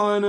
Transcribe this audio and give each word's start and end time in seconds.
Einen 0.00 0.24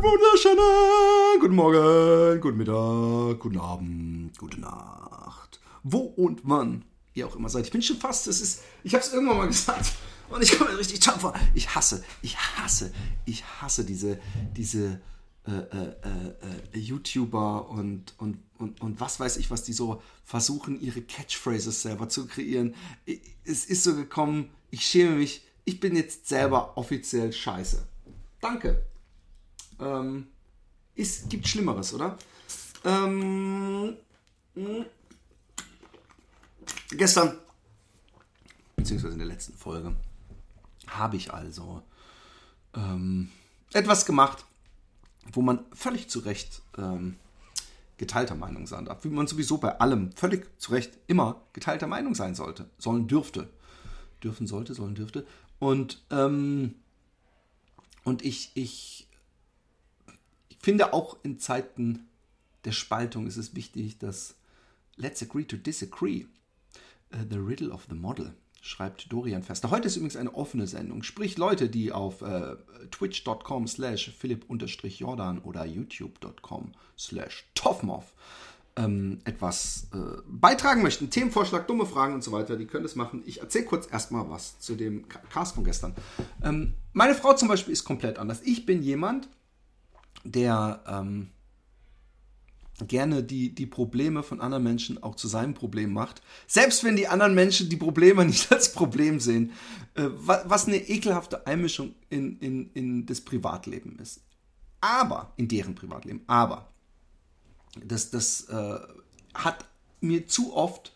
wunderschönen 0.00 1.40
guten 1.40 1.54
Morgen, 1.54 2.40
guten 2.40 2.56
Mittag, 2.56 3.38
guten 3.38 3.60
Abend, 3.60 4.38
gute 4.38 4.58
Nacht. 4.58 5.60
Wo 5.82 5.98
und 5.98 6.40
wann 6.44 6.86
ihr 7.12 7.26
auch 7.26 7.36
immer 7.36 7.50
seid. 7.50 7.66
Ich 7.66 7.70
bin 7.70 7.82
schon 7.82 7.98
fast, 7.98 8.28
es 8.28 8.40
ist, 8.40 8.62
ich 8.82 8.94
habe 8.94 9.04
es 9.04 9.12
irgendwann 9.12 9.36
mal 9.36 9.46
gesagt 9.46 9.92
und 10.30 10.42
ich 10.42 10.58
komme 10.58 10.78
richtig 10.78 11.04
vor. 11.04 11.34
Ich 11.52 11.74
hasse, 11.74 12.02
ich 12.22 12.38
hasse, 12.38 12.90
ich 13.26 13.44
hasse 13.44 13.84
diese, 13.84 14.18
diese 14.56 15.02
äh, 15.44 15.50
äh, 15.50 15.94
äh, 16.72 16.78
YouTuber 16.78 17.68
und, 17.68 18.14
und, 18.18 18.38
und, 18.58 18.80
und 18.80 19.00
was 19.00 19.18
weiß 19.18 19.38
ich, 19.38 19.50
was 19.50 19.64
die 19.64 19.72
so 19.72 20.00
versuchen, 20.24 20.80
ihre 20.80 21.02
Catchphrases 21.02 21.82
selber 21.82 22.08
zu 22.08 22.28
kreieren. 22.28 22.76
Es 23.44 23.64
ist 23.64 23.82
so 23.82 23.96
gekommen, 23.96 24.50
ich 24.70 24.86
schäme 24.86 25.16
mich, 25.16 25.44
ich 25.64 25.80
bin 25.80 25.96
jetzt 25.96 26.28
selber 26.28 26.76
offiziell 26.76 27.32
scheiße. 27.32 27.84
Danke. 28.40 28.84
Ähm, 29.80 30.28
es 30.94 31.28
gibt 31.28 31.48
Schlimmeres, 31.48 31.92
oder? 31.92 32.16
Ähm, 32.84 33.96
gestern, 36.90 37.36
beziehungsweise 38.76 39.14
in 39.14 39.18
der 39.18 39.28
letzten 39.28 39.54
Folge, 39.54 39.96
habe 40.86 41.16
ich 41.16 41.32
also 41.32 41.82
ähm, 42.74 43.30
etwas 43.72 44.06
gemacht, 44.06 44.44
wo 45.30 45.42
man 45.42 45.64
völlig 45.72 46.08
zu 46.08 46.20
Recht 46.20 46.62
ähm, 46.76 47.16
geteilter 47.96 48.34
Meinung 48.34 48.66
sein 48.66 48.86
darf. 48.86 49.04
Wie 49.04 49.08
man 49.08 49.26
sowieso 49.26 49.58
bei 49.58 49.78
allem 49.78 50.12
völlig 50.12 50.48
zu 50.60 50.72
Recht 50.72 50.98
immer 51.06 51.42
geteilter 51.52 51.86
Meinung 51.86 52.14
sein 52.14 52.34
sollte, 52.34 52.68
sollen 52.78 53.06
dürfte. 53.06 53.48
Dürfen 54.22 54.46
sollte, 54.46 54.74
sollen 54.74 54.94
dürfte. 54.94 55.26
Und, 55.58 56.02
ähm, 56.10 56.74
und 58.04 58.24
ich, 58.24 58.50
ich, 58.54 59.06
ich 60.48 60.58
finde 60.60 60.92
auch 60.92 61.16
in 61.22 61.38
Zeiten 61.38 62.08
der 62.64 62.72
Spaltung 62.72 63.26
ist 63.26 63.36
es 63.36 63.54
wichtig, 63.54 63.98
dass 63.98 64.34
let's 64.96 65.22
agree 65.22 65.44
to 65.44 65.56
disagree. 65.56 66.26
Uh, 67.14 67.24
the 67.28 67.36
riddle 67.36 67.70
of 67.70 67.86
the 67.90 67.94
model 67.94 68.32
schreibt 68.62 69.12
Dorian 69.12 69.42
Fester. 69.42 69.70
Heute 69.70 69.88
ist 69.88 69.96
übrigens 69.96 70.16
eine 70.16 70.34
offene 70.34 70.66
Sendung. 70.66 71.02
Sprich 71.02 71.36
Leute, 71.36 71.68
die 71.68 71.92
auf 71.92 72.22
äh, 72.22 72.56
twitch.com 72.92 73.66
slash 73.66 74.12
philipp-jordan 74.16 75.40
oder 75.40 75.66
youtube.com 75.66 76.72
slash 76.96 77.44
toffmoff 77.54 78.14
ähm, 78.76 79.18
etwas 79.24 79.88
äh, 79.92 80.22
beitragen 80.26 80.82
möchten, 80.82 81.10
Themenvorschlag, 81.10 81.66
dumme 81.66 81.86
Fragen 81.86 82.14
und 82.14 82.24
so 82.24 82.32
weiter, 82.32 82.56
die 82.56 82.66
können 82.66 82.84
das 82.84 82.94
machen. 82.94 83.22
Ich 83.26 83.40
erzähle 83.40 83.64
kurz 83.66 83.90
erstmal 83.90 84.30
was 84.30 84.60
zu 84.60 84.76
dem 84.76 85.08
Cast 85.08 85.56
von 85.56 85.64
gestern. 85.64 85.94
Ähm, 86.42 86.74
meine 86.92 87.16
Frau 87.16 87.34
zum 87.34 87.48
Beispiel 87.48 87.72
ist 87.72 87.84
komplett 87.84 88.18
anders. 88.18 88.40
Ich 88.44 88.64
bin 88.64 88.82
jemand, 88.82 89.28
der 90.24 90.82
ähm, 90.86 91.30
gerne 92.86 93.22
die, 93.22 93.54
die 93.54 93.66
Probleme 93.66 94.22
von 94.22 94.40
anderen 94.40 94.64
Menschen 94.64 95.02
auch 95.02 95.14
zu 95.14 95.28
seinem 95.28 95.54
Problem 95.54 95.92
macht. 95.92 96.22
Selbst 96.46 96.84
wenn 96.84 96.96
die 96.96 97.08
anderen 97.08 97.34
Menschen 97.34 97.68
die 97.68 97.76
Probleme 97.76 98.24
nicht 98.26 98.50
als 98.52 98.72
Problem 98.72 99.20
sehen. 99.20 99.52
Äh, 99.94 100.08
was 100.14 100.66
eine 100.66 100.76
ekelhafte 100.76 101.46
Einmischung 101.46 101.94
in, 102.10 102.38
in, 102.38 102.70
in 102.72 103.06
das 103.06 103.20
Privatleben 103.20 103.98
ist. 103.98 104.20
Aber, 104.80 105.32
in 105.36 105.48
deren 105.48 105.74
Privatleben. 105.74 106.22
Aber, 106.26 106.72
das, 107.84 108.10
das 108.10 108.48
äh, 108.48 108.78
hat 109.34 109.64
mir 110.00 110.26
zu 110.26 110.54
oft 110.54 110.92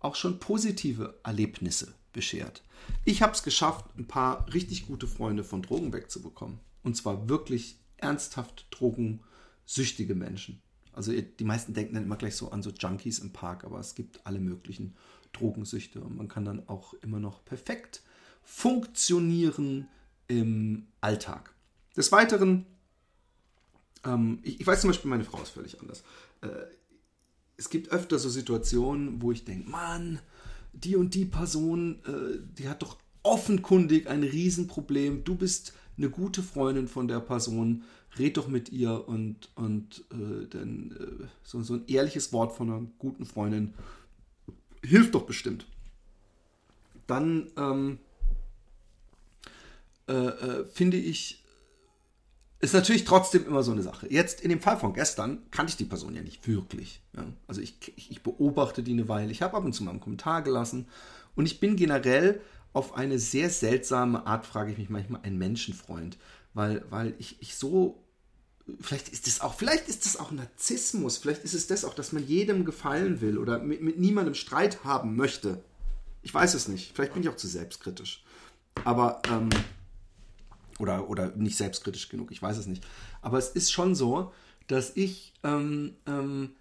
auch 0.00 0.14
schon 0.14 0.38
positive 0.38 1.18
Erlebnisse 1.24 1.94
beschert. 2.12 2.62
Ich 3.04 3.22
habe 3.22 3.32
es 3.32 3.42
geschafft, 3.42 3.86
ein 3.98 4.06
paar 4.06 4.52
richtig 4.52 4.86
gute 4.86 5.06
Freunde 5.06 5.44
von 5.44 5.62
Drogen 5.62 5.92
wegzubekommen. 5.92 6.60
Und 6.82 6.96
zwar 6.96 7.28
wirklich 7.28 7.78
ernsthaft 7.96 8.66
drogensüchtige 8.70 10.14
Menschen. 10.14 10.62
Also 10.94 11.12
die 11.12 11.44
meisten 11.44 11.74
denken 11.74 11.94
dann 11.94 12.04
immer 12.04 12.16
gleich 12.16 12.36
so 12.36 12.50
an 12.50 12.62
so 12.62 12.70
Junkies 12.70 13.18
im 13.18 13.32
Park, 13.32 13.64
aber 13.64 13.78
es 13.78 13.94
gibt 13.94 14.26
alle 14.26 14.40
möglichen 14.40 14.94
Drogensüchte 15.32 16.00
und 16.00 16.16
man 16.16 16.28
kann 16.28 16.44
dann 16.44 16.68
auch 16.68 16.94
immer 16.94 17.20
noch 17.20 17.44
perfekt 17.44 18.02
funktionieren 18.42 19.88
im 20.28 20.86
Alltag. 21.00 21.54
Des 21.96 22.12
Weiteren, 22.12 22.66
ähm, 24.04 24.40
ich, 24.42 24.60
ich, 24.60 24.66
weiß 24.66 24.82
zum 24.82 24.90
Beispiel, 24.90 25.10
meine 25.10 25.24
Frau 25.24 25.42
ist 25.42 25.50
völlig 25.50 25.80
anders. 25.80 26.02
Äh, 26.40 26.48
es 27.56 27.70
gibt 27.70 27.90
öfter 27.90 28.18
so 28.18 28.28
Situationen, 28.28 29.22
wo 29.22 29.32
ich 29.32 29.44
denke, 29.44 29.68
Mann, 29.70 30.20
die 30.72 30.96
und 30.96 31.14
die 31.14 31.24
Person, 31.24 32.00
äh, 32.04 32.38
die 32.58 32.68
hat 32.68 32.82
doch 32.82 32.98
offenkundig 33.22 34.08
ein 34.08 34.22
Riesenproblem. 34.22 35.24
Du 35.24 35.34
bist 35.34 35.72
eine 35.96 36.10
gute 36.10 36.42
Freundin 36.42 36.88
von 36.88 37.08
der 37.08 37.20
Person 37.20 37.84
red 38.18 38.36
doch 38.36 38.48
mit 38.48 38.70
ihr 38.70 39.08
und, 39.08 39.50
und 39.54 40.04
äh, 40.12 40.46
dann 40.48 40.96
äh, 41.22 41.26
so, 41.42 41.62
so 41.62 41.74
ein 41.74 41.86
ehrliches 41.86 42.32
Wort 42.32 42.52
von 42.52 42.70
einer 42.70 42.86
guten 42.98 43.26
Freundin 43.26 43.74
hilft 44.82 45.14
doch 45.14 45.24
bestimmt. 45.24 45.66
Dann 47.06 47.50
ähm, 47.56 47.98
äh, 50.08 50.12
äh, 50.12 50.64
finde 50.66 50.96
ich, 50.96 51.42
ist 52.60 52.74
natürlich 52.74 53.04
trotzdem 53.04 53.46
immer 53.46 53.62
so 53.62 53.72
eine 53.72 53.82
Sache. 53.82 54.06
Jetzt 54.10 54.40
in 54.40 54.48
dem 54.48 54.60
Fall 54.60 54.78
von 54.78 54.94
gestern 54.94 55.42
kannte 55.50 55.70
ich 55.70 55.76
die 55.76 55.84
Person 55.84 56.14
ja 56.14 56.22
nicht 56.22 56.46
wirklich. 56.48 57.02
Ja? 57.14 57.24
Also 57.46 57.60
ich, 57.60 57.92
ich 57.96 58.22
beobachte 58.22 58.82
die 58.82 58.92
eine 58.92 59.08
Weile. 59.08 59.30
Ich 59.30 59.42
habe 59.42 59.56
ab 59.56 59.64
und 59.64 59.72
zu 59.74 59.84
mal 59.84 59.90
einen 59.90 60.00
Kommentar 60.00 60.42
gelassen 60.42 60.86
und 61.34 61.46
ich 61.46 61.60
bin 61.60 61.76
generell 61.76 62.40
auf 62.72 62.96
eine 62.96 63.18
sehr 63.18 63.50
seltsame 63.50 64.26
Art, 64.26 64.46
frage 64.46 64.72
ich 64.72 64.78
mich 64.78 64.88
manchmal, 64.88 65.20
ein 65.22 65.38
Menschenfreund. 65.38 66.18
Weil, 66.54 66.84
weil 66.90 67.14
ich, 67.18 67.40
ich 67.40 67.56
so 67.56 68.03
vielleicht 68.80 69.08
ist 69.08 69.26
das 69.26 69.40
auch, 69.40 69.54
vielleicht 69.54 69.88
ist 69.88 70.06
das 70.06 70.16
auch 70.16 70.30
Narzissmus, 70.30 71.18
vielleicht 71.18 71.44
ist 71.44 71.54
es 71.54 71.66
das 71.66 71.84
auch, 71.84 71.94
dass 71.94 72.12
man 72.12 72.26
jedem 72.26 72.64
gefallen 72.64 73.20
will 73.20 73.38
oder 73.38 73.58
mit, 73.58 73.82
mit, 73.82 73.98
niemandem 73.98 74.34
Streit 74.34 74.84
haben 74.84 75.16
möchte. 75.16 75.62
Ich 76.22 76.32
weiß 76.32 76.54
es 76.54 76.68
nicht. 76.68 76.92
Vielleicht 76.94 77.12
bin 77.12 77.22
ich 77.22 77.28
auch 77.28 77.36
zu 77.36 77.46
selbstkritisch. 77.46 78.24
Aber, 78.84 79.20
ähm, 79.28 79.50
oder, 80.78 81.08
oder 81.08 81.36
nicht 81.36 81.56
selbstkritisch 81.56 82.08
genug, 82.08 82.32
ich 82.32 82.40
weiß 82.40 82.56
es 82.56 82.66
nicht. 82.66 82.84
Aber 83.20 83.38
es 83.38 83.50
ist 83.50 83.70
schon 83.70 83.94
so, 83.94 84.32
dass 84.66 84.96
ich 84.96 85.34
ähm, 85.42 85.96
ähm, 86.06 86.56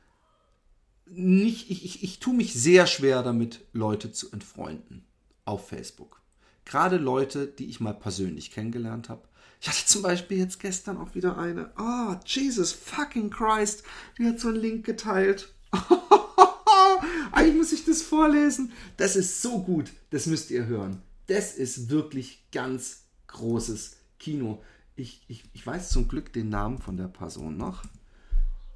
nicht, 1.06 1.72
ich, 1.72 1.86
ich, 1.86 2.04
ich 2.04 2.20
tue 2.20 2.34
mich 2.34 2.54
sehr 2.54 2.88
schwer 2.88 3.24
damit, 3.24 3.62
Leute 3.72 4.12
zu 4.12 4.32
entfreunden 4.32 5.06
auf 5.46 5.70
Facebook. 5.70 6.22
Gerade 6.66 6.98
Leute, 6.98 7.48
die 7.48 7.70
ich 7.70 7.80
mal 7.80 7.94
persönlich 7.94 8.52
kennengelernt 8.52 9.10
habe 9.10 9.28
ich 9.64 9.70
hatte 9.70 9.86
zum 9.86 10.02
Beispiel 10.02 10.40
jetzt 10.40 10.60
gestern 10.60 10.98
auch 10.98 11.16
wieder 11.16 11.38
eine. 11.38 11.72
Oh, 11.80 12.16
Jesus 12.26 12.74
fucking 12.74 13.30
Christ. 13.30 13.84
Die 14.18 14.26
hat 14.26 14.38
so 14.38 14.50
einen 14.50 14.58
Link 14.58 14.86
geteilt. 14.86 15.54
Eigentlich 17.32 17.56
muss 17.56 17.72
ich 17.72 17.86
das 17.86 18.02
vorlesen. 18.02 18.74
Das 18.98 19.16
ist 19.16 19.42
so 19.42 19.64
gut. 19.64 19.94
Das 20.10 20.26
müsst 20.26 20.52
ihr 20.52 20.66
hören. 20.66 21.02
Das 21.28 21.56
ist 21.56 21.90
wirklich 21.90 22.44
ganz 22.52 23.06
großes 23.28 23.96
Kino. 24.20 24.62
Ich, 24.98 25.24
ich, 25.30 25.46
ich 25.54 25.66
weiß 25.66 25.92
zum 25.92 26.10
Glück 26.10 26.34
den 26.34 26.50
Namen 26.50 26.80
von 26.80 26.98
der 26.98 27.08
Person 27.08 27.56
noch. 27.56 27.84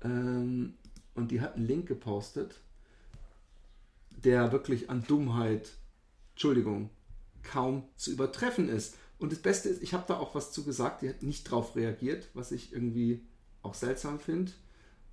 Ähm, 0.03 0.76
und 1.16 1.31
die 1.31 1.42
hat 1.42 1.58
einen 1.58 1.68
Link 1.68 1.86
gepostet, 1.86 2.62
der 4.12 4.53
wirklich 4.53 4.90
an 4.90 5.03
Dummheit, 5.06 5.72
Entschuldigung, 6.31 6.92
kaum 7.52 7.84
zu 7.96 8.12
übertreffen 8.12 8.69
ist. 8.69 8.96
Und 9.19 9.31
das 9.31 9.40
Beste 9.40 9.69
ist, 9.69 9.81
ich 9.81 9.94
habe 9.94 10.06
da 10.08 10.18
auch 10.18 10.35
was 10.35 10.52
zu 10.52 10.63
gesagt, 10.63 11.02
die 11.02 11.09
hat 11.09 11.24
nicht 11.24 11.50
drauf 11.50 11.75
reagiert, 11.75 12.30
was 12.34 12.52
ich 12.52 12.74
irgendwie 12.74 13.22
auch 13.63 13.74
seltsam 13.74 14.19
finde. 14.19 14.52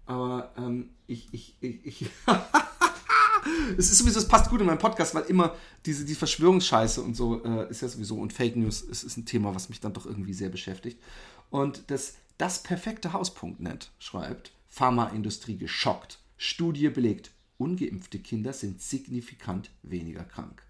Aber 0.06 0.52
ähm, 0.58 0.90
ich, 1.06 1.28
ich, 1.32 1.56
ich, 1.60 1.86
ich 1.86 2.10
es 3.78 3.90
ist 3.90 3.98
sowieso, 3.98 4.18
es 4.18 4.28
passt 4.28 4.50
gut 4.50 4.60
in 4.60 4.66
meinen 4.66 4.78
Podcast, 4.78 5.14
weil 5.14 5.24
immer 5.24 5.54
diese 5.86 6.04
die 6.04 6.14
Verschwörungsscheiße 6.14 7.00
und 7.00 7.16
so 7.16 7.42
äh, 7.44 7.70
ist 7.70 7.82
ja 7.82 7.88
sowieso 7.88 8.16
und 8.16 8.32
Fake 8.32 8.56
News 8.56 8.82
ist, 8.82 9.02
ist 9.02 9.16
ein 9.16 9.26
Thema, 9.26 9.54
was 9.54 9.68
mich 9.68 9.80
dann 9.80 9.94
doch 9.94 10.06
irgendwie 10.06 10.34
sehr 10.34 10.50
beschäftigt. 10.50 11.00
Und 11.50 11.90
das, 11.90 12.14
das 12.36 12.62
perfekte 12.62 13.12
Haus.net 13.12 13.90
schreibt, 13.98 14.52
Pharmaindustrie 14.68 15.56
geschockt. 15.56 16.18
Studie 16.36 16.88
belegt, 16.88 17.30
ungeimpfte 17.58 18.18
Kinder 18.18 18.52
sind 18.52 18.82
signifikant 18.82 19.70
weniger 19.82 20.24
krank. 20.24 20.62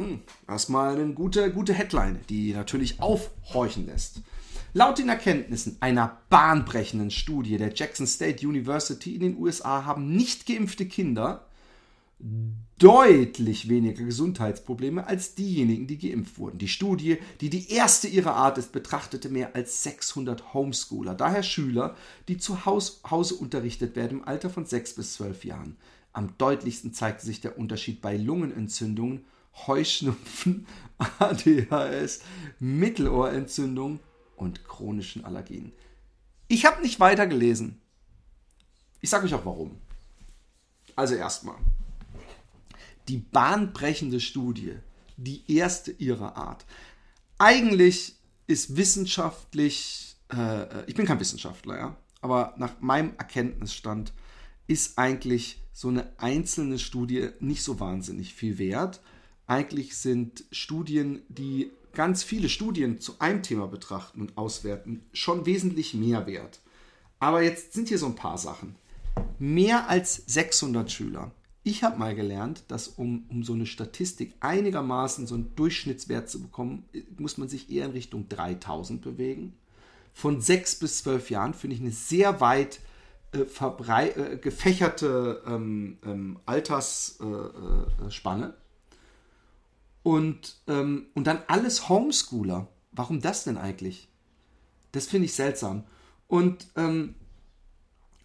Hm, 0.00 0.20
erstmal 0.48 0.98
eine 0.98 1.12
gute, 1.12 1.52
gute 1.52 1.74
Headline, 1.74 2.20
die 2.30 2.54
natürlich 2.54 3.00
aufhorchen 3.00 3.84
lässt. 3.84 4.22
Laut 4.72 4.98
den 4.98 5.10
Erkenntnissen 5.10 5.76
einer 5.80 6.18
bahnbrechenden 6.30 7.10
Studie 7.10 7.58
der 7.58 7.74
Jackson 7.74 8.06
State 8.06 8.46
University 8.46 9.14
in 9.14 9.20
den 9.20 9.36
USA 9.36 9.84
haben 9.84 10.16
nicht 10.16 10.46
geimpfte 10.46 10.86
Kinder 10.86 11.44
deutlich 12.78 13.68
weniger 13.68 14.04
Gesundheitsprobleme 14.04 15.06
als 15.06 15.34
diejenigen, 15.34 15.86
die 15.86 15.98
geimpft 15.98 16.38
wurden. 16.38 16.58
Die 16.58 16.68
Studie, 16.68 17.18
die 17.42 17.50
die 17.50 17.70
erste 17.70 18.08
ihrer 18.08 18.36
Art 18.36 18.56
ist, 18.56 18.72
betrachtete 18.72 19.28
mehr 19.28 19.54
als 19.54 19.82
600 19.82 20.54
Homeschooler, 20.54 21.14
daher 21.14 21.42
Schüler, 21.42 21.94
die 22.28 22.38
zu 22.38 22.64
Hause 22.64 23.34
unterrichtet 23.34 23.96
werden 23.96 24.20
im 24.20 24.28
Alter 24.28 24.48
von 24.48 24.64
6 24.64 24.94
bis 24.94 25.14
12 25.14 25.44
Jahren. 25.44 25.76
Am 26.12 26.34
deutlichsten 26.38 26.94
zeigte 26.94 27.26
sich 27.26 27.40
der 27.42 27.58
Unterschied 27.58 28.00
bei 28.00 28.16
Lungenentzündungen 28.16 29.24
Heuschnupfen, 29.66 30.66
ADHS, 31.18 32.20
Mittelohrentzündung 32.58 34.00
und 34.36 34.64
chronischen 34.64 35.24
Allergien. 35.24 35.72
Ich 36.48 36.66
habe 36.66 36.82
nicht 36.82 37.00
weitergelesen. 37.00 37.80
Ich 39.00 39.10
sage 39.10 39.26
euch 39.26 39.34
auch 39.34 39.46
warum. 39.46 39.78
Also 40.96 41.14
erstmal, 41.14 41.56
die 43.08 43.18
bahnbrechende 43.18 44.20
Studie, 44.20 44.76
die 45.16 45.42
erste 45.52 45.92
ihrer 45.92 46.36
Art. 46.36 46.66
Eigentlich 47.38 48.16
ist 48.46 48.76
wissenschaftlich, 48.76 50.16
äh, 50.32 50.84
ich 50.86 50.94
bin 50.94 51.06
kein 51.06 51.20
Wissenschaftler, 51.20 51.78
ja, 51.78 51.96
aber 52.20 52.54
nach 52.58 52.80
meinem 52.80 53.14
Erkenntnisstand 53.16 54.12
ist 54.66 54.98
eigentlich 54.98 55.62
so 55.72 55.88
eine 55.88 56.12
einzelne 56.18 56.78
Studie 56.78 57.30
nicht 57.40 57.62
so 57.62 57.80
wahnsinnig 57.80 58.34
viel 58.34 58.58
wert. 58.58 59.00
Eigentlich 59.50 59.96
sind 59.96 60.44
Studien, 60.52 61.22
die 61.28 61.72
ganz 61.92 62.22
viele 62.22 62.48
Studien 62.48 63.00
zu 63.00 63.16
einem 63.18 63.42
Thema 63.42 63.66
betrachten 63.66 64.20
und 64.20 64.38
auswerten, 64.38 65.02
schon 65.12 65.44
wesentlich 65.44 65.92
mehr 65.92 66.28
wert. 66.28 66.60
Aber 67.18 67.42
jetzt 67.42 67.72
sind 67.72 67.88
hier 67.88 67.98
so 67.98 68.06
ein 68.06 68.14
paar 68.14 68.38
Sachen. 68.38 68.76
Mehr 69.40 69.88
als 69.88 70.22
600 70.28 70.92
Schüler. 70.92 71.32
Ich 71.64 71.82
habe 71.82 71.98
mal 71.98 72.14
gelernt, 72.14 72.62
dass 72.68 72.86
um, 72.86 73.24
um 73.28 73.42
so 73.42 73.54
eine 73.54 73.66
Statistik 73.66 74.34
einigermaßen 74.38 75.26
so 75.26 75.34
einen 75.34 75.52
Durchschnittswert 75.56 76.30
zu 76.30 76.40
bekommen, 76.40 76.84
muss 77.18 77.36
man 77.36 77.48
sich 77.48 77.72
eher 77.72 77.86
in 77.86 77.90
Richtung 77.90 78.28
3000 78.28 79.02
bewegen. 79.02 79.54
Von 80.14 80.40
6 80.40 80.76
bis 80.76 80.98
12 80.98 81.30
Jahren 81.30 81.54
finde 81.54 81.74
ich 81.74 81.82
eine 81.82 81.90
sehr 81.90 82.40
weit 82.40 82.78
äh, 83.32 83.40
äh, 83.40 84.36
gefächerte 84.36 85.42
ähm, 85.44 85.98
ähm, 86.04 86.38
Altersspanne. 86.46 88.46
Äh, 88.46 88.69
und, 90.02 90.56
ähm, 90.66 91.06
und 91.14 91.26
dann 91.26 91.42
alles 91.46 91.88
Homeschooler. 91.88 92.68
Warum 92.92 93.20
das 93.20 93.44
denn 93.44 93.58
eigentlich? 93.58 94.08
Das 94.92 95.06
finde 95.06 95.26
ich 95.26 95.34
seltsam. 95.34 95.84
Und, 96.26 96.68
ähm, 96.76 97.14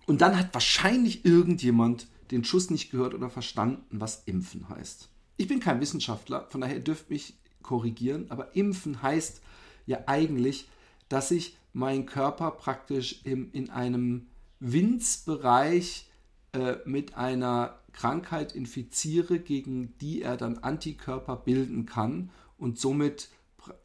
und 0.08 0.22
dann 0.22 0.38
hat 0.38 0.54
wahrscheinlich 0.54 1.26
irgendjemand 1.26 2.08
den 2.32 2.44
Schuss 2.44 2.70
nicht 2.70 2.92
gehört 2.92 3.14
oder 3.14 3.30
verstanden, 3.30 4.00
was 4.00 4.24
Impfen 4.26 4.70
heißt. 4.70 5.10
Ich 5.38 5.48
bin 5.48 5.60
kein 5.60 5.82
Wissenschaftler, 5.82 6.48
von 6.50 6.62
daher 6.62 6.80
dürft 6.80 7.10
mich 7.10 7.36
korrigieren, 7.62 8.28
aber 8.30 8.56
Impfen 8.56 9.02
heißt 9.02 9.42
ja 9.86 10.00
eigentlich, 10.06 10.68
dass 11.10 11.32
ich 11.32 11.58
meinen 11.74 12.06
Körper 12.06 12.52
praktisch 12.52 13.22
im, 13.26 13.52
in 13.52 13.70
einem 13.70 14.28
Winzbereich 14.60 16.08
äh, 16.54 16.78
mit 16.86 17.16
einer 17.16 17.80
Krankheit 17.96 18.54
infiziere, 18.54 19.40
gegen 19.40 19.98
die 20.00 20.22
er 20.22 20.36
dann 20.38 20.58
Antikörper 20.58 21.38
bilden 21.38 21.86
kann 21.86 22.30
und 22.58 22.78
somit 22.78 23.30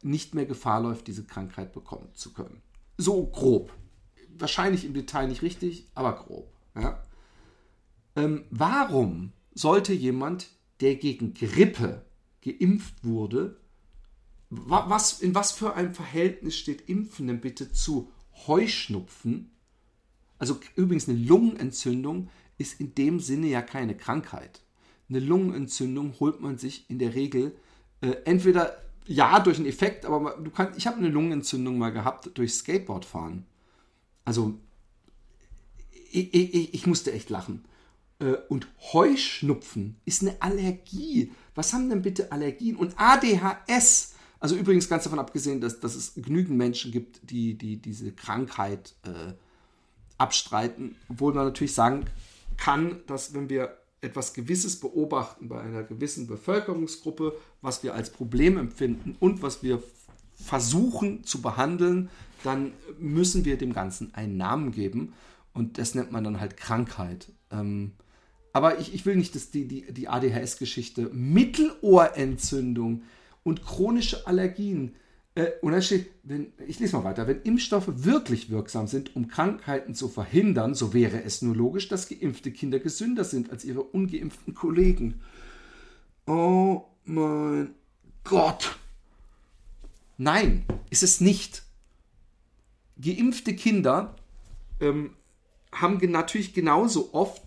nicht 0.03 0.35
mehr 0.35 0.45
Gefahr 0.45 0.81
läuft, 0.81 1.07
diese 1.07 1.23
Krankheit 1.23 1.73
bekommen 1.73 2.09
zu 2.13 2.33
können. 2.33 2.61
So 2.97 3.25
grob. 3.25 3.73
Wahrscheinlich 4.37 4.85
im 4.85 4.93
Detail 4.93 5.27
nicht 5.27 5.41
richtig, 5.41 5.87
aber 5.95 6.13
grob. 6.15 6.51
Ja? 6.75 7.01
Ähm, 8.15 8.43
warum 8.49 9.31
sollte 9.53 9.93
jemand, 9.93 10.49
der 10.81 10.95
gegen 10.95 11.33
Grippe 11.33 12.05
geimpft 12.41 13.03
wurde, 13.03 13.61
was, 14.49 15.21
in 15.21 15.33
was 15.33 15.53
für 15.53 15.75
einem 15.75 15.93
Verhältnis 15.93 16.57
steht 16.57 16.89
Impfen 16.89 17.27
denn 17.27 17.39
bitte 17.39 17.71
zu 17.71 18.11
Heuschnupfen? 18.45 19.51
Also 20.37 20.59
übrigens 20.75 21.07
eine 21.07 21.17
Lungenentzündung 21.17 22.29
ist 22.61 22.79
in 22.79 22.95
dem 22.95 23.19
Sinne 23.19 23.47
ja 23.47 23.61
keine 23.61 23.95
Krankheit. 23.95 24.61
Eine 25.09 25.19
Lungenentzündung 25.19 26.15
holt 26.19 26.39
man 26.39 26.57
sich 26.57 26.89
in 26.89 26.99
der 26.99 27.13
Regel 27.15 27.55
äh, 28.01 28.15
entweder 28.25 28.81
ja 29.05 29.39
durch 29.39 29.57
einen 29.57 29.67
Effekt, 29.67 30.05
aber 30.05 30.37
du 30.37 30.51
kannst, 30.51 30.77
ich 30.77 30.87
habe 30.87 30.97
eine 30.97 31.09
Lungenentzündung 31.09 31.77
mal 31.77 31.91
gehabt 31.91 32.31
durch 32.35 32.53
Skateboardfahren. 32.53 33.45
Also 34.23 34.57
ich, 36.11 36.33
ich, 36.33 36.73
ich 36.73 36.87
musste 36.87 37.11
echt 37.11 37.29
lachen. 37.29 37.65
Äh, 38.19 38.37
und 38.49 38.67
Heuschnupfen 38.93 39.97
ist 40.05 40.21
eine 40.21 40.41
Allergie. 40.41 41.31
Was 41.55 41.73
haben 41.73 41.89
denn 41.89 42.01
bitte 42.01 42.31
Allergien? 42.31 42.75
Und 42.75 42.93
ADHS, 42.97 44.15
also 44.39 44.55
übrigens 44.55 44.87
ganz 44.87 45.03
davon 45.03 45.19
abgesehen, 45.19 45.61
dass, 45.61 45.79
dass 45.79 45.95
es 45.95 46.13
genügend 46.15 46.57
Menschen 46.57 46.91
gibt, 46.91 47.19
die, 47.29 47.57
die 47.57 47.77
diese 47.77 48.11
Krankheit 48.11 48.93
äh, 49.03 49.33
abstreiten, 50.17 50.95
obwohl 51.09 51.33
man 51.33 51.45
natürlich 51.45 51.73
sagen 51.73 52.05
kann, 52.57 53.01
dass 53.07 53.33
wenn 53.33 53.49
wir 53.49 53.77
etwas 54.01 54.33
Gewisses 54.33 54.79
beobachten 54.79 55.47
bei 55.47 55.59
einer 55.61 55.83
gewissen 55.83 56.27
Bevölkerungsgruppe, 56.27 57.37
was 57.61 57.83
wir 57.83 57.93
als 57.93 58.09
Problem 58.09 58.57
empfinden 58.57 59.15
und 59.19 59.41
was 59.41 59.61
wir 59.61 59.81
versuchen 60.35 61.23
zu 61.23 61.41
behandeln, 61.41 62.09
dann 62.43 62.73
müssen 62.99 63.45
wir 63.45 63.57
dem 63.57 63.73
Ganzen 63.73 64.13
einen 64.15 64.37
Namen 64.37 64.71
geben 64.71 65.13
und 65.53 65.77
das 65.77 65.93
nennt 65.93 66.11
man 66.11 66.23
dann 66.23 66.39
halt 66.39 66.57
Krankheit. 66.57 67.31
Ähm, 67.51 67.91
aber 68.53 68.79
ich, 68.79 68.93
ich 68.93 69.05
will 69.05 69.15
nicht, 69.15 69.35
dass 69.35 69.51
die, 69.51 69.67
die, 69.67 69.93
die 69.93 70.07
ADHS-Geschichte, 70.09 71.09
Mittelohrentzündung 71.13 73.03
und 73.43 73.63
chronische 73.63 74.27
Allergien 74.27 74.95
äh, 75.35 75.51
und 75.61 75.71
dann 75.71 75.81
steht, 75.81 76.11
wenn, 76.23 76.51
ich 76.67 76.79
lese 76.79 76.97
mal 76.97 77.03
weiter, 77.03 77.27
wenn 77.27 77.41
Impfstoffe 77.43 77.87
wirklich 77.87 78.49
wirksam 78.49 78.87
sind, 78.87 79.15
um 79.15 79.27
Krankheiten 79.27 79.95
zu 79.95 80.09
verhindern, 80.09 80.75
so 80.75 80.93
wäre 80.93 81.23
es 81.23 81.41
nur 81.41 81.55
logisch, 81.55 81.87
dass 81.87 82.09
geimpfte 82.09 82.51
Kinder 82.51 82.79
gesünder 82.79 83.23
sind 83.23 83.49
als 83.49 83.63
ihre 83.63 83.81
ungeimpften 83.81 84.53
Kollegen. 84.53 85.21
Oh 86.27 86.83
mein 87.05 87.73
Gott. 88.23 88.77
Nein, 90.17 90.65
ist 90.89 91.03
es 91.03 91.21
nicht. 91.21 91.63
Geimpfte 93.01 93.55
Kinder 93.55 94.15
ähm, 94.81 95.15
haben 95.71 95.99
natürlich 96.11 96.53
genauso 96.53 97.13
oft 97.13 97.41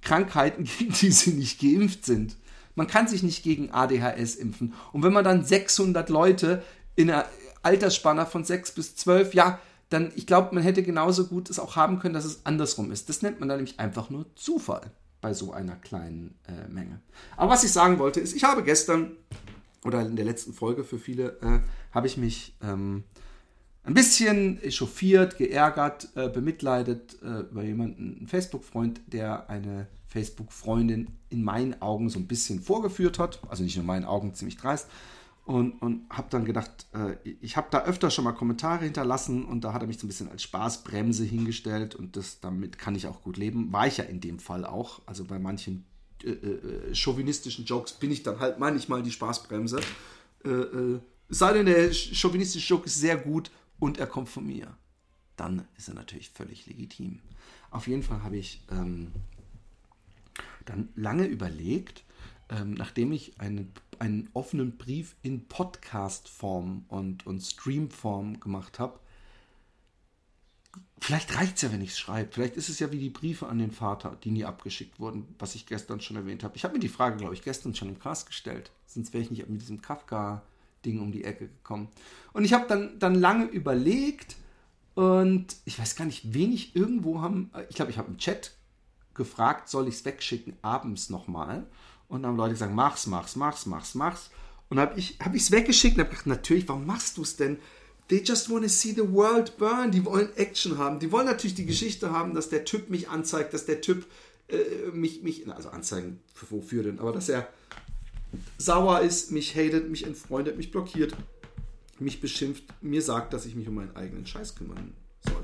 Krankheiten, 0.00 0.64
gegen 0.78 0.92
die 0.92 1.10
sie 1.10 1.32
nicht 1.32 1.60
geimpft 1.60 2.04
sind. 2.04 2.36
Man 2.76 2.86
kann 2.86 3.08
sich 3.08 3.22
nicht 3.22 3.42
gegen 3.42 3.72
ADHS 3.72 4.36
impfen. 4.36 4.74
Und 4.92 5.02
wenn 5.02 5.12
man 5.12 5.24
dann 5.24 5.44
600 5.44 6.08
Leute 6.08 6.62
in 6.96 7.10
einer 7.10 7.26
Altersspanne 7.62 8.26
von 8.26 8.44
6 8.44 8.72
bis 8.72 8.96
12, 8.96 9.34
ja, 9.34 9.58
dann, 9.90 10.12
ich 10.16 10.26
glaube, 10.26 10.54
man 10.54 10.62
hätte 10.62 10.82
genauso 10.82 11.26
gut 11.26 11.50
es 11.50 11.58
auch 11.58 11.76
haben 11.76 11.98
können, 11.98 12.14
dass 12.14 12.24
es 12.24 12.44
andersrum 12.44 12.90
ist. 12.90 13.08
Das 13.08 13.22
nennt 13.22 13.40
man 13.40 13.48
dann 13.48 13.58
nämlich 13.58 13.80
einfach 13.80 14.10
nur 14.10 14.26
Zufall 14.34 14.90
bei 15.20 15.32
so 15.32 15.52
einer 15.52 15.76
kleinen 15.76 16.34
äh, 16.46 16.68
Menge. 16.68 17.00
Aber 17.36 17.52
was 17.52 17.64
ich 17.64 17.72
sagen 17.72 17.98
wollte, 17.98 18.20
ist, 18.20 18.34
ich 18.34 18.44
habe 18.44 18.62
gestern 18.62 19.12
oder 19.84 20.00
in 20.00 20.16
der 20.16 20.24
letzten 20.24 20.52
Folge 20.52 20.84
für 20.84 20.98
viele, 20.98 21.38
äh, 21.40 21.60
habe 21.92 22.06
ich 22.06 22.16
mich 22.16 22.54
ähm, 22.62 23.04
ein 23.84 23.94
bisschen 23.94 24.62
echauffiert, 24.62 25.36
geärgert, 25.36 26.08
äh, 26.14 26.28
bemitleidet 26.28 27.18
äh, 27.22 27.40
über 27.50 27.62
jemanden, 27.62 28.16
einen 28.18 28.28
Facebook-Freund, 28.28 29.00
der 29.06 29.48
eine 29.50 29.86
Facebook-Freundin 30.08 31.08
in 31.28 31.42
meinen 31.42 31.80
Augen 31.82 32.08
so 32.08 32.18
ein 32.18 32.26
bisschen 32.26 32.60
vorgeführt 32.60 33.18
hat. 33.18 33.40
Also 33.48 33.62
nicht 33.62 33.76
nur 33.76 33.82
in 33.82 33.86
meinen 33.86 34.04
Augen, 34.04 34.34
ziemlich 34.34 34.56
dreist 34.56 34.88
und, 35.44 35.72
und 35.82 36.08
habe 36.08 36.28
dann 36.30 36.44
gedacht, 36.44 36.86
äh, 36.94 37.16
ich 37.40 37.56
habe 37.56 37.68
da 37.70 37.84
öfter 37.84 38.10
schon 38.10 38.24
mal 38.24 38.32
Kommentare 38.32 38.84
hinterlassen 38.84 39.44
und 39.44 39.62
da 39.62 39.74
hat 39.74 39.82
er 39.82 39.86
mich 39.86 39.98
so 39.98 40.06
ein 40.06 40.08
bisschen 40.08 40.30
als 40.30 40.42
Spaßbremse 40.42 41.24
hingestellt 41.24 41.94
und 41.94 42.16
das, 42.16 42.40
damit 42.40 42.78
kann 42.78 42.94
ich 42.94 43.06
auch 43.06 43.22
gut 43.22 43.36
leben. 43.36 43.70
War 43.72 43.86
ich 43.86 43.98
ja 43.98 44.04
in 44.04 44.20
dem 44.20 44.38
Fall 44.38 44.64
auch. 44.64 45.02
Also 45.04 45.24
bei 45.24 45.38
manchen 45.38 45.84
äh, 46.22 46.30
äh, 46.30 46.94
chauvinistischen 46.94 47.66
Jokes 47.66 47.92
bin 47.92 48.10
ich 48.10 48.22
dann 48.22 48.40
halt 48.40 48.58
manchmal 48.58 49.02
die 49.02 49.12
Spaßbremse. 49.12 49.80
Äh, 50.44 50.48
äh, 50.48 51.00
sei 51.28 51.52
denn, 51.52 51.66
der 51.66 51.92
chauvinistische 51.92 52.66
Joke 52.66 52.86
ist 52.86 52.98
sehr 52.98 53.18
gut 53.18 53.50
und 53.78 53.98
er 53.98 54.06
kommt 54.06 54.30
von 54.30 54.46
mir. 54.46 54.74
Dann 55.36 55.66
ist 55.76 55.88
er 55.88 55.94
natürlich 55.94 56.30
völlig 56.30 56.66
legitim. 56.66 57.20
Auf 57.70 57.86
jeden 57.86 58.02
Fall 58.02 58.22
habe 58.22 58.38
ich 58.38 58.62
ähm, 58.70 59.12
dann 60.64 60.88
lange 60.94 61.26
überlegt, 61.26 62.04
ähm, 62.54 62.74
nachdem 62.74 63.12
ich 63.12 63.40
eine, 63.40 63.66
einen 63.98 64.30
offenen 64.32 64.76
Brief 64.76 65.16
in 65.22 65.46
Podcast-Form 65.48 66.84
und, 66.88 67.26
und 67.26 67.40
Stream-Form 67.40 68.40
gemacht 68.40 68.78
habe, 68.78 68.98
vielleicht 71.00 71.36
reicht 71.36 71.56
es 71.56 71.62
ja, 71.62 71.72
wenn 71.72 71.82
ich 71.82 71.90
es 71.90 71.98
schreibe. 71.98 72.30
Vielleicht 72.32 72.56
ist 72.56 72.68
es 72.68 72.78
ja 72.78 72.92
wie 72.92 72.98
die 72.98 73.10
Briefe 73.10 73.48
an 73.48 73.58
den 73.58 73.72
Vater, 73.72 74.16
die 74.22 74.30
nie 74.30 74.44
abgeschickt 74.44 75.00
wurden, 75.00 75.34
was 75.38 75.54
ich 75.54 75.66
gestern 75.66 76.00
schon 76.00 76.16
erwähnt 76.16 76.44
habe. 76.44 76.56
Ich 76.56 76.64
habe 76.64 76.74
mir 76.74 76.80
die 76.80 76.88
Frage, 76.88 77.16
glaube 77.16 77.34
ich, 77.34 77.42
gestern 77.42 77.74
schon 77.74 77.88
im 77.88 77.98
Cast 77.98 78.26
gestellt. 78.26 78.70
Sonst 78.86 79.12
wäre 79.12 79.24
ich 79.24 79.30
nicht 79.30 79.48
mit 79.48 79.60
diesem 79.60 79.82
Kafka-Ding 79.82 81.00
um 81.00 81.10
die 81.10 81.24
Ecke 81.24 81.48
gekommen. 81.48 81.88
Und 82.32 82.44
ich 82.44 82.52
habe 82.52 82.66
dann, 82.68 82.98
dann 82.98 83.14
lange 83.14 83.46
überlegt 83.46 84.36
und 84.94 85.56
ich 85.64 85.78
weiß 85.78 85.96
gar 85.96 86.04
nicht, 86.04 86.34
wen 86.34 86.52
ich 86.52 86.76
irgendwo 86.76 87.20
haben. 87.20 87.50
Ich 87.68 87.74
glaube, 87.74 87.90
ich 87.90 87.98
habe 87.98 88.10
im 88.10 88.18
Chat 88.18 88.52
gefragt, 89.14 89.68
soll 89.68 89.88
ich 89.88 89.94
es 89.94 90.04
wegschicken 90.04 90.56
abends 90.62 91.10
nochmal? 91.10 91.66
Und 92.14 92.22
dann 92.22 92.30
haben 92.30 92.36
Leute 92.36 92.52
gesagt, 92.52 92.72
mach's, 92.72 93.08
mach's, 93.08 93.34
mach's, 93.34 93.66
mach's, 93.66 93.96
mach's. 93.96 94.30
Und 94.68 94.78
habe 94.78 94.96
ich 94.96 95.18
es 95.18 95.26
hab 95.26 95.32
weggeschickt 95.32 95.96
und 95.96 96.04
habe 96.04 96.10
gedacht, 96.10 96.28
natürlich, 96.28 96.68
warum 96.68 96.86
machst 96.86 97.16
du 97.16 97.22
es 97.22 97.34
denn? 97.34 97.58
They 98.06 98.22
just 98.22 98.48
want 98.48 98.62
to 98.62 98.68
see 98.68 98.92
the 98.92 99.12
world 99.12 99.58
burn. 99.58 99.90
Die 99.90 100.04
wollen 100.04 100.28
Action 100.36 100.78
haben. 100.78 101.00
Die 101.00 101.10
wollen 101.10 101.26
natürlich 101.26 101.56
die 101.56 101.66
Geschichte 101.66 102.12
haben, 102.12 102.32
dass 102.32 102.50
der 102.50 102.64
Typ 102.64 102.88
mich 102.88 103.08
anzeigt, 103.08 103.52
dass 103.52 103.66
der 103.66 103.80
Typ 103.80 104.06
äh, 104.46 104.92
mich, 104.92 105.24
mich, 105.24 105.52
also 105.52 105.70
anzeigen, 105.70 106.20
wofür 106.50 106.84
denn? 106.84 107.00
Aber 107.00 107.10
dass 107.10 107.28
er, 107.28 107.48
sauer 108.58 109.00
ist, 109.00 109.32
mich 109.32 109.56
hatet, 109.56 109.90
mich 109.90 110.06
entfreundet, 110.06 110.56
mich 110.56 110.70
blockiert, 110.70 111.16
mich 111.98 112.20
beschimpft, 112.20 112.62
mir 112.80 113.02
sagt, 113.02 113.32
dass 113.32 113.44
ich 113.44 113.56
mich 113.56 113.66
um 113.66 113.74
meinen 113.74 113.96
eigenen 113.96 114.24
Scheiß 114.24 114.54
kümmern 114.54 114.94
soll. 115.26 115.42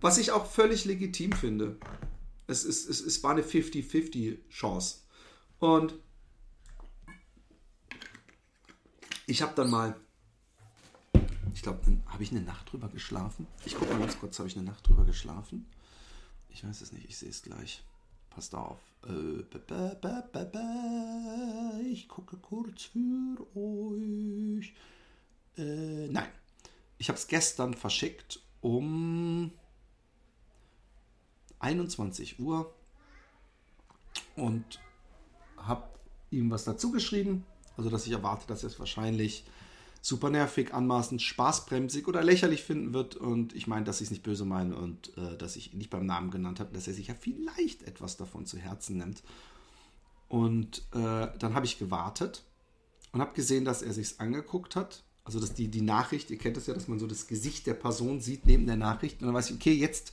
Was 0.00 0.18
ich 0.18 0.32
auch 0.32 0.46
völlig 0.46 0.84
legitim 0.84 1.30
finde. 1.30 1.76
Es, 2.50 2.64
ist, 2.64 2.88
es, 2.88 3.00
es 3.00 3.22
war 3.22 3.30
eine 3.30 3.42
50-50 3.42 4.48
Chance. 4.48 5.02
Und 5.60 5.94
ich 9.26 9.40
habe 9.40 9.54
dann 9.54 9.70
mal, 9.70 9.94
ich 11.54 11.62
glaube, 11.62 11.80
habe 12.06 12.22
ich 12.24 12.32
eine 12.32 12.40
Nacht 12.40 12.72
drüber 12.72 12.88
geschlafen? 12.88 13.46
Ich 13.64 13.76
gucke 13.76 13.92
mal 13.92 14.00
ganz 14.00 14.18
kurz, 14.18 14.40
habe 14.40 14.48
ich 14.48 14.56
eine 14.56 14.66
Nacht 14.66 14.88
drüber 14.88 15.04
geschlafen? 15.04 15.70
Ich 16.48 16.64
weiß 16.64 16.80
es 16.80 16.90
nicht, 16.90 17.08
ich 17.08 17.16
sehe 17.16 17.30
es 17.30 17.42
gleich. 17.42 17.84
Passt 18.30 18.52
auf. 18.56 18.80
Äh, 19.06 19.42
ich 21.82 22.08
gucke 22.08 22.36
kurz 22.36 22.82
für 22.82 23.56
euch. 23.56 24.74
Äh, 25.56 26.08
nein. 26.08 26.28
Ich 26.98 27.08
habe 27.08 27.18
es 27.18 27.28
gestern 27.28 27.74
verschickt 27.74 28.40
um 28.60 29.52
21 31.60 32.40
Uhr 32.40 32.72
und 34.36 34.80
habe 35.56 35.84
ihm 36.30 36.50
was 36.50 36.64
dazu 36.64 36.90
geschrieben. 36.90 37.44
Also, 37.76 37.90
dass 37.90 38.06
ich 38.06 38.12
erwarte, 38.12 38.46
dass 38.46 38.62
er 38.62 38.68
es 38.68 38.78
wahrscheinlich 38.78 39.44
super 40.02 40.30
nervig, 40.30 40.72
anmaßend, 40.72 41.20
spaßbremsig 41.20 42.08
oder 42.08 42.22
lächerlich 42.22 42.62
finden 42.62 42.92
wird. 42.92 43.16
Und 43.16 43.54
ich 43.54 43.66
meine, 43.66 43.84
dass 43.84 44.00
ich 44.00 44.06
es 44.06 44.10
nicht 44.10 44.22
böse 44.22 44.44
meine 44.44 44.76
und 44.76 45.16
äh, 45.16 45.36
dass 45.36 45.56
ich 45.56 45.72
ihn 45.72 45.78
nicht 45.78 45.90
beim 45.90 46.06
Namen 46.06 46.30
genannt 46.30 46.60
habe, 46.60 46.72
dass 46.72 46.88
er 46.88 46.94
sich 46.94 47.08
ja 47.08 47.14
vielleicht 47.14 47.82
etwas 47.82 48.16
davon 48.16 48.46
zu 48.46 48.58
Herzen 48.58 48.96
nimmt. 48.96 49.22
Und 50.28 50.82
äh, 50.92 51.28
dann 51.38 51.54
habe 51.54 51.66
ich 51.66 51.78
gewartet 51.78 52.44
und 53.12 53.20
habe 53.20 53.34
gesehen, 53.34 53.64
dass 53.64 53.82
er 53.82 53.92
sich 53.92 54.20
angeguckt 54.20 54.76
hat. 54.76 55.02
Also 55.24 55.38
dass 55.38 55.52
die, 55.52 55.68
die 55.68 55.82
Nachricht, 55.82 56.30
ihr 56.30 56.38
kennt 56.38 56.56
es 56.56 56.66
ja, 56.66 56.74
dass 56.74 56.88
man 56.88 56.98
so 56.98 57.06
das 57.06 57.26
Gesicht 57.26 57.66
der 57.66 57.74
Person 57.74 58.20
sieht 58.20 58.46
neben 58.46 58.66
der 58.66 58.76
Nachricht. 58.76 59.20
Und 59.20 59.26
dann 59.26 59.34
weiß 59.34 59.50
ich, 59.50 59.56
okay, 59.56 59.74
jetzt 59.74 60.12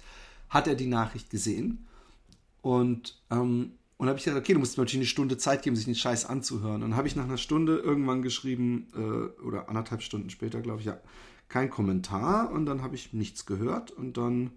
hat 0.50 0.68
er 0.68 0.76
die 0.76 0.88
Nachricht 0.88 1.30
gesehen. 1.30 1.86
Und 2.62 3.22
ähm, 3.30 3.74
und 3.98 4.08
habe 4.08 4.20
ich 4.20 4.26
gesagt, 4.26 4.40
okay, 4.40 4.54
du 4.54 4.60
musst 4.60 4.78
mir 4.78 4.84
natürlich 4.84 5.00
eine 5.00 5.08
Stunde 5.08 5.38
Zeit 5.38 5.64
geben, 5.64 5.76
sich 5.76 5.86
den 5.86 5.96
Scheiß 5.96 6.26
anzuhören. 6.26 6.84
Und 6.84 6.92
dann 6.92 6.96
habe 6.96 7.08
ich 7.08 7.16
nach 7.16 7.24
einer 7.24 7.38
Stunde 7.38 7.78
irgendwann 7.78 8.22
geschrieben, 8.22 8.88
äh, 8.96 9.42
oder 9.42 9.70
anderthalb 9.70 10.04
Stunden 10.04 10.30
später, 10.30 10.62
glaube 10.62 10.82
ich, 10.82 10.86
ja, 10.86 11.00
kein 11.50 11.72
Kommentar. 11.72 12.52
Und 12.52 12.68
dann 12.68 12.84
habe 12.84 12.96
ich 12.96 13.14
nichts 13.14 13.48
gehört. 13.48 13.90
Und 13.90 14.18
dann 14.18 14.52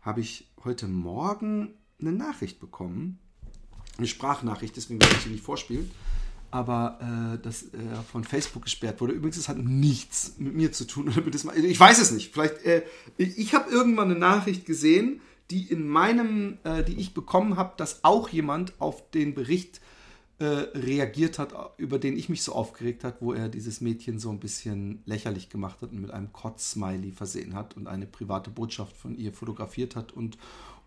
habe 0.00 0.20
ich 0.20 0.50
heute 0.64 0.88
Morgen 0.88 1.74
eine 2.00 2.12
Nachricht 2.12 2.58
bekommen. 2.58 3.20
Eine 3.96 4.08
Sprachnachricht, 4.08 4.76
deswegen 4.76 5.00
werde 5.00 5.14
ich 5.14 5.22
sie 5.22 5.30
nicht 5.30 5.44
vorspielen. 5.44 5.88
Aber 6.54 7.00
äh, 7.34 7.42
dass 7.42 7.64
er 7.64 8.04
von 8.04 8.22
Facebook 8.22 8.62
gesperrt 8.62 9.00
wurde. 9.00 9.12
Übrigens, 9.12 9.38
es 9.38 9.48
hat 9.48 9.58
nichts 9.58 10.36
mit 10.38 10.54
mir 10.54 10.70
zu 10.70 10.86
tun. 10.86 11.12
Ich 11.56 11.80
weiß 11.80 12.00
es 12.00 12.12
nicht. 12.12 12.32
Vielleicht, 12.32 12.64
äh, 12.64 12.84
ich 13.18 13.54
habe 13.54 13.68
irgendwann 13.72 14.08
eine 14.08 14.18
Nachricht 14.20 14.64
gesehen, 14.64 15.20
die 15.50 15.64
in 15.64 15.88
meinem, 15.88 16.58
äh, 16.62 16.84
die 16.84 16.94
ich 17.00 17.12
bekommen 17.12 17.56
habe, 17.56 17.74
dass 17.76 18.04
auch 18.04 18.28
jemand 18.28 18.80
auf 18.80 19.10
den 19.10 19.34
Bericht 19.34 19.80
äh, 20.38 20.44
reagiert 20.44 21.40
hat, 21.40 21.54
über 21.76 21.98
den 21.98 22.16
ich 22.16 22.28
mich 22.28 22.44
so 22.44 22.52
aufgeregt 22.52 23.02
hat, 23.02 23.16
wo 23.20 23.32
er 23.32 23.48
dieses 23.48 23.80
Mädchen 23.80 24.20
so 24.20 24.30
ein 24.30 24.38
bisschen 24.38 25.02
lächerlich 25.06 25.50
gemacht 25.50 25.82
hat 25.82 25.90
und 25.90 26.02
mit 26.02 26.12
einem 26.12 26.32
Kotz-Smiley 26.32 27.10
versehen 27.10 27.54
hat 27.54 27.76
und 27.76 27.88
eine 27.88 28.06
private 28.06 28.50
Botschaft 28.50 28.96
von 28.96 29.16
ihr 29.18 29.32
fotografiert 29.32 29.96
hat 29.96 30.12
und 30.12 30.38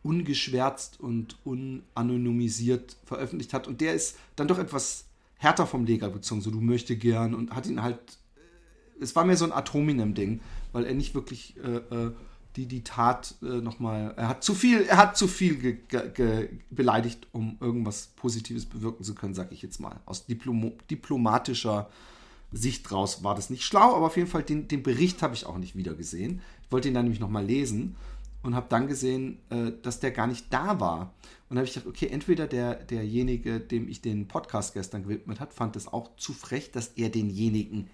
ungeschwärzt 0.02 1.02
und 1.02 1.36
unanonymisiert 1.44 2.96
veröffentlicht 3.04 3.52
hat. 3.52 3.68
Und 3.68 3.82
der 3.82 3.96
ist 3.96 4.16
dann 4.38 4.48
doch 4.48 4.60
etwas 4.60 5.08
härter 5.38 5.67
vom 5.67 5.86
Leger 5.86 6.10
bezogen, 6.10 6.41
so 6.41 6.51
du 6.51 6.62
möchte 6.62 6.96
gern 6.98 7.34
und 7.34 7.56
hat 7.56 7.67
ihn 7.67 7.82
halt, 7.82 8.00
äh, 8.36 9.03
es 9.03 9.15
war 9.15 9.25
mehr 9.25 9.38
so 9.38 9.46
ein 9.46 9.51
Atominem-Ding, 9.51 10.41
weil 10.72 10.86
er 10.86 10.94
nicht 10.94 11.15
wirklich 11.15 11.56
äh, 11.58 11.77
äh 11.96 12.12
die 12.56 12.65
die 12.65 12.84
Tat 12.84 13.36
äh, 13.44 13.62
nochmal. 13.62 14.15
Er 14.17 14.27
hat 14.29 14.44
zu 14.44 14.56
viel, 14.56 14.82
er 14.82 14.98
hat 14.98 15.15
zu 15.15 15.27
viel 15.27 15.58
ge, 15.58 15.77
ge, 15.88 16.12
ge, 16.12 16.50
beleidigt, 16.72 17.27
um 17.32 17.58
irgendwas 17.62 18.08
Positives 18.15 18.65
bewirken 18.65 19.03
zu 19.03 19.13
können, 19.13 19.36
sag 19.36 19.51
ich 19.51 19.62
jetzt 19.62 19.79
mal. 19.79 20.00
Aus 20.06 20.25
Diplom 20.25 20.74
diplomatischer 20.89 21.88
Sicht 22.51 22.91
raus 22.91 23.24
war 23.24 23.36
das 23.36 23.50
nicht 23.50 23.63
schlau, 23.63 23.96
aber 23.96 24.08
auf 24.08 24.17
jeden 24.17 24.29
Fall 24.29 24.41
den, 24.41 24.67
den 24.67 24.82
Bericht 24.82 25.22
habe 25.22 25.36
ich 25.36 25.46
auch 25.46 25.60
nicht 25.60 25.75
wieder 25.75 25.94
gesehen. 25.94 26.41
Ich 26.63 26.72
wollte 26.72 26.88
ihn 26.88 26.94
dann 26.96 27.06
nämlich 27.06 27.20
nochmal 27.20 27.46
lesen 27.46 27.96
und 28.48 28.56
habe 28.56 28.68
dann 28.70 28.88
gesehen, 28.88 29.39
äh, 29.50 29.74
dass 29.84 30.00
der 30.00 30.12
gar 30.12 30.25
nicht 30.25 30.46
da 30.51 30.80
war. 30.80 31.13
Und 31.50 31.58
habe 31.58 31.68
ich 31.68 31.74
gedacht, 31.74 31.89
okay, 31.89 32.08
entweder 32.08 32.48
der, 32.48 32.75
derjenige, 32.75 33.60
dem 33.60 33.89
ich 33.89 34.01
den 34.01 34.30
Podcast 34.30 34.74
gestern 34.74 35.04
gewidmet 35.04 35.42
hat, 35.42 35.51
fand 35.51 35.75
es 35.75 35.88
auch 35.89 36.16
zu 36.16 36.32
frech, 36.32 36.72
dass 36.72 36.94
er 36.96 37.10
denjenigen 37.10 37.89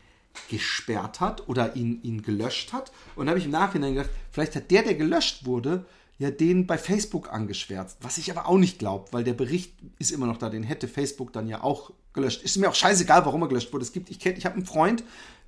gesperrt 0.50 1.20
hat 1.20 1.50
oder 1.50 1.76
ihn, 1.76 2.00
ihn 2.04 2.22
gelöscht 2.22 2.72
hat. 2.72 2.92
Und 3.16 3.30
habe 3.30 3.40
ich 3.40 3.46
im 3.46 3.52
Nachhinein 3.52 3.96
gedacht, 3.96 4.12
vielleicht 4.30 4.56
hat 4.56 4.70
der, 4.70 4.84
der 4.84 4.94
gelöscht 4.94 5.48
wurde, 5.48 5.86
ja 6.20 6.30
den 6.30 6.68
bei 6.68 6.78
Facebook 6.78 7.34
angeschwärzt. 7.34 7.98
Was 8.02 8.20
ich 8.20 8.30
aber 8.30 8.48
auch 8.48 8.60
nicht 8.60 8.78
glaube, 8.78 9.08
weil 9.12 9.24
der 9.24 9.34
Bericht 9.34 9.74
ist 9.98 10.12
immer 10.12 10.28
noch 10.28 10.38
da. 10.38 10.52
Den 10.52 10.62
hätte 10.62 10.88
Facebook 10.88 11.34
dann 11.34 11.48
ja 11.48 11.64
auch 11.64 11.92
gelöscht. 12.14 12.44
Ist 12.44 12.58
mir 12.58 12.70
auch 12.70 12.76
scheißegal, 12.76 13.26
warum 13.26 13.42
er 13.42 13.48
gelöscht 13.48 13.74
wurde. 13.74 13.86
Es 13.86 13.92
gibt, 13.92 14.12
ich, 14.12 14.24
ich 14.24 14.46
habe 14.46 14.56
einen 14.56 14.68
Freund, 14.68 15.04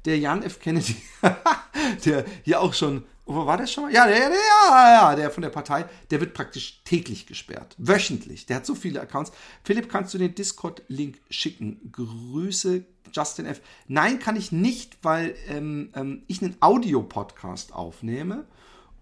der 0.06 0.18
Jan 0.18 0.42
F. 0.42 0.60
Kennedy, 0.60 0.96
der 2.06 2.26
hier 2.44 2.62
auch 2.62 2.74
schon, 2.74 3.04
wo 3.26 3.46
war 3.46 3.58
der 3.58 3.68
schon 3.68 3.86
mal? 3.86 3.94
Ja, 3.94 4.06
der, 4.06 4.30
der, 4.30 4.38
ja, 4.70 4.90
ja, 4.92 5.16
der 5.16 5.32
von 5.32 5.42
der 5.42 5.50
Partei, 5.50 5.86
der 6.12 6.20
wird 6.20 6.34
praktisch 6.34 6.84
täglich 6.84 7.26
gesperrt. 7.26 7.76
Wöchentlich. 7.78 8.46
Der 8.46 8.58
hat 8.58 8.66
so 8.66 8.76
viele 8.76 9.02
Accounts. 9.02 9.32
Philipp, 9.64 9.90
kannst 9.90 10.14
du 10.14 10.18
den 10.18 10.36
Discord-Link 10.36 11.20
schicken? 11.30 11.92
Grüße, 11.92 12.86
Justin 13.12 13.48
F. 13.48 13.62
Nein, 13.88 14.20
kann 14.20 14.36
ich 14.36 14.52
nicht, 14.52 14.98
weil 15.02 15.36
ähm, 15.48 15.90
ähm, 15.96 16.24
ich 16.28 16.44
einen 16.44 16.58
Audio-Podcast 16.60 17.74
aufnehme 17.74 18.46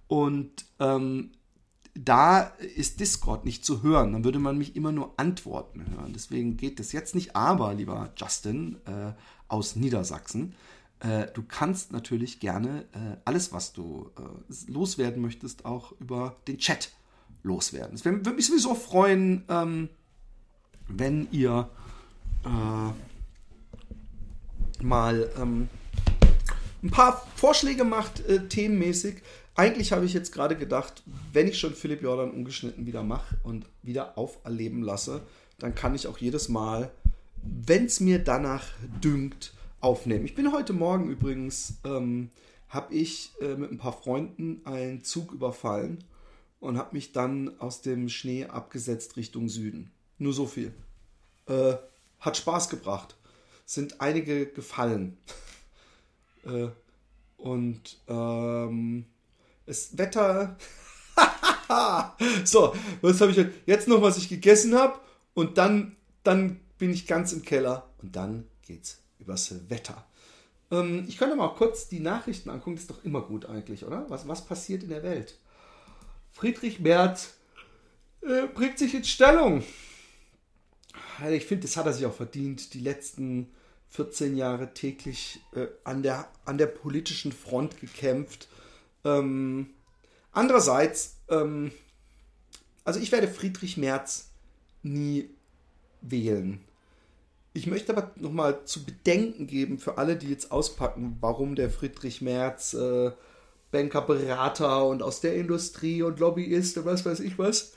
und 0.08 0.66
ähm, 0.80 1.32
da 1.96 2.42
ist 2.76 3.00
Discord 3.00 3.46
nicht 3.46 3.66
zu 3.66 3.84
hören. 3.84 4.14
Dann 4.14 4.24
würde 4.24 4.40
man 4.40 4.58
mich 4.58 4.76
immer 4.76 4.92
nur 4.92 5.14
Antworten 5.18 5.86
hören. 5.92 6.14
Deswegen 6.14 6.58
geht 6.58 6.80
das 6.80 6.92
jetzt 6.92 7.14
nicht. 7.14 7.36
Aber, 7.36 7.74
lieber 7.74 8.12
Justin 8.16 8.78
äh, 8.86 9.14
aus 9.48 9.76
Niedersachsen, 9.76 10.56
äh, 11.04 11.28
du 11.34 11.44
kannst 11.44 11.92
natürlich 11.92 12.40
gerne 12.40 12.86
äh, 12.94 13.18
alles, 13.26 13.52
was 13.52 13.74
du 13.74 14.10
äh, 14.18 14.72
loswerden 14.72 15.22
möchtest, 15.22 15.66
auch 15.66 15.92
über 16.00 16.38
den 16.48 16.58
Chat 16.58 16.92
loswerden. 17.44 17.96
Es 17.96 18.06
würde 18.06 18.32
mich 18.32 18.48
sowieso 18.48 18.74
freuen, 18.74 19.44
ähm, 19.50 19.90
wenn 20.88 21.28
ihr 21.32 21.70
äh, 22.46 22.94
mal 24.84 25.30
ähm, 25.38 25.68
ein 26.82 26.90
paar 26.90 27.28
Vorschläge 27.36 27.84
macht, 27.84 28.26
äh, 28.28 28.48
themenmäßig. 28.48 29.18
Eigentlich 29.56 29.92
habe 29.92 30.06
ich 30.06 30.14
jetzt 30.14 30.32
gerade 30.32 30.58
gedacht, 30.58 31.04
wenn 31.34 31.48
ich 31.48 31.60
schon 31.60 31.76
Philipp 31.76 32.02
Jordan 32.02 32.32
ungeschnitten 32.32 32.86
wieder 32.86 33.04
mache 33.04 33.38
und 33.44 33.66
wieder 33.82 34.18
auferleben 34.18 34.82
lasse, 34.82 35.22
dann 35.60 35.76
kann 35.76 35.96
ich 35.96 36.08
auch 36.08 36.18
jedes 36.18 36.48
Mal, 36.50 36.92
wenn 37.44 37.86
es 37.86 38.00
mir 38.00 38.20
danach 38.20 38.64
dünkt, 39.04 39.54
aufnehmen. 39.84 40.26
Ich 40.26 40.36
bin 40.36 40.52
heute 40.52 40.74
Morgen 40.74 41.10
übrigens, 41.10 41.76
ähm, 41.84 42.30
habe 42.70 42.94
ich 42.94 43.34
äh, 43.42 43.56
mit 43.56 43.72
ein 43.72 43.78
paar 43.78 43.94
Freunden 43.94 44.62
einen 44.66 45.04
Zug 45.04 45.32
überfallen 45.32 46.04
und 46.60 46.78
habe 46.78 46.96
mich 46.96 47.12
dann 47.12 47.60
aus 47.60 47.82
dem 47.82 48.10
Schnee 48.10 48.46
abgesetzt 48.46 49.18
Richtung 49.18 49.50
Süden. 49.50 49.92
Nur 50.18 50.34
so 50.34 50.48
viel. 50.48 50.74
Äh, 51.48 51.76
hat 52.20 52.38
Spaß 52.38 52.70
gebracht 52.70 53.16
sind 53.66 54.02
einige 54.02 54.46
gefallen. 54.46 55.18
äh, 56.46 56.68
und 57.38 57.98
ähm, 58.08 59.06
das 59.66 59.98
Wetter. 59.98 60.58
so, 62.46 62.74
was 63.02 63.22
habe 63.22 63.32
ich 63.32 63.46
jetzt 63.66 63.88
noch, 63.88 64.02
was 64.02 64.18
ich 64.18 64.30
gegessen 64.30 64.76
habe? 64.76 65.00
Und 65.34 65.58
dann, 65.58 65.96
dann 66.24 66.60
bin 66.78 66.92
ich 66.92 67.08
ganz 67.08 67.34
im 67.34 67.44
Keller. 67.44 67.90
Und 68.02 68.16
dann 68.16 68.46
geht's 68.62 69.03
übers 69.24 69.70
Wetter. 69.70 70.06
Ähm, 70.72 71.06
ich 71.08 71.18
könnte 71.18 71.36
mal 71.36 71.54
kurz 71.56 71.88
die 71.88 72.00
Nachrichten 72.00 72.50
angucken. 72.50 72.76
Das 72.76 72.84
ist 72.84 72.92
doch 72.92 73.04
immer 73.04 73.22
gut 73.22 73.46
eigentlich, 73.46 73.86
oder? 73.86 74.10
Was, 74.10 74.28
was 74.28 74.46
passiert 74.46 74.84
in 74.84 74.90
der 74.90 75.04
Welt? 75.04 75.38
Friedrich 76.32 76.80
Merz 76.80 77.36
äh, 78.22 78.48
bringt 78.48 78.80
sich 78.80 78.96
in 78.96 79.04
Stellung. 79.04 79.64
Ich 81.30 81.46
finde, 81.46 81.68
das 81.68 81.78
hat 81.78 81.86
er 81.86 81.94
sich 81.94 82.06
auch 82.06 82.16
verdient. 82.16 82.74
Die 82.74 82.80
letzten 82.80 83.52
14 83.90 84.36
Jahre 84.36 84.74
täglich 84.74 85.40
äh, 85.54 85.68
an, 85.84 86.02
der, 86.02 86.28
an 86.46 86.58
der 86.58 86.66
politischen 86.66 87.32
Front 87.32 87.80
gekämpft. 87.80 88.48
Ähm, 89.06 89.70
andererseits, 90.32 91.18
ähm, 91.30 91.72
also 92.84 93.00
ich 93.00 93.12
werde 93.12 93.28
Friedrich 93.28 93.78
Merz 93.78 94.32
nie 94.82 95.30
wählen. 96.02 96.64
Ich 97.54 97.68
möchte 97.68 97.96
aber 97.96 98.12
nochmal 98.16 98.66
zu 98.66 98.84
bedenken 98.84 99.46
geben 99.46 99.78
für 99.78 99.98
alle, 100.00 100.16
die 100.16 100.30
jetzt 100.30 100.52
auspacken, 100.52 101.18
warum 101.22 101.56
der 101.56 101.70
Friedrich 101.70 102.22
Merz 102.22 102.74
äh, 102.74 103.12
Banker, 103.72 104.02
Berater 104.02 104.86
und 104.86 105.04
aus 105.04 105.22
der 105.22 105.36
Industrie 105.36 106.02
und 106.02 106.20
Lobbyist 106.20 106.78
und 106.78 106.86
was 106.86 107.06
weiß 107.06 107.20
ich 107.20 107.38
was, 107.38 107.74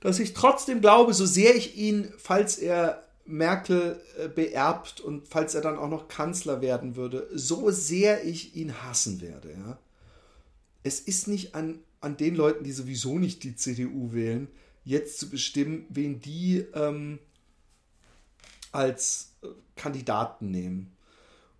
dass 0.00 0.18
ich 0.18 0.32
trotzdem 0.32 0.80
glaube, 0.80 1.12
so 1.12 1.26
sehr 1.26 1.54
ich 1.54 1.76
ihn, 1.76 2.12
falls 2.16 2.58
er 2.58 3.02
Merkel 3.26 4.00
äh, 4.18 4.28
beerbt 4.28 5.00
und 5.00 5.28
falls 5.28 5.54
er 5.54 5.60
dann 5.60 5.78
auch 5.78 5.88
noch 5.88 6.08
Kanzler 6.08 6.62
werden 6.62 6.96
würde, 6.96 7.28
so 7.32 7.70
sehr 7.70 8.24
ich 8.24 8.56
ihn 8.56 8.82
hassen 8.82 9.20
werde. 9.20 9.52
Ja? 9.52 9.78
Es 10.82 11.00
ist 11.00 11.28
nicht 11.28 11.54
an, 11.54 11.80
an 12.00 12.16
den 12.16 12.34
Leuten, 12.34 12.64
die 12.64 12.72
sowieso 12.72 13.18
nicht 13.18 13.42
die 13.44 13.56
CDU 13.56 14.12
wählen, 14.12 14.48
jetzt 14.84 15.20
zu 15.20 15.28
bestimmen, 15.28 15.86
wen 15.90 16.20
die 16.20 16.64
ähm, 16.74 17.18
als 18.72 19.36
äh, 19.42 19.48
Kandidaten 19.76 20.50
nehmen. 20.50 20.96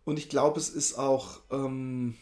Und 0.04 0.18
ich 0.18 0.28
glaube, 0.28 0.58
es 0.58 0.68
ist 0.68 0.94
auch, 0.94 1.40
ähm, 1.50 2.14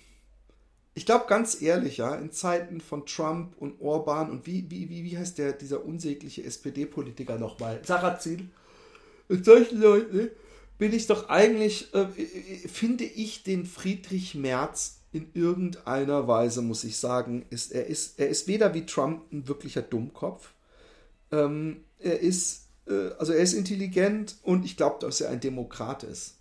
ich 0.94 1.06
glaube 1.06 1.26
ganz 1.28 1.62
ehrlich, 1.62 1.98
ja, 1.98 2.14
in 2.14 2.32
Zeiten 2.32 2.80
von 2.80 3.06
Trump 3.06 3.56
und 3.58 3.80
Orban 3.80 4.30
und 4.30 4.46
wie, 4.46 4.70
wie, 4.70 4.88
wie, 4.88 5.04
wie 5.04 5.16
heißt 5.16 5.38
der, 5.38 5.52
dieser 5.52 5.84
unsägliche 5.84 6.44
SPD-Politiker 6.44 7.38
nochmal? 7.38 7.80
Sarrazin. 7.84 8.50
Mit 9.28 9.44
solchen 9.44 9.80
Leuten 9.80 10.30
bin 10.78 10.92
ich 10.92 11.06
doch 11.06 11.28
eigentlich, 11.28 11.92
äh, 11.94 12.02
äh, 12.02 12.68
finde 12.68 13.04
ich 13.04 13.42
den 13.42 13.66
Friedrich 13.66 14.34
Merz 14.34 15.00
in 15.12 15.30
irgendeiner 15.34 16.28
Weise, 16.28 16.62
muss 16.62 16.84
ich 16.84 16.96
sagen, 16.96 17.44
ist, 17.50 17.72
er 17.72 17.86
ist, 17.86 18.18
er 18.18 18.28
ist 18.28 18.46
weder 18.46 18.74
wie 18.74 18.86
Trump 18.86 19.32
ein 19.32 19.48
wirklicher 19.48 19.82
Dummkopf, 19.82 20.52
ähm, 21.32 21.84
er 21.98 22.20
ist, 22.20 22.56
äh, 22.56 22.67
also 23.18 23.32
er 23.32 23.40
ist 23.40 23.54
intelligent 23.54 24.36
und 24.42 24.64
ich 24.64 24.76
glaube, 24.76 24.96
dass 25.00 25.20
er 25.20 25.30
ein 25.30 25.40
Demokrat 25.40 26.02
ist. 26.04 26.34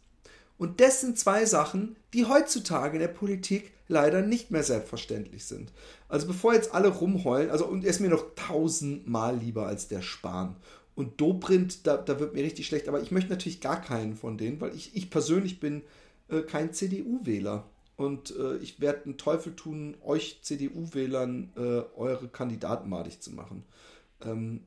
Und 0.57 0.81
das 0.81 1.01
sind 1.01 1.19
zwei 1.19 1.45
Sachen, 1.45 1.95
die 2.13 2.25
heutzutage 2.25 2.95
in 2.95 3.01
der 3.01 3.07
Politik 3.09 3.71
leider 3.87 4.21
nicht 4.21 4.51
mehr 4.51 4.63
selbstverständlich 4.63 5.45
sind. 5.45 5.71
Also 6.09 6.27
bevor 6.27 6.53
jetzt 6.53 6.73
alle 6.73 6.89
rumheulen, 6.89 7.51
also 7.51 7.65
und 7.65 7.83
er 7.83 7.89
ist 7.89 7.99
mir 7.99 8.09
noch 8.09 8.25
tausendmal 8.35 9.37
lieber 9.37 9.67
als 9.67 9.87
der 9.87 10.01
Spahn. 10.01 10.55
Und 10.95 11.21
Dobrindt, 11.21 11.85
da, 11.85 11.97
da 11.97 12.19
wird 12.19 12.33
mir 12.33 12.43
richtig 12.43 12.65
schlecht, 12.65 12.87
aber 12.87 13.01
ich 13.01 13.11
möchte 13.11 13.29
natürlich 13.29 13.61
gar 13.61 13.79
keinen 13.79 14.15
von 14.15 14.37
denen, 14.37 14.59
weil 14.59 14.75
ich, 14.75 14.95
ich 14.95 15.09
persönlich 15.11 15.59
bin 15.59 15.83
äh, 16.29 16.41
kein 16.41 16.73
CDU-Wähler. 16.73 17.65
Und 17.97 18.35
äh, 18.37 18.57
ich 18.57 18.79
werde 18.79 19.05
einen 19.05 19.17
Teufel 19.17 19.55
tun, 19.55 19.95
euch 20.03 20.39
CDU-Wählern 20.41 21.51
äh, 21.55 21.59
eure 21.95 22.27
Kandidaten 22.27 22.89
madig 22.89 23.21
zu 23.21 23.31
machen. 23.31 23.63
Ähm, 24.21 24.61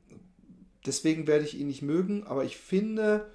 deswegen 0.85 1.27
werde 1.27 1.45
ich 1.45 1.57
ihn 1.57 1.67
nicht 1.67 1.81
mögen, 1.81 2.23
aber 2.25 2.43
ich 2.43 2.57
finde, 2.57 3.31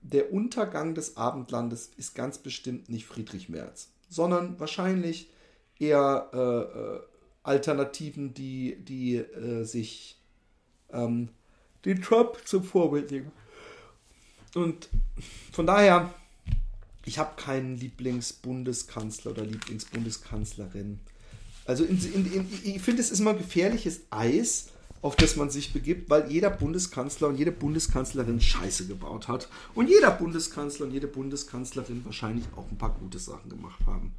der 0.00 0.32
Untergang 0.32 0.94
des 0.94 1.16
Abendlandes 1.16 1.90
ist 1.96 2.14
ganz 2.14 2.38
bestimmt 2.38 2.88
nicht 2.88 3.06
Friedrich 3.06 3.48
Merz, 3.48 3.88
sondern 4.08 4.60
wahrscheinlich 4.60 5.30
eher 5.78 6.30
äh, 6.32 6.78
äh, 6.78 7.00
Alternativen, 7.42 8.34
die, 8.34 8.76
die 8.84 9.16
äh, 9.16 9.64
sich 9.64 10.20
ähm, 10.92 11.30
den 11.84 12.02
Trump 12.02 12.38
zum 12.44 12.64
Vorbild 12.64 13.10
nehmen. 13.10 13.32
Und 14.54 14.88
von 15.52 15.66
daher, 15.66 16.14
ich 17.04 17.18
habe 17.18 17.40
keinen 17.40 17.76
Lieblingsbundeskanzler 17.76 19.32
oder 19.32 19.44
Lieblingsbundeskanzlerin. 19.44 21.00
Also 21.66 21.84
in, 21.84 21.98
in, 22.12 22.32
in, 22.32 22.48
ich 22.62 22.82
finde, 22.82 23.02
es 23.02 23.10
ist 23.10 23.20
immer 23.20 23.34
gefährliches 23.34 24.02
Eis, 24.10 24.68
auf 25.04 25.16
das 25.16 25.36
man 25.36 25.50
sich 25.50 25.74
begibt, 25.74 26.08
weil 26.08 26.32
jeder 26.32 26.48
Bundeskanzler 26.48 27.28
und 27.28 27.36
jede 27.36 27.52
Bundeskanzlerin 27.52 28.40
Scheiße 28.40 28.86
gebaut 28.86 29.28
hat. 29.28 29.50
Und 29.74 29.90
jeder 29.90 30.10
Bundeskanzler 30.10 30.86
und 30.86 30.92
jede 30.92 31.08
Bundeskanzlerin 31.08 32.02
wahrscheinlich 32.06 32.46
auch 32.56 32.70
ein 32.70 32.78
paar 32.78 32.94
gute 32.94 33.18
Sachen 33.18 33.50
gemacht 33.50 33.78
haben. 33.84 34.14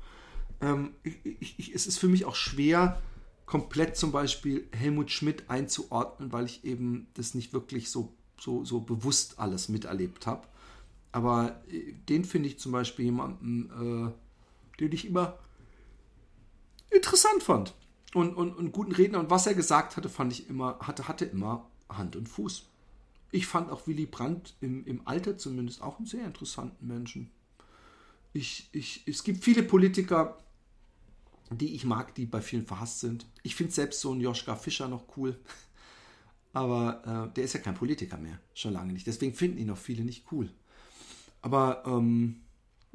Ähm, 0.62 0.92
ich, 1.02 1.58
ich, 1.58 1.74
es 1.74 1.88
ist 1.88 1.98
für 1.98 2.08
mich 2.08 2.26
auch 2.26 2.36
schwer, 2.36 3.02
komplett 3.48 3.98
zum 3.98 4.12
Beispiel 4.12 4.68
Helmut 4.74 5.10
Schmidt 5.10 5.50
einzuordnen, 5.50 6.32
weil 6.32 6.46
ich 6.46 6.64
eben 6.64 7.08
das 7.16 7.34
nicht 7.34 7.52
wirklich 7.52 7.90
so, 7.90 8.14
so, 8.40 8.64
so 8.64 8.82
bewusst 8.82 9.40
alles 9.40 9.70
miterlebt 9.70 10.28
habe. 10.28 10.48
Aber 11.12 11.64
äh, 11.68 11.94
den 12.10 12.24
finde 12.26 12.48
ich 12.48 12.60
zum 12.60 12.72
Beispiel 12.72 13.06
jemanden, 13.06 14.14
äh, 14.78 14.80
den 14.80 14.92
ich 14.92 15.08
immer 15.08 15.40
interessant 16.92 17.42
fand 17.42 17.74
und, 18.16 18.34
und, 18.34 18.56
und 18.56 18.72
guten 18.72 18.94
Redner. 18.94 19.20
Und 19.20 19.30
was 19.30 19.46
er 19.46 19.54
gesagt 19.54 19.98
hatte, 19.98 20.08
fand 20.08 20.32
ich 20.32 20.50
immer, 20.50 20.80
hatte, 20.80 21.10
hatte 21.10 21.26
immer 21.26 21.70
Hand 21.90 22.16
und 22.16 22.30
Fuß. 22.30 22.64
Ich 23.32 23.46
fand 23.46 23.70
auch 23.70 23.88
Willy 23.88 24.06
Brandt 24.06 24.56
im, 24.62 24.86
im 24.86 25.06
Alter 25.06 25.38
zumindest 25.38 25.82
auch 25.82 25.98
einen 25.98 26.08
sehr 26.08 26.26
interessanten 26.26 26.88
Menschen. 26.88 27.30
Ich, 28.32 28.70
ich, 28.72 29.04
es 29.06 29.24
gibt 29.26 29.44
viele 29.44 29.64
Politiker, 29.64 30.38
die 31.52 31.76
ich 31.76 31.84
mag, 31.84 32.16
die 32.16 32.26
bei 32.26 32.40
vielen 32.40 32.66
verhasst 32.66 33.02
sind. 33.02 33.28
Ich 33.44 33.56
finde 33.56 33.74
selbst 33.74 34.00
so 34.00 34.12
einen 34.12 34.22
Joschka 34.22 34.56
Fischer 34.56 34.88
noch 34.88 35.18
cool. 35.18 35.38
Aber 36.54 37.28
äh, 37.30 37.34
der 37.34 37.44
ist 37.44 37.54
ja 37.54 37.60
kein 37.60 37.76
Politiker 37.76 38.18
mehr. 38.18 38.40
Schon 38.54 38.72
lange 38.72 38.94
nicht. 38.94 39.08
Deswegen 39.08 39.34
finden 39.34 39.58
ihn 39.58 39.70
auch 39.72 39.78
viele 39.78 40.06
nicht 40.06 40.32
cool. 40.32 40.50
Aber 41.42 41.84
ähm, 41.86 42.45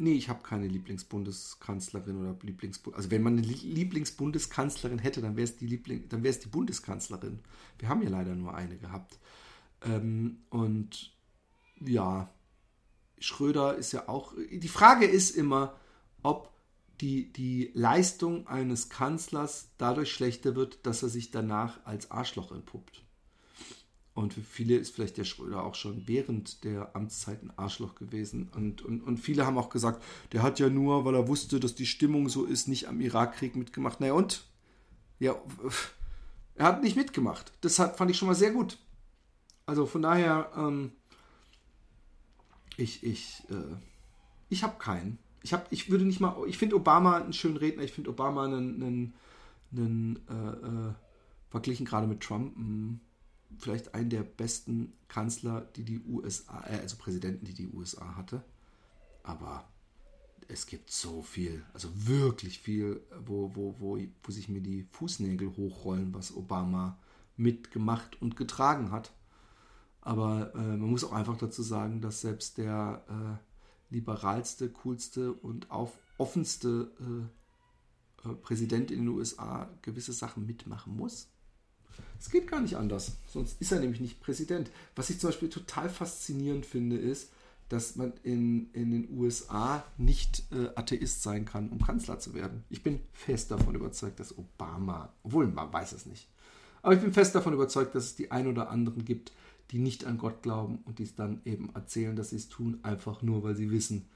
Nee, 0.01 0.15
ich 0.15 0.31
habe 0.31 0.43
keine 0.43 0.67
Lieblingsbundeskanzlerin 0.67 2.17
oder 2.17 2.35
Lieblingsbund. 2.41 2.97
Also 2.97 3.11
wenn 3.11 3.23
man 3.23 3.37
eine 3.37 3.47
Lieblingsbundeskanzlerin 3.47 4.99
hätte, 4.99 5.21
dann 5.21 5.37
wäre 5.37 5.45
es 5.45 5.59
die 5.59 5.67
Liebling, 5.67 6.09
dann 6.09 6.23
wäre 6.23 6.33
es 6.33 6.41
die 6.41 6.49
Bundeskanzlerin. 6.49 7.41
Wir 7.79 7.91
haben 7.91 8.01
ja 8.01 8.09
leider 8.09 8.35
nur 8.35 8.55
eine 8.55 8.79
gehabt. 8.79 9.19
Ähm, 9.83 10.39
und 10.49 11.13
ja, 11.81 12.33
Schröder 13.19 13.77
ist 13.77 13.93
ja 13.93 14.09
auch. 14.09 14.33
Die 14.51 14.69
Frage 14.69 15.05
ist 15.05 15.37
immer, 15.37 15.77
ob 16.23 16.51
die, 17.03 17.31
die 17.31 17.71
Leistung 17.75 18.47
eines 18.47 18.89
Kanzlers 18.89 19.69
dadurch 19.77 20.11
schlechter 20.11 20.57
wird, 20.57 20.87
dass 20.87 21.03
er 21.03 21.11
sich 21.11 21.31
danach 21.31 21.85
als 21.85 22.11
Arschloch 22.11 22.53
entpuppt. 22.53 23.05
Und 24.15 24.35
für 24.35 24.41
viele 24.41 24.77
ist 24.77 24.95
vielleicht 24.95 25.17
der 25.17 25.25
Schröder 25.25 25.65
auch 25.65 25.75
schon 25.75 26.07
während 26.07 26.65
der 26.65 26.95
Amtszeit 26.97 27.43
ein 27.43 27.53
Arschloch 27.57 27.95
gewesen. 27.95 28.51
Und, 28.55 28.83
und, 28.83 29.03
und 29.03 29.19
viele 29.19 29.47
haben 29.47 29.57
auch 29.57 29.71
gesagt, 29.71 30.03
der 30.33 30.43
hat 30.43 30.59
ja 30.59 30.69
nur, 30.69 31.05
weil 31.05 31.15
er 31.15 31.29
wusste, 31.29 31.61
dass 31.61 31.75
die 31.75 31.87
Stimmung 31.87 32.29
so 32.29 32.45
ist, 32.45 32.67
nicht 32.67 32.89
am 32.89 33.01
Irakkrieg 33.01 33.55
mitgemacht. 33.55 34.01
Naja, 34.01 34.15
und? 34.15 34.45
Ja, 35.21 35.37
er 36.57 36.67
hat 36.67 36.83
nicht 36.83 36.97
mitgemacht. 36.97 37.53
Das 37.61 37.79
hat, 37.79 37.97
fand 37.97 38.11
ich 38.11 38.19
schon 38.19 38.29
mal 38.29 38.35
sehr 38.35 38.51
gut. 38.51 38.79
Also 39.65 39.87
von 39.87 40.03
daher, 40.03 40.51
ähm, 40.57 40.93
ich, 42.77 43.05
ich, 43.05 43.45
äh, 43.51 43.77
ich 44.49 44.65
habe 44.65 44.79
keinen. 44.79 45.19
Ich, 45.43 45.53
hab, 45.53 45.73
ich 45.73 45.91
würde 45.91 46.05
nicht 46.05 46.21
mal, 46.21 46.37
ich 46.49 46.59
finde 46.59 46.77
Obama 46.77 47.17
einen 47.17 47.33
schönen 47.33 47.57
Redner, 47.57 47.85
ich 47.85 47.93
finde 47.93 48.11
Obama 48.11 48.45
einen, 48.45 48.83
einen, 48.83 49.15
einen 49.73 50.19
äh, 50.29 50.89
äh, 50.89 50.93
verglichen 51.49 51.87
gerade 51.87 52.07
mit 52.07 52.21
Trump, 52.21 52.57
einen, 52.57 53.01
vielleicht 53.59 53.95
einen 53.95 54.11
der 54.11 54.23
besten 54.23 54.93
Kanzler, 55.09 55.63
die 55.77 55.85
die 55.85 56.01
USA, 56.01 56.65
äh, 56.67 56.81
also 56.81 56.97
Präsidenten, 56.97 57.45
die 57.45 57.55
die 57.55 57.69
USA 57.69 58.17
hatte. 58.17 58.43
Aber 59.23 59.69
es 60.49 60.67
gibt 60.67 60.91
so 60.91 61.23
viel, 61.23 61.65
also 61.73 61.89
wirklich 61.95 62.59
viel, 62.59 63.03
wo, 63.25 63.55
wo, 63.55 63.77
wo, 63.79 63.99
wo 64.23 64.33
sich 64.33 64.49
mir 64.49 64.61
die 64.61 64.87
Fußnägel 64.93 65.57
hochrollen, 65.57 66.13
was 66.13 66.35
Obama 66.35 66.99
mitgemacht 67.37 68.21
und 68.21 68.37
getragen 68.37 68.91
hat. 68.91 69.13
Aber 70.01 70.55
äh, 70.55 70.59
man 70.59 70.91
muss 70.91 71.05
auch 71.05 71.13
einfach 71.13 71.37
dazu 71.37 71.63
sagen, 71.63 72.01
dass 72.01 72.21
selbst 72.21 72.59
der 72.59 73.05
äh, 73.09 73.95
liberalste, 73.95 74.71
coolste 74.71 75.33
und 75.33 75.71
auf, 75.71 75.93
offenste 76.19 76.91
äh, 77.01 78.29
äh 78.29 78.35
Präsident 78.35 78.91
in 78.91 79.01
den 79.01 79.09
USA 79.09 79.69
gewisse 79.83 80.13
Sachen 80.13 80.47
mitmachen 80.47 80.97
muss. 80.97 81.29
Es 82.19 82.31
geht 82.31 82.49
gar 82.49 82.61
nicht 82.61 82.77
anders. 82.77 83.13
Sonst 83.27 83.61
ist 83.61 83.73
er 83.73 83.81
nämlich 83.81 84.01
nicht 84.01 84.21
Präsident. 84.21 84.71
Was 84.95 85.11
ich 85.11 85.19
zum 85.19 85.31
Beispiel 85.31 85.49
total 85.49 85.89
faszinierend 85.89 86.67
finde, 86.67 86.97
ist, 86.97 87.31
dass 87.71 87.97
man 87.97 88.13
in, 88.25 88.69
in 88.73 88.91
den 88.91 89.17
USA 89.17 89.85
nicht 89.97 90.43
äh, 90.51 90.69
Atheist 90.75 91.23
sein 91.23 91.45
kann, 91.45 91.71
um 91.71 91.81
Kanzler 91.81 92.19
zu 92.19 92.35
werden. 92.35 92.65
Ich 92.69 92.83
bin 92.83 93.01
fest 93.13 93.51
davon 93.51 93.75
überzeugt, 93.75 94.19
dass 94.19 94.37
Obama, 94.37 95.13
obwohl 95.23 95.47
man 95.47 95.73
weiß 95.73 95.93
es 95.93 96.05
nicht, 96.05 96.29
aber 96.83 96.95
ich 96.95 97.01
bin 97.01 97.13
fest 97.13 97.35
davon 97.35 97.53
überzeugt, 97.53 97.95
dass 97.95 98.05
es 98.05 98.17
die 98.17 98.31
ein 98.31 98.47
oder 98.49 98.71
anderen 98.71 99.05
gibt, 99.05 99.33
die 99.71 99.79
nicht 99.79 100.05
an 100.05 100.19
Gott 100.19 100.43
glauben 100.43 100.81
und 100.85 100.99
die 100.99 101.05
es 101.05 101.15
dann 101.15 101.43
eben 101.45 101.71
erzählen, 101.75 102.17
dass 102.17 102.31
sie 102.31 102.37
es 102.37 102.49
tun, 102.49 102.81
einfach 102.83 103.23
nur, 103.23 103.43
weil 103.45 103.55
sie 103.55 103.71
wissen, 103.71 104.09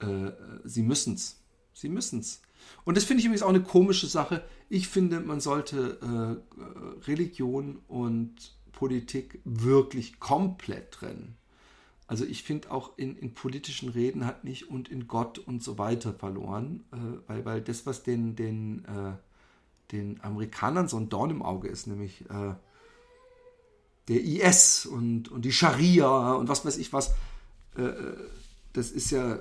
äh, 0.00 0.32
sie 0.64 0.82
müssen 0.82 1.14
es. 1.14 1.41
Sie 1.74 1.88
müssen 1.88 2.20
es. 2.20 2.42
Und 2.84 2.96
das 2.96 3.04
finde 3.04 3.20
ich 3.20 3.26
übrigens 3.26 3.42
auch 3.42 3.48
eine 3.48 3.62
komische 3.62 4.06
Sache. 4.06 4.44
Ich 4.68 4.88
finde, 4.88 5.20
man 5.20 5.40
sollte 5.40 5.98
äh, 6.00 7.06
Religion 7.06 7.80
und 7.88 8.54
Politik 8.72 9.40
wirklich 9.44 10.20
komplett 10.20 10.92
trennen. 10.92 11.36
Also 12.06 12.24
ich 12.24 12.42
finde 12.42 12.70
auch 12.70 12.98
in, 12.98 13.16
in, 13.16 13.32
politischen 13.32 13.88
Reden 13.88 14.26
hat 14.26 14.44
nicht 14.44 14.68
und 14.68 14.90
in 14.90 15.08
Gott 15.08 15.38
und 15.38 15.62
so 15.62 15.78
weiter 15.78 16.12
verloren, 16.12 16.84
äh, 16.92 16.96
weil, 17.26 17.44
weil 17.44 17.60
das, 17.62 17.86
was 17.86 18.02
den, 18.02 18.36
den, 18.36 18.84
äh, 18.84 19.12
den 19.92 20.20
Amerikanern 20.22 20.88
so 20.88 20.98
ein 20.98 21.08
Dorn 21.08 21.30
im 21.30 21.42
Auge 21.42 21.68
ist, 21.68 21.86
nämlich 21.86 22.22
äh, 22.28 22.54
der 24.08 24.22
IS 24.22 24.84
und, 24.84 25.30
und 25.30 25.44
die 25.44 25.52
Scharia 25.52 26.34
und 26.34 26.48
was 26.48 26.64
weiß 26.66 26.76
ich 26.78 26.92
was, 26.92 27.14
äh, 27.76 27.82
äh, 27.82 28.16
das 28.72 28.90
ist 28.90 29.10
ja 29.10 29.38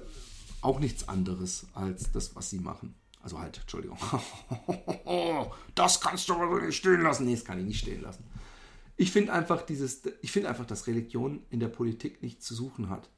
auch 0.61 0.79
nichts 0.79 1.07
anderes 1.07 1.67
als 1.73 2.11
das, 2.11 2.35
was 2.35 2.49
sie 2.49 2.59
machen. 2.59 2.95
Also 3.23 3.39
halt, 3.39 3.59
Entschuldigung. 3.59 3.97
das 5.75 6.01
kannst 6.01 6.27
du 6.29 6.33
aber 6.33 6.61
nicht 6.61 6.77
stehen 6.77 7.01
lassen. 7.01 7.25
Nee, 7.25 7.35
das 7.35 7.45
kann 7.45 7.59
ich 7.59 7.65
nicht 7.65 7.79
stehen 7.79 8.01
lassen. 8.01 8.23
ich 8.97 9.11
finde 9.11 9.33
einfach 9.33 9.61
dieses, 9.63 10.01
einfach, 10.45 10.65
dass 10.65 10.87
Religion 10.87 11.43
in 11.49 11.59
der 11.59 11.67
Politik 11.67 12.21
nichts 12.23 12.45
zu 12.45 12.55
suchen 12.55 12.89
hat. 12.89 13.09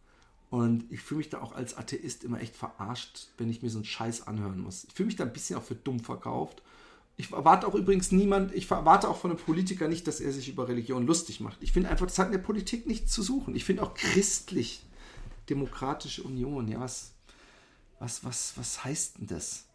Und 0.49 0.85
ich 0.91 1.01
fühle 1.01 1.19
mich 1.19 1.29
da 1.29 1.41
auch 1.41 1.53
als 1.53 1.77
Atheist 1.77 2.23
immer 2.23 2.39
echt 2.39 2.55
verarscht, 2.55 3.29
wenn 3.37 3.49
ich 3.49 3.63
mir 3.63 3.69
so 3.69 3.79
einen 3.79 3.85
Scheiß 3.85 4.27
anhören 4.27 4.59
muss. 4.59 4.83
Ich 4.83 4.93
fühle 4.93 5.07
mich 5.07 5.15
da 5.15 5.23
ein 5.23 5.33
bisschen 5.33 5.57
auch 5.57 5.63
für 5.63 5.73
dumm 5.73 5.99
verkauft. 5.99 6.61
Ich 7.15 7.31
erwarte 7.31 7.67
auch 7.67 7.75
übrigens 7.75 8.11
niemand, 8.11 8.53
ich 8.53 8.69
erwarte 8.69 9.07
auch 9.07 9.17
von 9.17 9.31
einem 9.31 9.39
Politiker 9.39 9.87
nicht, 9.87 10.05
dass 10.07 10.19
er 10.19 10.31
sich 10.31 10.49
über 10.49 10.67
Religion 10.67 11.07
lustig 11.07 11.39
macht. 11.39 11.57
Ich 11.61 11.71
finde 11.71 11.89
einfach, 11.89 12.05
das 12.05 12.19
hat 12.19 12.27
in 12.27 12.33
der 12.33 12.39
Politik 12.39 12.85
nichts 12.85 13.11
zu 13.11 13.23
suchen. 13.23 13.55
Ich 13.55 13.65
finde 13.65 13.81
auch 13.81 13.93
christlich, 13.93 14.83
demokratische 15.49 16.23
Union, 16.23 16.67
ja, 16.67 16.79
was, 16.79 17.12
was, 18.03 18.25
was, 18.25 18.57
was 18.57 18.83
heißt 18.83 19.19
denn 19.19 19.27
das? 19.27 19.65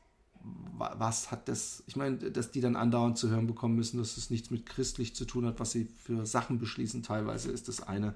Was 0.77 1.31
hat 1.31 1.49
das, 1.49 1.83
ich 1.87 1.97
meine, 1.97 2.17
dass 2.19 2.51
die 2.51 2.61
dann 2.61 2.77
andauernd 2.77 3.17
zu 3.17 3.31
hören 3.31 3.47
bekommen 3.47 3.75
müssen, 3.75 3.97
dass 3.97 4.19
es 4.19 4.29
nichts 4.29 4.51
mit 4.51 4.67
christlich 4.67 5.17
zu 5.17 5.25
tun 5.25 5.47
hat, 5.47 5.59
was 5.59 5.73
sie 5.73 5.85
für 6.05 6.27
Sachen 6.27 6.59
beschließen, 6.59 7.03
teilweise 7.03 7.51
ist 7.51 7.69
das 7.69 7.81
eine. 7.81 8.15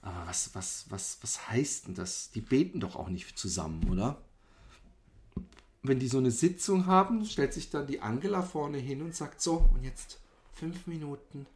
Aber 0.00 0.26
was, 0.26 0.54
was, 0.54 0.86
was, 0.90 1.18
was 1.22 1.48
heißt 1.48 1.88
denn 1.88 1.94
das? 1.94 2.30
Die 2.30 2.40
beten 2.40 2.78
doch 2.78 2.94
auch 2.94 3.08
nicht 3.08 3.36
zusammen, 3.36 3.90
oder? 3.90 4.16
Wenn 5.82 5.98
die 5.98 6.08
so 6.08 6.18
eine 6.18 6.30
Sitzung 6.30 6.86
haben, 6.86 7.24
stellt 7.24 7.52
sich 7.52 7.68
dann 7.68 7.88
die 7.88 8.00
Angela 8.00 8.42
vorne 8.42 8.78
hin 8.78 9.02
und 9.02 9.14
sagt 9.14 9.42
so, 9.42 9.68
und 9.74 9.82
jetzt 9.82 10.20
fünf 10.52 10.86
Minuten 10.86 11.46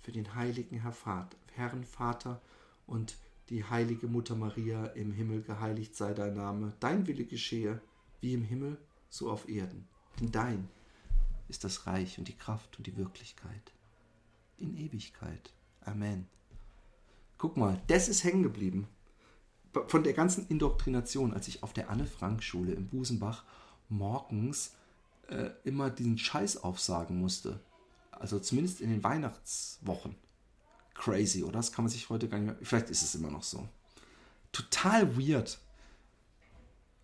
für 0.00 0.12
den 0.12 0.34
heiligen 0.34 0.80
Herr 0.80 0.92
Vater, 0.92 1.36
Herrn 1.52 1.84
Vater 1.84 2.40
und 2.86 3.16
die 3.50 3.64
heilige 3.64 4.06
Mutter 4.06 4.36
Maria 4.36 4.86
im 4.86 5.12
Himmel, 5.12 5.42
geheiligt 5.42 5.94
sei 5.96 6.14
dein 6.14 6.34
Name, 6.34 6.72
dein 6.80 7.06
Wille 7.06 7.24
geschehe, 7.24 7.80
wie 8.20 8.34
im 8.34 8.42
Himmel, 8.42 8.78
so 9.08 9.30
auf 9.30 9.48
Erden. 9.48 9.86
Denn 10.20 10.32
dein 10.32 10.68
ist 11.48 11.64
das 11.64 11.86
Reich 11.86 12.18
und 12.18 12.28
die 12.28 12.36
Kraft 12.36 12.78
und 12.78 12.86
die 12.86 12.96
Wirklichkeit. 12.96 13.72
In 14.58 14.76
Ewigkeit. 14.76 15.52
Amen. 15.82 16.26
Guck 17.38 17.56
mal, 17.56 17.80
das 17.88 18.08
ist 18.08 18.24
hängen 18.24 18.42
geblieben. 18.42 18.88
Von 19.88 20.04
der 20.04 20.12
ganzen 20.12 20.46
Indoktrination, 20.48 21.34
als 21.34 21.48
ich 21.48 21.62
auf 21.62 21.72
der 21.72 21.90
Anne-Frank-Schule 21.90 22.72
im 22.72 22.88
Busenbach 22.88 23.44
morgens 23.88 24.76
äh, 25.28 25.50
immer 25.64 25.90
diesen 25.90 26.16
Scheiß 26.16 26.62
aufsagen 26.62 27.18
musste. 27.18 27.60
Also 28.12 28.38
zumindest 28.38 28.80
in 28.80 28.90
den 28.90 29.02
Weihnachtswochen. 29.02 30.14
Crazy, 30.94 31.42
oder? 31.42 31.54
Das 31.54 31.72
kann 31.72 31.84
man 31.84 31.90
sich 31.90 32.08
heute 32.08 32.28
gar 32.28 32.38
nicht 32.38 32.46
mehr. 32.46 32.56
Vielleicht 32.62 32.90
ist 32.90 33.02
es 33.02 33.14
immer 33.14 33.30
noch 33.30 33.42
so. 33.42 33.68
Total 34.52 35.16
weird. 35.18 35.58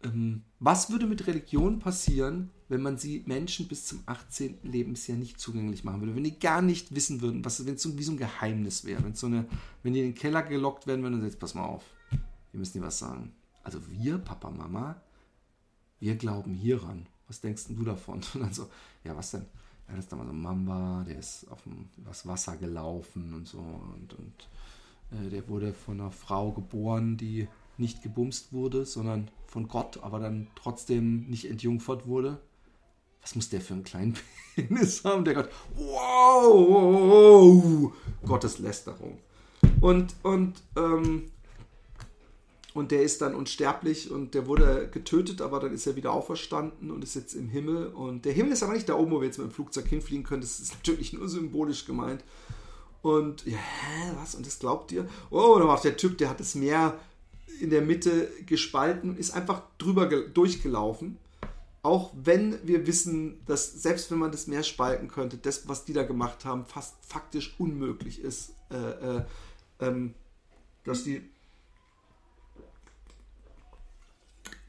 Ähm, 0.03 0.43
was 0.59 0.91
würde 0.91 1.07
mit 1.07 1.27
Religion 1.27 1.79
passieren, 1.79 2.51
wenn 2.69 2.81
man 2.81 2.97
sie 2.97 3.25
Menschen 3.27 3.69
bis 3.69 3.87
zum 3.87 4.03
18. 4.07 4.61
Lebensjahr 4.63 5.19
nicht 5.19 5.41
zugänglich 5.41 5.85
machen 5.85 6.01
würde, 6.01 6.15
wenn 6.15 6.25
die 6.25 6.39
gar 6.39 6.63
nicht 6.63 6.95
wissen 6.95 7.21
würden, 7.21 7.45
was, 7.45 7.67
wenn 7.67 7.75
es 7.75 7.83
so, 7.83 7.99
wie 7.99 8.03
so 8.03 8.13
ein 8.13 8.17
Geheimnis 8.17 8.85
wäre, 8.85 9.03
wenn, 9.05 9.15
so 9.15 9.27
eine, 9.27 9.47
wenn 9.83 9.93
die 9.93 10.01
in 10.01 10.07
den 10.07 10.15
Keller 10.15 10.43
gelockt 10.43 10.87
werden 10.87 11.03
würden 11.03 11.15
und 11.15 11.25
jetzt 11.25 11.41
pass 11.41 11.55
mal 11.55 11.65
auf, 11.65 11.85
wir 12.11 12.59
müssen 12.59 12.79
dir 12.79 12.85
was 12.85 12.99
sagen. 12.99 13.33
Also 13.63 13.81
wir, 13.91 14.19
Papa, 14.19 14.51
Mama, 14.51 15.03
wir 15.99 16.17
glauben 16.17 16.55
hieran. 16.55 17.07
Was 17.27 17.41
denkst 17.41 17.67
du 17.69 17.85
davon? 17.85 18.21
Und 18.35 18.43
dann 18.43 18.53
so, 18.53 18.69
ja, 19.05 19.17
was 19.17 19.33
denn? 19.33 19.47
Ja, 19.91 19.97
das 19.97 20.05
ist 20.05 20.13
damals 20.13 20.29
so 20.29 20.35
ein 20.35 20.41
Mamba, 20.41 21.05
der 21.07 21.19
ist 21.19 21.51
auf 21.51 21.63
dem, 21.65 21.89
übers 21.97 22.27
Wasser 22.27 22.57
gelaufen 22.57 23.35
und 23.35 23.49
so 23.49 23.59
und, 23.59 24.15
und 24.15 24.49
äh, 25.11 25.31
der 25.31 25.49
wurde 25.49 25.75
von 25.75 26.01
einer 26.01 26.13
Frau 26.13 26.53
geboren, 26.53 27.17
die 27.17 27.49
nicht 27.77 28.03
gebumst 28.03 28.53
wurde, 28.53 28.87
sondern 28.87 29.31
von 29.47 29.67
Gott, 29.67 30.01
aber 30.03 30.21
dann 30.21 30.47
trotzdem 30.55 31.29
nicht 31.29 31.51
entjungfert 31.51 32.07
wurde 32.07 32.41
was 33.23 33.35
muss 33.35 33.49
der 33.49 33.61
für 33.61 33.75
einen 33.75 33.85
kleinen 33.85 34.17
Penis 34.55 35.05
haben? 35.05 35.25
Der 35.25 35.35
Gott, 35.35 35.51
wow, 35.77 37.93
Gotteslästerung. 38.25 39.19
Und, 39.81 40.15
und, 40.23 40.63
ähm, 40.77 41.31
und 42.73 42.93
der 42.93 43.03
ist 43.03 43.21
dann 43.21 43.35
unsterblich 43.35 44.11
und 44.11 44.35
der 44.35 44.47
wurde 44.47 44.89
getötet, 44.93 45.43
aber 45.43 45.61
dann 45.61 45.73
ist 45.73 45.87
er 45.87 45.97
wieder 45.97 46.13
auferstanden 46.13 46.91
und 46.91 47.03
ist 47.03 47.15
jetzt 47.15 47.35
im 47.35 47.49
Himmel. 47.49 47.89
Und 47.89 48.25
der 48.25 48.33
Himmel 48.33 48.53
ist 48.53 48.63
aber 48.63 48.75
nicht 48.75 48.89
da 48.89 48.95
oben, 48.95 49.11
wo 49.11 49.21
wir 49.21 49.27
jetzt 49.27 49.39
mit 49.39 49.49
dem 49.49 49.53
Flugzeug 49.53 49.87
hinfliegen 49.87 50.25
können. 50.25 50.43
Das 50.43 50.61
ist 50.61 50.75
natürlich 50.75 51.13
nur 51.13 51.29
symbolisch 51.29 51.85
gemeint. 51.85 52.23
Und 53.03 53.45
ja, 53.47 53.57
hä, 53.57 54.13
was? 54.21 54.35
Und 54.35 54.47
das 54.47 54.59
glaubt 54.59 54.93
ihr? 54.93 55.09
Oh, 55.31 55.57
dann 55.59 55.67
macht 55.67 55.85
der 55.85 55.97
Typ, 55.97 56.19
der 56.19 56.31
hat 56.31 56.39
das 56.39 56.55
Meer 56.55 56.99
in 57.61 57.71
der 57.71 57.83
Mitte 57.83 58.31
gespalten, 58.47 59.17
ist 59.17 59.33
einfach 59.33 59.63
drüber 59.79 60.07
durchgelaufen 60.07 61.19
auch 61.83 62.13
wenn 62.15 62.59
wir 62.67 62.87
wissen, 62.87 63.41
dass 63.47 63.73
selbst 63.73 64.11
wenn 64.11 64.19
man 64.19 64.33
das 64.33 64.47
Meer 64.47 64.63
spalten 64.63 65.09
könnte, 65.09 65.39
das, 65.39 65.67
was 65.69 65.85
die 65.85 65.93
da 65.93 66.03
gemacht 66.03 66.45
haben, 66.45 66.67
fast 66.67 66.97
faktisch 67.07 67.55
unmöglich 67.59 68.21
ist, 68.21 68.53
äh, 68.71 68.77
äh, 69.19 69.25
ähm, 69.81 70.15
dass 70.85 71.05
die 71.05 71.23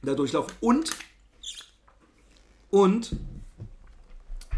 da 0.02 0.16
durchlaufen. 0.16 0.54
Und, 0.60 0.96
und 2.70 3.16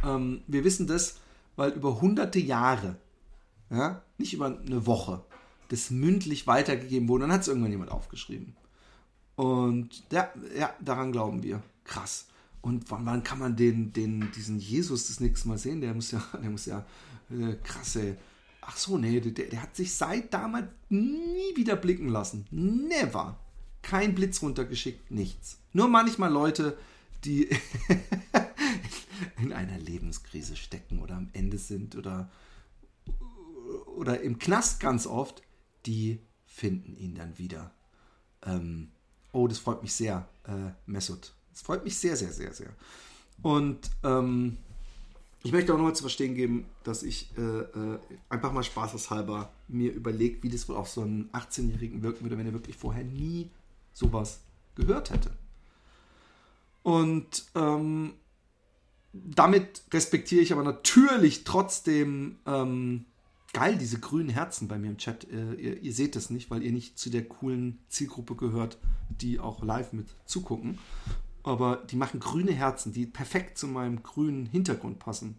ähm, 0.03 0.41
wir 0.47 0.63
wissen 0.63 0.87
das, 0.87 1.19
weil 1.55 1.71
über 1.71 2.01
hunderte 2.01 2.39
Jahre, 2.39 2.97
ja, 3.69 4.01
nicht 4.17 4.33
über 4.33 4.45
eine 4.45 4.85
Woche, 4.85 5.23
das 5.69 5.89
mündlich 5.89 6.47
weitergegeben 6.47 7.07
wurde. 7.07 7.23
Dann 7.23 7.33
hat 7.33 7.41
es 7.41 7.47
irgendwann 7.47 7.71
jemand 7.71 7.91
aufgeschrieben. 7.91 8.55
Und 9.35 10.03
ja, 10.11 10.29
ja, 10.57 10.73
daran 10.79 11.11
glauben 11.11 11.41
wir. 11.43 11.61
Krass. 11.83 12.27
Und 12.61 12.89
wann, 12.91 13.05
wann 13.05 13.23
kann 13.23 13.39
man 13.39 13.55
den, 13.55 13.91
den, 13.91 14.31
diesen 14.31 14.59
Jesus 14.59 15.07
das 15.07 15.19
nächste 15.19 15.47
Mal 15.49 15.57
sehen? 15.57 15.81
Der 15.81 15.93
muss 15.93 16.11
ja, 16.11 16.23
der 16.41 16.49
muss 16.49 16.65
ja 16.65 16.85
äh, 17.29 17.55
krasse. 17.63 18.17
Ach 18.61 18.77
so, 18.77 18.97
nee, 18.97 19.19
der, 19.19 19.47
der 19.47 19.61
hat 19.61 19.75
sich 19.75 19.93
seit 19.93 20.33
damals 20.33 20.67
nie 20.89 21.55
wieder 21.55 21.75
blicken 21.75 22.07
lassen. 22.07 22.45
Never. 22.51 23.37
Kein 23.83 24.15
Blitz 24.15 24.41
runtergeschickt, 24.41 25.11
nichts. 25.11 25.59
Nur 25.73 25.87
manchmal 25.87 26.31
Leute, 26.31 26.75
die 27.23 27.49
in 29.37 29.53
einer 29.53 29.77
Lebenskrise 29.77 30.55
stecken 30.55 30.99
oder 30.99 31.15
am 31.15 31.29
Ende 31.33 31.57
sind 31.57 31.95
oder, 31.95 32.31
oder 33.95 34.21
im 34.21 34.39
Knast 34.39 34.79
ganz 34.79 35.05
oft, 35.05 35.43
die 35.85 36.19
finden 36.45 36.95
ihn 36.95 37.13
dann 37.13 37.37
wieder. 37.37 37.71
Ähm, 38.45 38.91
oh, 39.31 39.47
das 39.47 39.59
freut 39.59 39.81
mich 39.83 39.93
sehr, 39.93 40.27
äh, 40.45 40.71
Mesut. 40.85 41.33
Es 41.53 41.61
freut 41.61 41.83
mich 41.83 41.97
sehr, 41.97 42.15
sehr, 42.15 42.31
sehr, 42.31 42.53
sehr. 42.53 42.69
Und 43.41 43.91
ähm, 44.03 44.57
ich 45.43 45.51
möchte 45.51 45.73
auch 45.73 45.77
nochmal 45.77 45.95
zu 45.95 46.03
verstehen 46.03 46.35
geben, 46.35 46.65
dass 46.83 47.03
ich 47.03 47.37
äh, 47.37 47.41
äh, 47.41 47.99
einfach 48.29 48.53
mal 48.53 48.63
spaßeshalber 48.63 49.51
mir 49.67 49.91
überlegt, 49.91 50.43
wie 50.43 50.49
das 50.49 50.69
wohl 50.69 50.77
auf 50.77 50.89
so 50.89 51.01
einen 51.01 51.29
18-Jährigen 51.31 52.01
wirken 52.01 52.23
würde, 52.23 52.37
wenn 52.37 52.45
er 52.45 52.53
wirklich 52.53 52.77
vorher 52.77 53.03
nie 53.03 53.49
sowas 53.93 54.41
gehört 54.75 55.11
hätte. 55.11 55.31
Und 56.81 57.45
ähm, 57.55 58.13
damit 59.13 59.83
respektiere 59.93 60.41
ich 60.41 60.51
aber 60.51 60.63
natürlich 60.63 61.43
trotzdem 61.43 62.39
ähm, 62.45 63.05
geil 63.53 63.77
diese 63.77 63.99
grünen 63.99 64.29
Herzen 64.29 64.67
bei 64.67 64.77
mir 64.77 64.89
im 64.89 64.97
Chat. 64.97 65.29
Äh, 65.31 65.53
ihr, 65.53 65.81
ihr, 65.81 65.93
seht 65.93 66.15
das 66.15 66.29
nicht, 66.29 66.49
weil 66.49 66.63
ihr 66.63 66.71
nicht 66.71 66.97
zu 66.97 67.09
der 67.09 67.25
coolen 67.25 67.79
Zielgruppe 67.87 68.35
gehört, 68.35 68.77
die 69.09 69.39
auch 69.39 69.63
live 69.63 69.93
mit 69.93 70.07
zugucken 70.25 70.79
aber 71.43 71.83
die 71.89 71.97
machen 71.97 72.21
grüne 72.21 72.53
Herzen, 72.53 72.93
die 72.93 73.05
perfekt 73.05 73.57
zu 73.57 73.67
meinem 73.67 74.01
grünen 74.01 74.45
Hintergrund 74.45 74.99
passen. 74.99 75.35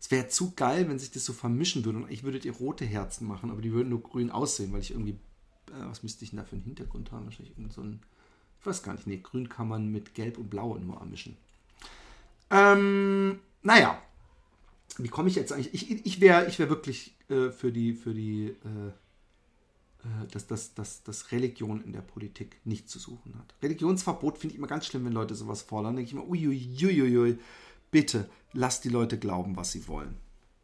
Es 0.00 0.10
wäre 0.10 0.26
zu 0.26 0.52
geil, 0.56 0.88
wenn 0.88 0.98
sich 0.98 1.12
das 1.12 1.24
so 1.24 1.32
vermischen 1.32 1.84
würde 1.84 1.98
und 1.98 2.10
ich 2.10 2.24
würde 2.24 2.40
die 2.40 2.48
rote 2.48 2.84
Herzen 2.84 3.26
machen, 3.26 3.50
aber 3.50 3.62
die 3.62 3.72
würden 3.72 3.90
nur 3.90 4.02
grün 4.02 4.32
aussehen, 4.32 4.72
weil 4.72 4.80
ich 4.80 4.90
irgendwie, 4.90 5.16
was 5.88 6.02
müsste 6.02 6.24
ich 6.24 6.30
denn 6.30 6.38
da 6.38 6.44
für 6.44 6.56
einen 6.56 6.64
Hintergrund 6.64 7.12
haben? 7.12 7.24
Wahrscheinlich 7.24 7.56
irgend 7.56 7.72
so 7.72 7.82
ein, 7.82 8.00
ich 8.60 8.66
weiß 8.66 8.82
gar 8.82 8.94
nicht, 8.94 9.06
nee, 9.06 9.18
grün 9.18 9.48
kann 9.48 9.68
man 9.68 9.88
mit 9.88 10.14
gelb 10.14 10.38
und 10.38 10.50
blau 10.50 10.76
nur 10.76 10.98
ermischen. 10.98 11.36
Ähm, 12.50 13.40
naja, 13.62 14.00
wie 14.98 15.08
komme 15.08 15.28
ich 15.28 15.36
jetzt 15.36 15.52
eigentlich? 15.52 15.74
Ich, 15.74 16.04
ich 16.04 16.20
wäre 16.20 16.46
ich 16.46 16.58
wär 16.58 16.68
wirklich 16.68 17.16
äh, 17.28 17.50
für 17.50 17.72
die, 17.72 17.94
für 17.94 18.12
die 18.12 18.48
äh, 18.48 18.92
äh, 20.04 20.26
dass, 20.32 20.46
dass, 20.46 20.74
dass, 20.74 21.02
dass 21.04 21.30
Religion 21.30 21.82
in 21.84 21.92
der 21.92 22.00
Politik 22.00 22.56
nichts 22.64 22.90
zu 22.90 22.98
suchen 22.98 23.34
hat. 23.38 23.54
Religionsverbot 23.62 24.36
finde 24.36 24.54
ich 24.54 24.58
immer 24.58 24.66
ganz 24.66 24.86
schlimm, 24.86 25.04
wenn 25.04 25.12
Leute 25.12 25.34
sowas 25.34 25.62
fordern. 25.62 25.94
Denke 25.94 26.08
ich 26.08 26.12
immer, 26.12 26.28
uiuiuiui, 26.28 27.38
bitte 27.90 28.28
lasst 28.52 28.84
die 28.84 28.88
Leute 28.88 29.18
glauben, 29.18 29.56
was 29.56 29.70
sie 29.72 29.86
wollen. 29.86 30.16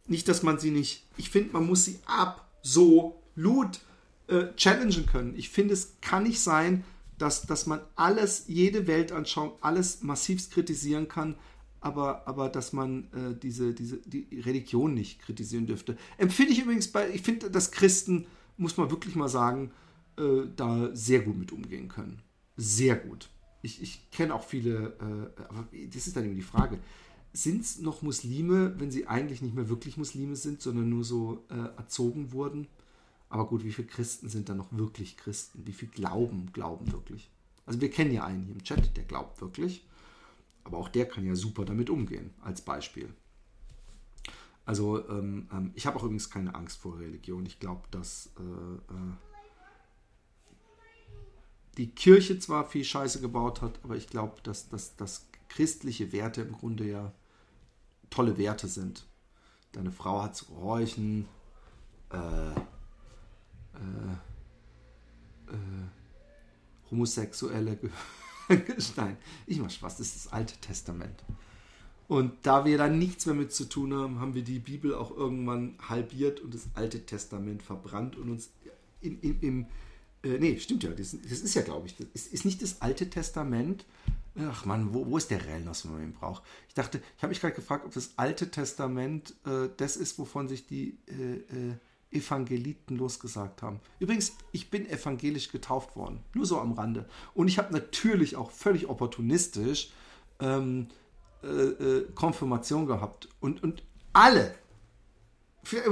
Nicht, 0.07 0.27
dass 0.27 0.43
man 0.43 0.59
sie 0.59 0.73
nicht, 0.73 1.07
ich 1.17 1.31
finde, 1.31 1.53
man 1.53 1.67
muss 1.67 1.85
sie 1.85 1.99
absolut 2.07 3.81
äh, 4.29 4.55
challengen 4.57 5.07
können. 5.07 5.35
Ich 5.37 5.49
finde, 5.49 5.75
es 5.75 5.97
kann 6.01 6.23
nicht 6.23 6.41
sein, 6.41 6.85
dass, 7.19 7.47
dass 7.47 7.67
man 7.67 7.81
alles, 7.97 8.45
jede 8.47 8.87
Weltanschauung, 8.87 9.53
alles 9.61 10.03
massivst 10.03 10.53
kritisieren 10.53 11.09
kann, 11.09 11.35
aber, 11.81 12.27
aber 12.27 12.49
dass 12.49 12.73
man 12.73 13.05
äh, 13.13 13.39
diese, 13.41 13.75
diese, 13.75 13.99
die 13.99 14.41
Religion 14.41 14.95
nicht 14.95 15.21
kritisieren 15.21 15.67
dürfte. 15.67 15.97
Empfinde 16.17 16.53
ich 16.53 16.61
übrigens 16.61 16.89
bei, 16.89 17.11
ich 17.11 17.23
finde, 17.23 17.51
dass 17.51 17.71
Christen 17.71 18.27
muss 18.57 18.77
man 18.77 18.91
wirklich 18.91 19.15
mal 19.15 19.29
sagen, 19.29 19.71
äh, 20.19 20.47
da 20.57 20.91
sehr 20.95 21.21
gut 21.21 21.39
mit 21.39 21.53
umgehen 21.53 21.89
können. 21.89 22.23
Sehr 22.57 22.97
gut. 22.97 23.29
Ich, 23.63 23.83
ich 23.83 24.11
kenne 24.11 24.35
auch 24.35 24.45
viele, 24.45 24.97
äh, 25.01 25.43
aber 25.49 25.69
das 25.93 26.07
ist 26.07 26.17
dann 26.17 26.25
eben 26.25 26.35
die 26.35 26.43
Frage. 26.43 26.79
sind 27.33 27.63
es 27.63 27.79
noch 27.81 28.03
Muslime, 28.03 28.75
wenn 28.79 28.91
sie 28.91 29.07
eigentlich 29.07 29.43
nicht 29.43 29.55
mehr 29.55 29.69
wirklich 29.69 29.97
Muslime 29.97 30.37
sind, 30.37 30.61
sondern 30.61 30.89
nur 30.89 31.05
so 31.05 31.45
äh, 31.51 31.77
erzogen 31.77 32.33
wurden? 32.33 32.67
Aber 33.31 33.47
gut, 33.47 33.65
wie 33.65 33.73
viele 33.73 33.89
Christen 33.89 34.29
sind 34.29 34.49
da 34.49 34.55
noch 34.55 34.73
wirklich 34.73 35.17
Christen? 35.17 35.67
Wie 35.67 35.73
viel 35.73 35.89
glauben, 35.89 36.51
glauben 36.53 36.93
wirklich? 36.93 37.31
Also 37.67 37.81
wir 37.81 37.91
kennen 37.91 38.13
ja 38.13 38.25
einen 38.25 38.45
hier 38.45 38.55
im 38.55 38.63
Chat, 38.63 38.97
der 38.97 39.05
glaubt 39.05 39.41
wirklich. 39.41 39.87
Aber 40.65 40.79
auch 40.79 40.89
der 40.89 41.07
kann 41.07 41.25
ja 41.25 41.35
super 41.35 41.65
damit 41.65 41.91
umgehen, 41.91 42.31
als 42.43 42.63
Beispiel. 42.63 43.13
Also 44.65 45.09
ähm, 45.09 45.49
ähm, 45.53 45.73
ich 45.75 45.87
habe 45.87 45.97
auch 45.97 46.03
übrigens 46.03 46.31
keine 46.31 46.55
Angst 46.55 46.79
vor 46.79 46.99
Religion. 46.99 47.45
Ich 47.47 47.59
glaube, 47.59 47.89
dass 47.91 48.31
äh, 48.39 48.43
äh, 48.43 49.13
die 51.79 51.89
Kirche 51.91 52.39
zwar 52.39 52.67
viel 52.67 52.85
Scheiße 52.85 53.21
gebaut 53.21 53.63
hat, 53.63 53.81
aber 53.83 53.97
ich 53.97 54.09
glaube, 54.09 54.41
dass, 54.43 54.69
dass, 54.69 54.97
dass 54.97 55.27
christliche 55.49 56.13
Werte 56.13 56.43
im 56.43 56.53
Grunde 56.53 56.87
ja 56.87 57.13
tolle 58.11 58.37
Werte 58.37 58.69
sind. 58.69 59.07
Deine 59.73 59.93
Frau 59.93 60.23
hat 60.23 60.37
zu 60.37 60.47
gehorchen, 60.47 61.27
äh, 62.11 62.61
äh, 63.79 65.53
äh, 65.53 65.89
Homosexuelle, 66.91 67.79
nein, 68.97 69.17
ich 69.47 69.59
mach 69.59 69.71
Spaß, 69.71 69.99
das 69.99 70.07
ist 70.09 70.27
das 70.27 70.33
Alte 70.33 70.57
Testament. 70.61 71.23
Und 72.09 72.33
da 72.43 72.65
wir 72.65 72.79
da 72.79 72.89
nichts 72.89 73.27
mehr 73.27 73.35
mit 73.35 73.53
zu 73.53 73.69
tun 73.69 73.93
haben, 73.93 74.19
haben 74.19 74.35
wir 74.35 74.43
die 74.43 74.59
Bibel 74.59 74.95
auch 74.95 75.15
irgendwann 75.15 75.75
halbiert 75.87 76.41
und 76.41 76.55
das 76.55 76.67
Alte 76.73 77.05
Testament 77.05 77.63
verbrannt 77.63 78.17
und 78.17 78.31
uns 78.31 78.51
in, 79.03 79.21
in, 79.21 79.41
im, 79.41 79.67
äh, 80.23 80.39
nee, 80.39 80.59
stimmt 80.59 80.83
ja, 80.85 80.91
das, 80.91 81.15
das 81.23 81.41
ist 81.41 81.55
ja, 81.55 81.63
glaube 81.63 81.87
ich, 81.87 81.97
das 81.97 82.07
ist, 82.15 82.33
ist, 82.33 82.45
nicht 82.47 82.63
das 82.63 82.81
Alte 82.81 83.11
Testament. 83.11 83.85
Ach 84.41 84.65
man, 84.65 84.95
wo, 84.95 85.07
wo 85.07 85.19
ist 85.19 85.31
der 85.31 85.45
Relnos, 85.45 85.85
wenn 85.85 85.93
man 85.93 86.03
ihn 86.03 86.13
braucht? 86.15 86.43
Ich 86.69 86.75
dachte, 86.75 87.03
ich 87.17 87.23
habe 87.23 87.31
mich 87.31 87.41
gerade 87.41 87.55
gefragt, 87.55 87.85
ob 87.85 87.93
das 87.93 88.13
Alte 88.17 88.51
Testament 88.51 89.35
äh, 89.45 89.69
das 89.77 89.97
ist, 89.97 90.19
wovon 90.19 90.49
sich 90.49 90.67
die 90.67 90.97
äh, 91.09 91.35
äh 91.35 91.75
Evangeliten 92.11 92.97
losgesagt 92.97 93.63
haben. 93.63 93.81
Übrigens, 93.99 94.33
ich 94.53 94.71
bin 94.71 94.89
evangelisch 94.89 95.51
getauft 95.51 95.95
worden, 95.97 96.21
nur 96.35 96.47
so 96.47 96.59
am 96.59 96.73
Rande. 96.73 97.07
Und 97.35 97.49
ich 97.49 97.59
habe 97.59 97.73
natürlich 97.73 98.37
auch 98.37 98.51
völlig 98.51 98.89
opportunistisch 98.89 99.91
ähm, 100.41 100.89
äh, 101.43 101.47
äh, 101.47 102.13
Konfirmation 102.15 102.87
gehabt. 102.87 103.29
Und, 103.41 103.63
und 103.63 103.83
alle, 104.13 104.55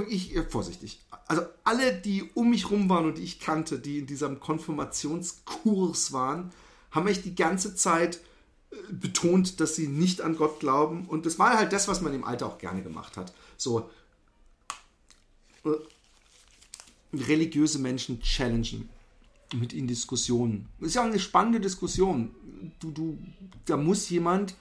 ich, 0.09 0.35
äh, 0.35 0.43
vorsichtig, 0.45 1.05
also 1.27 1.43
alle, 1.65 1.95
die 1.95 2.31
um 2.35 2.51
mich 2.51 2.71
rum 2.71 2.89
waren 2.89 3.07
und 3.07 3.19
die 3.19 3.25
ich 3.25 3.39
kannte, 3.39 3.79
die 3.79 3.99
in 3.99 4.07
diesem 4.07 4.41
Konfirmationskurs 4.41 6.13
waren, 6.13 6.51
haben 6.91 7.09
echt 7.09 7.27
die 7.27 7.35
ganze 7.35 7.75
Zeit 7.75 8.21
äh, 8.71 8.77
betont, 8.91 9.61
dass 9.61 9.77
sie 9.77 9.89
nicht 9.89 10.23
an 10.23 10.37
Gott 10.37 10.61
glauben. 10.61 11.07
Und 11.07 11.27
das 11.27 11.39
war 11.39 11.59
halt 11.59 11.75
das, 11.75 11.89
was 11.89 12.01
man 12.01 12.15
im 12.15 12.25
Alter 12.25 12.47
auch 12.47 12.57
gerne 12.57 12.83
gemacht 12.83 13.19
hat. 13.19 13.35
So 13.59 13.91
religiöse 17.19 17.79
Menschen 17.79 18.21
challengen, 18.21 18.89
mit 19.55 19.73
ihnen 19.73 19.89
Diskussionen. 19.89 20.69
Das 20.81 20.89
ist 20.89 20.95
ja 20.95 21.05
eine 21.05 21.19
spannende 21.19 21.61
Diskussion. 21.61 22.35
Du, 22.81 22.91
du, 22.91 23.19
da 23.65 23.77
muss 23.77 24.09
jemand 24.09 24.55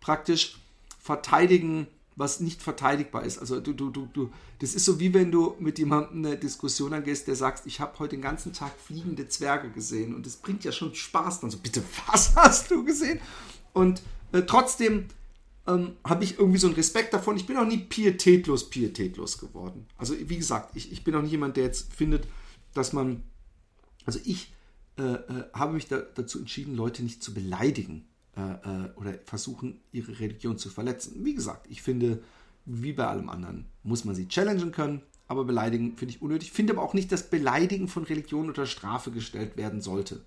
praktisch 0.00 0.58
verteidigen, 1.00 1.86
was 2.16 2.40
nicht 2.40 2.62
verteidigbar 2.62 3.24
ist. 3.24 3.38
Also 3.38 3.60
du, 3.60 3.72
du, 3.72 3.90
du, 3.90 4.08
du, 4.12 4.30
das 4.58 4.74
ist 4.74 4.84
so 4.84 5.00
wie 5.00 5.14
wenn 5.14 5.30
du 5.30 5.54
mit 5.58 5.78
jemandem 5.78 6.26
eine 6.26 6.36
Diskussion 6.36 6.92
angehst, 6.92 7.26
der 7.26 7.36
sagt, 7.36 7.66
ich 7.66 7.80
habe 7.80 7.98
heute 7.98 8.16
den 8.16 8.22
ganzen 8.22 8.52
Tag 8.52 8.72
fliegende 8.78 9.28
Zwerge 9.28 9.70
gesehen 9.70 10.14
und 10.14 10.26
das 10.26 10.36
bringt 10.36 10.64
ja 10.64 10.72
schon 10.72 10.94
Spaß. 10.94 11.40
Dann 11.40 11.50
so, 11.50 11.58
bitte, 11.58 11.82
was 12.06 12.34
hast 12.36 12.70
du 12.70 12.84
gesehen? 12.84 13.20
Und 13.72 14.02
äh, 14.32 14.42
trotzdem 14.42 15.06
ähm, 15.66 15.96
habe 16.04 16.24
ich 16.24 16.38
irgendwie 16.38 16.58
so 16.58 16.66
einen 16.66 16.76
Respekt 16.76 17.14
davon. 17.14 17.36
Ich 17.36 17.46
bin 17.46 17.56
auch 17.56 17.66
nie 17.66 17.78
pietätlos, 17.78 18.70
pietätlos 18.70 19.38
geworden. 19.38 19.86
Also 19.96 20.14
wie 20.18 20.36
gesagt, 20.36 20.76
ich, 20.76 20.92
ich 20.92 21.04
bin 21.04 21.14
auch 21.14 21.22
nicht 21.22 21.30
jemand, 21.30 21.56
der 21.56 21.64
jetzt 21.64 21.92
findet, 21.92 22.26
dass 22.74 22.92
man, 22.92 23.22
also 24.04 24.18
ich 24.24 24.52
äh, 24.98 25.02
äh, 25.02 25.44
habe 25.54 25.74
mich 25.74 25.88
da, 25.88 25.98
dazu 25.98 26.38
entschieden, 26.38 26.74
Leute 26.74 27.02
nicht 27.02 27.22
zu 27.22 27.32
beleidigen 27.32 28.04
äh, 28.36 28.40
äh, 28.40 28.90
oder 28.96 29.14
versuchen, 29.24 29.80
ihre 29.92 30.18
Religion 30.18 30.58
zu 30.58 30.68
verletzen. 30.68 31.24
Wie 31.24 31.34
gesagt, 31.34 31.66
ich 31.70 31.82
finde, 31.82 32.22
wie 32.64 32.92
bei 32.92 33.06
allem 33.06 33.28
anderen, 33.28 33.66
muss 33.82 34.04
man 34.04 34.14
sie 34.14 34.28
challengen 34.28 34.72
können, 34.72 35.02
aber 35.28 35.44
beleidigen 35.44 35.96
finde 35.96 36.14
ich 36.14 36.22
unnötig. 36.22 36.52
Finde 36.52 36.72
aber 36.72 36.82
auch 36.82 36.94
nicht, 36.94 37.12
dass 37.12 37.30
Beleidigen 37.30 37.88
von 37.88 38.04
Religion 38.04 38.48
unter 38.48 38.66
Strafe 38.66 39.10
gestellt 39.12 39.56
werden 39.56 39.80
sollte. 39.80 40.20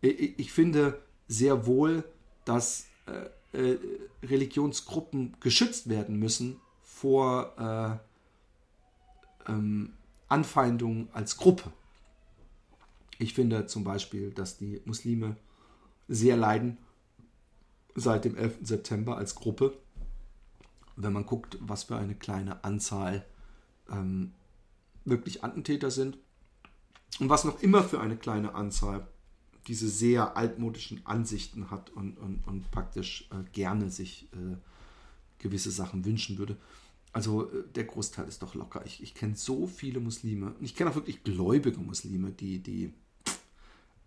Ich, 0.00 0.38
ich 0.38 0.52
finde 0.52 1.00
sehr 1.28 1.66
wohl, 1.66 2.04
dass 2.44 2.86
äh, 3.06 3.26
äh, 3.54 3.78
Religionsgruppen 4.22 5.36
geschützt 5.40 5.88
werden 5.88 6.18
müssen 6.18 6.60
vor 6.82 8.00
äh, 9.46 9.50
ähm, 9.50 9.92
Anfeindungen 10.28 11.08
als 11.12 11.36
Gruppe. 11.36 11.72
Ich 13.18 13.34
finde 13.34 13.66
zum 13.66 13.84
Beispiel, 13.84 14.30
dass 14.30 14.58
die 14.58 14.80
Muslime 14.84 15.36
sehr 16.08 16.36
leiden 16.36 16.78
seit 17.94 18.24
dem 18.24 18.36
11. 18.36 18.58
September 18.62 19.16
als 19.16 19.34
Gruppe. 19.34 19.76
Wenn 20.96 21.12
man 21.12 21.26
guckt, 21.26 21.58
was 21.60 21.84
für 21.84 21.96
eine 21.96 22.14
kleine 22.14 22.64
Anzahl 22.64 23.24
ähm, 23.90 24.32
wirklich 25.04 25.44
Attentäter 25.44 25.90
sind 25.90 26.18
und 27.20 27.28
was 27.28 27.44
noch 27.44 27.60
immer 27.62 27.82
für 27.82 28.00
eine 28.00 28.16
kleine 28.16 28.54
Anzahl 28.54 29.06
diese 29.66 29.88
sehr 29.88 30.36
altmodischen 30.36 31.04
Ansichten 31.06 31.70
hat 31.70 31.90
und, 31.90 32.18
und, 32.18 32.46
und 32.46 32.70
praktisch 32.70 33.28
äh, 33.30 33.48
gerne 33.52 33.90
sich 33.90 34.28
äh, 34.32 34.56
gewisse 35.38 35.70
Sachen 35.70 36.04
wünschen 36.04 36.38
würde. 36.38 36.56
Also 37.12 37.50
äh, 37.50 37.64
der 37.74 37.84
Großteil 37.84 38.28
ist 38.28 38.42
doch 38.42 38.54
locker. 38.54 38.84
Ich, 38.84 39.02
ich 39.02 39.14
kenne 39.14 39.36
so 39.36 39.66
viele 39.66 40.00
Muslime 40.00 40.54
und 40.54 40.64
ich 40.64 40.74
kenne 40.74 40.90
auch 40.90 40.96
wirklich 40.96 41.22
gläubige 41.24 41.80
Muslime, 41.80 42.30
die, 42.30 42.58
die 42.58 42.92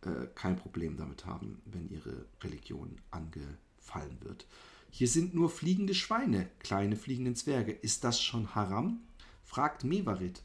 äh, 0.01 0.27
kein 0.35 0.57
Problem 0.57 0.97
damit 0.97 1.25
haben, 1.25 1.61
wenn 1.65 1.89
ihre 1.89 2.25
Religion 2.43 2.97
angefallen 3.11 4.17
wird. 4.21 4.45
Hier 4.91 5.07
sind 5.07 5.33
nur 5.33 5.49
fliegende 5.49 5.93
Schweine, 5.93 6.49
kleine 6.59 6.95
fliegende 6.95 7.33
Zwerge. 7.33 7.71
Ist 7.71 8.03
das 8.03 8.21
schon 8.21 8.55
Haram? 8.55 9.01
fragt 9.43 9.83
Mevarit. 9.83 10.43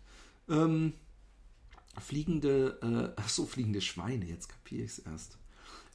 Ähm, 0.49 0.93
fliegende, 2.01 2.79
äh, 3.17 3.21
ach 3.21 3.29
so, 3.29 3.47
fliegende 3.47 3.81
Schweine, 3.81 4.25
jetzt 4.25 4.49
kapiere 4.49 4.85
ich 4.85 4.93
es 4.93 4.99
erst. 5.01 5.39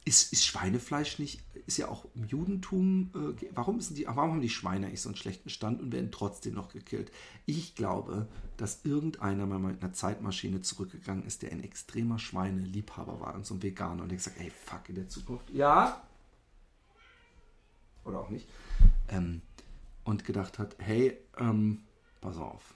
Ist, 0.04 0.32
ist 0.32 0.46
Schweinefleisch 0.46 1.18
nicht, 1.18 1.42
ist 1.66 1.76
ja 1.76 1.88
auch 1.88 2.06
im 2.14 2.24
Judentum, 2.24 3.10
äh, 3.14 3.46
warum, 3.52 3.78
die, 3.78 4.06
warum 4.06 4.32
haben 4.32 4.40
die 4.40 4.48
Schweine 4.48 4.86
eigentlich 4.86 5.02
so 5.02 5.10
einen 5.10 5.16
schlechten 5.16 5.50
Stand 5.50 5.82
und 5.82 5.92
werden 5.92 6.10
trotzdem 6.10 6.54
noch 6.54 6.70
gekillt? 6.70 7.12
Ich 7.44 7.74
glaube, 7.74 8.26
dass 8.56 8.84
irgendeiner 8.84 9.44
mal 9.44 9.58
mit 9.58 9.82
einer 9.82 9.92
Zeitmaschine 9.92 10.62
zurückgegangen 10.62 11.26
ist, 11.26 11.42
der 11.42 11.52
ein 11.52 11.62
extremer 11.62 12.18
Schweineliebhaber 12.18 13.20
war 13.20 13.34
und 13.34 13.44
so 13.44 13.54
ein 13.54 13.62
Veganer 13.62 14.02
und 14.02 14.08
der 14.08 14.16
gesagt, 14.16 14.40
ey, 14.40 14.50
fuck, 14.50 14.88
in 14.88 14.94
der 14.94 15.08
Zukunft, 15.08 15.50
ja, 15.50 16.02
oder 18.04 18.20
auch 18.20 18.30
nicht, 18.30 18.48
ähm, 19.08 19.42
und 20.04 20.24
gedacht 20.24 20.58
hat, 20.58 20.76
hey, 20.78 21.18
ähm, 21.36 21.82
pass 22.20 22.38
auf, 22.38 22.74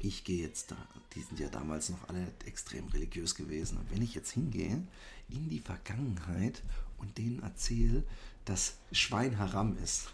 ich 0.00 0.24
gehe 0.24 0.42
jetzt 0.42 0.70
da, 0.70 0.76
die 1.14 1.20
sind 1.20 1.40
ja 1.40 1.48
damals 1.48 1.90
noch 1.90 2.08
alle 2.08 2.32
extrem 2.44 2.86
religiös 2.88 3.34
gewesen. 3.34 3.78
Und 3.78 3.90
wenn 3.90 4.02
ich 4.02 4.14
jetzt 4.14 4.30
hingehe 4.30 4.82
in 5.28 5.48
die 5.48 5.60
Vergangenheit 5.60 6.62
und 6.98 7.18
denen 7.18 7.42
erzähle, 7.42 8.04
dass 8.44 8.78
Schwein 8.92 9.38
haram 9.38 9.76
ist, 9.78 10.08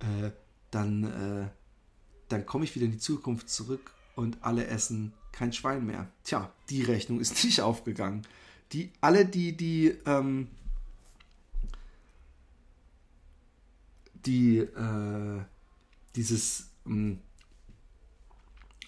äh, 0.00 0.30
dann, 0.70 1.04
äh, 1.04 1.48
dann 2.28 2.46
komme 2.46 2.64
ich 2.64 2.74
wieder 2.74 2.86
in 2.86 2.92
die 2.92 2.98
Zukunft 2.98 3.48
zurück 3.50 3.92
und 4.16 4.38
alle 4.42 4.66
essen 4.66 5.12
kein 5.32 5.52
Schwein 5.52 5.86
mehr. 5.86 6.10
Tja, 6.24 6.52
die 6.68 6.82
Rechnung 6.82 7.20
ist 7.20 7.44
nicht 7.44 7.60
aufgegangen. 7.60 8.26
Die, 8.72 8.92
alle, 9.00 9.26
die, 9.26 9.56
die, 9.56 9.88
ähm, 10.06 10.48
die, 14.26 14.58
äh, 14.58 15.40
dieses, 16.14 16.68
ähm, 16.86 17.20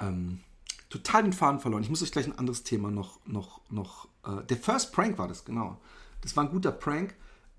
ähm, 0.00 0.40
total 0.88 1.22
den 1.22 1.33
Faden 1.33 1.61
verloren. 1.61 1.83
Ich 1.83 1.90
muss 1.90 2.02
euch 2.02 2.12
gleich 2.12 2.26
ein 2.26 2.38
anderes 2.38 2.62
Thema 2.62 2.90
noch, 2.90 3.18
noch, 3.26 3.61
noch. 3.70 4.09
Äh, 4.24 4.44
der 4.44 4.57
First 4.59 4.92
Prank 4.92 5.18
war 5.18 5.28
das, 5.28 5.44
genau. 5.44 5.81
Das 6.20 6.37
war 6.37 6.44
ein 6.44 6.50
guter 6.50 6.72
Prank. 6.72 7.14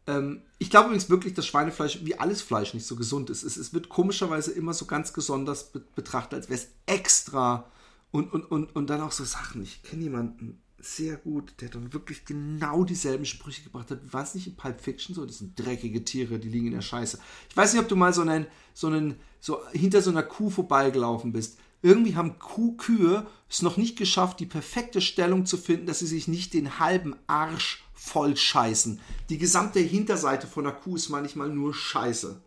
Ähm, 0.05 0.41
ich 0.59 0.69
glaube 0.69 0.87
übrigens 0.87 1.09
wirklich, 1.09 1.33
dass 1.33 1.47
Schweinefleisch 1.47 2.03
wie 2.03 2.19
alles 2.19 2.41
Fleisch 2.41 2.73
nicht 2.73 2.85
so 2.85 2.95
gesund 2.95 3.29
ist. 3.29 3.43
Es, 3.43 3.57
es 3.57 3.73
wird 3.73 3.89
komischerweise 3.89 4.51
immer 4.51 4.73
so 4.73 4.85
ganz 4.85 5.11
besonders 5.11 5.71
be 5.71 5.81
betrachtet, 5.95 6.33
als 6.33 6.49
wäre 6.49 6.59
es 6.59 6.67
extra. 6.85 7.69
Und, 8.11 8.31
und, 8.31 8.43
und, 8.51 8.75
und 8.75 8.89
dann 8.89 9.01
auch 9.01 9.11
so 9.11 9.23
Sachen. 9.23 9.63
Ich 9.63 9.81
kenne 9.81 10.03
jemanden 10.03 10.61
sehr 10.79 11.15
gut, 11.15 11.53
der 11.61 11.69
dann 11.69 11.93
wirklich 11.93 12.25
genau 12.25 12.83
dieselben 12.83 13.25
Sprüche 13.25 13.63
gebracht 13.63 13.89
hat. 13.89 14.13
War 14.13 14.21
es 14.21 14.35
nicht 14.35 14.45
in 14.45 14.55
Pulp 14.55 14.79
Fiction 14.79 15.15
so? 15.15 15.25
Das 15.25 15.39
sind 15.39 15.57
dreckige 15.57 16.03
Tiere, 16.03 16.37
die 16.37 16.49
liegen 16.49 16.67
in 16.67 16.73
der 16.73 16.81
Scheiße. 16.81 17.17
Ich 17.49 17.57
weiß 17.57 17.73
nicht, 17.73 17.81
ob 17.81 17.87
du 17.87 17.95
mal 17.95 18.13
so 18.13 18.21
einen, 18.21 18.45
so 18.73 18.87
einen, 18.87 19.15
so 19.39 19.61
hinter 19.71 20.01
so 20.01 20.11
einer 20.11 20.23
Kuh 20.23 20.51
vorbeigelaufen 20.51 21.31
bist 21.31 21.57
irgendwie 21.83 22.15
haben 22.15 22.39
Kuh 22.39 22.75
Kühe 22.77 23.27
es 23.49 23.61
noch 23.61 23.77
nicht 23.77 23.97
geschafft, 23.97 24.39
die 24.39 24.47
perfekte 24.47 25.01
Stellung 25.01 25.45
zu 25.45 25.57
finden, 25.57 25.85
dass 25.85 25.99
sie 25.99 26.07
sich 26.07 26.27
nicht 26.27 26.53
den 26.53 26.79
halben 26.79 27.15
Arsch 27.27 27.83
voll 27.93 28.35
scheißen. 28.35 28.99
Die 29.29 29.37
gesamte 29.37 29.79
Hinterseite 29.79 30.47
von 30.47 30.65
einer 30.65 30.75
Kuh 30.75 30.95
ist 30.95 31.09
manchmal 31.09 31.49
nur 31.49 31.73
Scheiße. 31.73 32.41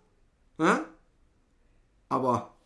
Ja? 0.59 0.85
Aber 2.09 2.57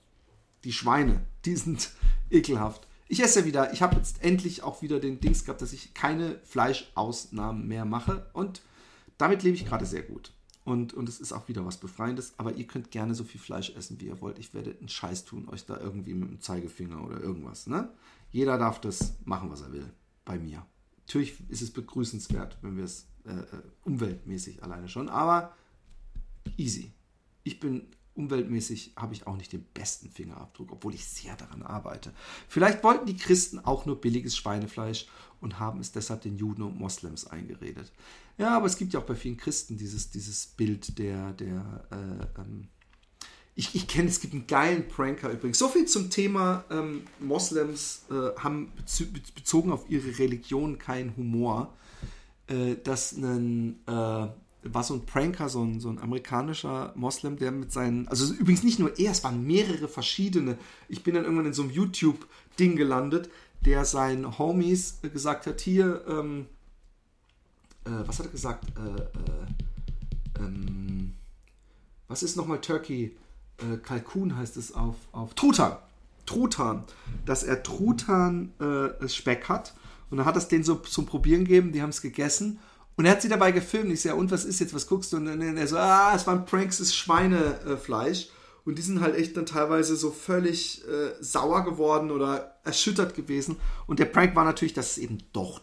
die 0.65 0.73
Schweine, 0.73 1.27
die 1.45 1.57
sind 1.57 1.91
ekelhaft. 2.31 2.87
Ich 3.09 3.21
esse 3.21 3.41
ja 3.41 3.47
wieder, 3.47 3.73
ich 3.73 3.83
habe 3.83 3.97
jetzt 3.97 4.23
endlich 4.23 4.63
auch 4.63 4.81
wieder 4.81 5.01
den 5.01 5.21
Dings 5.21 5.45
gehabt, 5.45 5.63
dass 5.63 5.73
ich 5.73 5.93
keine 5.95 6.39
Fleischausnahmen 6.45 7.67
mehr 7.67 7.85
mache 7.85 8.31
und 8.33 8.63
damit 9.19 9.43
lebe 9.43 9.57
ich 9.57 9.67
gerade 9.67 9.85
sehr 9.85 10.03
gut. 10.03 10.33
Und, 10.71 10.95
und 10.95 11.09
es 11.09 11.19
ist 11.19 11.33
auch 11.33 11.49
wieder 11.49 11.67
was 11.67 11.79
Befreiendes, 11.79 12.35
aber 12.37 12.55
ihr 12.55 12.65
könnt 12.65 12.93
gerne 12.93 13.17
so 13.17 13.25
viel 13.25 13.41
Fleisch 13.41 13.71
essen, 13.71 14.01
wie 14.01 14.07
ihr 14.07 14.21
wollt. 14.21 14.39
Ich 14.39 14.55
werde 14.55 14.77
einen 14.79 14.89
Scheiß 14.89 15.25
tun, 15.25 15.49
euch 15.49 15.67
da 15.67 15.77
irgendwie 15.77 16.15
mit 16.15 16.31
dem 16.31 16.41
Zeigefinger 16.41 17.05
oder 17.05 17.21
irgendwas. 17.21 17.67
Ne? 17.67 17.93
Jeder 18.31 18.57
darf 18.57 18.81
das 18.81 19.15
machen, 19.25 19.51
was 19.51 19.63
er 19.63 19.73
will, 19.73 19.93
bei 20.25 20.39
mir. 20.39 20.65
Natürlich 21.09 21.35
ist 21.49 21.61
es 21.61 21.73
begrüßenswert, 21.73 22.59
wenn 22.63 22.77
wir 22.77 22.85
es 22.85 23.09
äh, 23.25 23.33
äh 23.33 23.63
umweltmäßig 23.83 24.63
alleine 24.63 24.89
schon, 24.89 25.09
aber 25.09 25.57
easy. 26.57 26.93
Ich 27.43 27.59
bin 27.59 27.89
umweltmäßig 28.15 28.93
habe 28.97 29.15
ich 29.15 29.27
auch 29.27 29.37
nicht 29.37 29.53
den 29.53 29.65
besten 29.75 30.09
Fingerabdruck, 30.09 30.71
obwohl 30.71 30.95
ich 30.95 31.05
sehr 31.05 31.35
daran 31.35 31.65
arbeite. 31.65 32.13
Vielleicht 32.47 32.85
wollten 32.85 33.07
die 33.07 33.17
Christen 33.17 33.59
auch 33.59 33.87
nur 33.87 34.01
billiges 34.01 34.37
Schweinefleisch 34.37 35.09
und 35.41 35.59
haben 35.59 35.81
es 35.81 35.91
deshalb 35.91 36.23
den 36.23 36.37
Juden 36.37 36.63
und 36.63 36.79
Moslems 36.79 37.27
eingeredet. 37.27 37.91
Ja, 38.41 38.57
aber 38.57 38.67
es 38.67 38.79
gibt 38.79 38.95
ja 38.95 39.01
auch 39.01 39.05
bei 39.05 39.15
vielen 39.15 39.37
Christen 39.37 39.77
dieses, 39.77 40.11
dieses 40.11 40.47
Bild 40.47 40.99
der, 40.99 41.35
der 41.35 41.85
äh, 41.91 42.41
ähm, 42.41 42.69
ich, 43.55 43.75
ich 43.75 43.87
kenne, 43.87 44.09
es 44.09 44.19
gibt 44.21 44.33
einen 44.33 44.47
geilen 44.47 44.89
Pranker 44.89 45.31
übrigens. 45.31 45.59
So 45.59 45.69
viel 45.69 45.85
zum 45.85 46.09
Thema 46.09 46.65
ähm, 46.71 47.03
Moslems 47.19 48.07
äh, 48.11 48.35
haben 48.39 48.73
bezogen 49.35 49.71
auf 49.71 49.91
ihre 49.91 50.19
Religion 50.19 50.79
keinen 50.79 51.15
Humor. 51.19 51.75
Äh, 52.47 52.77
dass 52.83 53.13
ein 53.13 53.81
äh, 53.87 53.93
war 54.63 54.85
so 54.85 54.95
ein 54.95 55.05
Pranker, 55.05 55.51
so 55.51 55.63
ein, 55.63 55.79
so 55.79 55.91
ein 55.91 55.99
amerikanischer 55.99 56.95
Moslem, 56.97 57.37
der 57.37 57.51
mit 57.51 57.73
seinen, 57.73 58.09
also 58.09 58.33
übrigens 58.33 58.63
nicht 58.63 58.79
nur 58.79 58.99
er, 58.99 59.13
es 59.13 59.23
waren 59.23 59.47
mehrere 59.47 59.89
verschiedene. 59.89 60.57
Ich 60.89 61.03
bin 61.03 61.15
dann 61.15 61.25
irgendwann 61.25 61.47
in 61.47 61.53
so 61.53 61.63
einem 61.63 61.73
YouTube-Ding 61.73 62.77
gelandet, 62.77 63.31
der 63.61 63.85
seinen 63.85 64.39
Homies 64.39 65.01
gesagt 65.13 65.47
hat, 65.47 65.61
hier, 65.61 66.05
ähm, 66.09 66.47
äh, 67.85 68.07
was 68.07 68.19
hat 68.19 68.27
er 68.27 68.33
gesagt? 68.33 68.65
Äh, 68.77 69.01
äh, 69.01 70.45
ähm, 70.45 71.15
was 72.09 72.23
ist 72.23 72.37
nochmal 72.37 72.61
Turkey? 72.61 73.17
Äh, 73.59 73.77
Kalkun 73.79 74.37
heißt 74.37 74.57
es 74.57 74.73
auf, 74.73 74.97
auf 75.13 75.35
Truthahn. 75.35 75.77
Truthahn. 76.27 76.85
Dass 77.27 77.43
er 77.43 77.63
Truthahn 77.63 78.53
äh, 78.61 79.09
Speck 79.09 79.49
hat. 79.49 79.75
Und 80.11 80.19
dann 80.19 80.27
hat 80.27 80.37
es 80.37 80.49
den 80.49 80.65
so 80.65 80.77
zum 80.77 81.07
Probieren 81.07 81.45
gegeben, 81.45 81.73
die 81.73 81.83
haben 81.83 81.91
es 81.91 82.03
gegessen 82.03 82.59
und 83.01 83.07
er 83.07 83.13
hat 83.13 83.23
sie 83.23 83.31
dabei 83.31 83.51
gefilmt. 83.51 83.91
Ich 83.91 84.03
sage, 84.03 84.17
und 84.17 84.31
was 84.31 84.45
ist 84.45 84.61
jetzt, 84.61 84.75
was 84.75 84.87
guckst 84.87 85.15
du? 85.15 85.17
Und 85.17 85.25
dann 85.25 85.41
er 85.57 85.67
so, 85.67 85.79
ah, 85.79 86.13
es 86.15 86.27
waren 86.27 86.45
Pranks, 86.45 86.81
es 86.81 86.89
ist 86.89 86.97
Schweinefleisch. 86.97 88.29
Und 88.67 88.77
die 88.77 88.83
sind 88.83 89.01
halt 89.01 89.17
echt 89.17 89.39
dann 89.39 89.47
teilweise 89.47 89.97
so 89.97 90.11
völlig 90.11 90.87
äh, 90.87 91.13
sauer 91.19 91.65
geworden 91.65 92.11
oder 92.11 92.57
erschüttert 92.63 93.15
gewesen. 93.15 93.57
Und 93.87 94.01
der 94.01 94.05
Prank 94.05 94.37
war 94.37 94.45
natürlich, 94.45 94.75
dass 94.75 94.91
es 94.91 94.99
eben 94.99 95.17
doch 95.33 95.61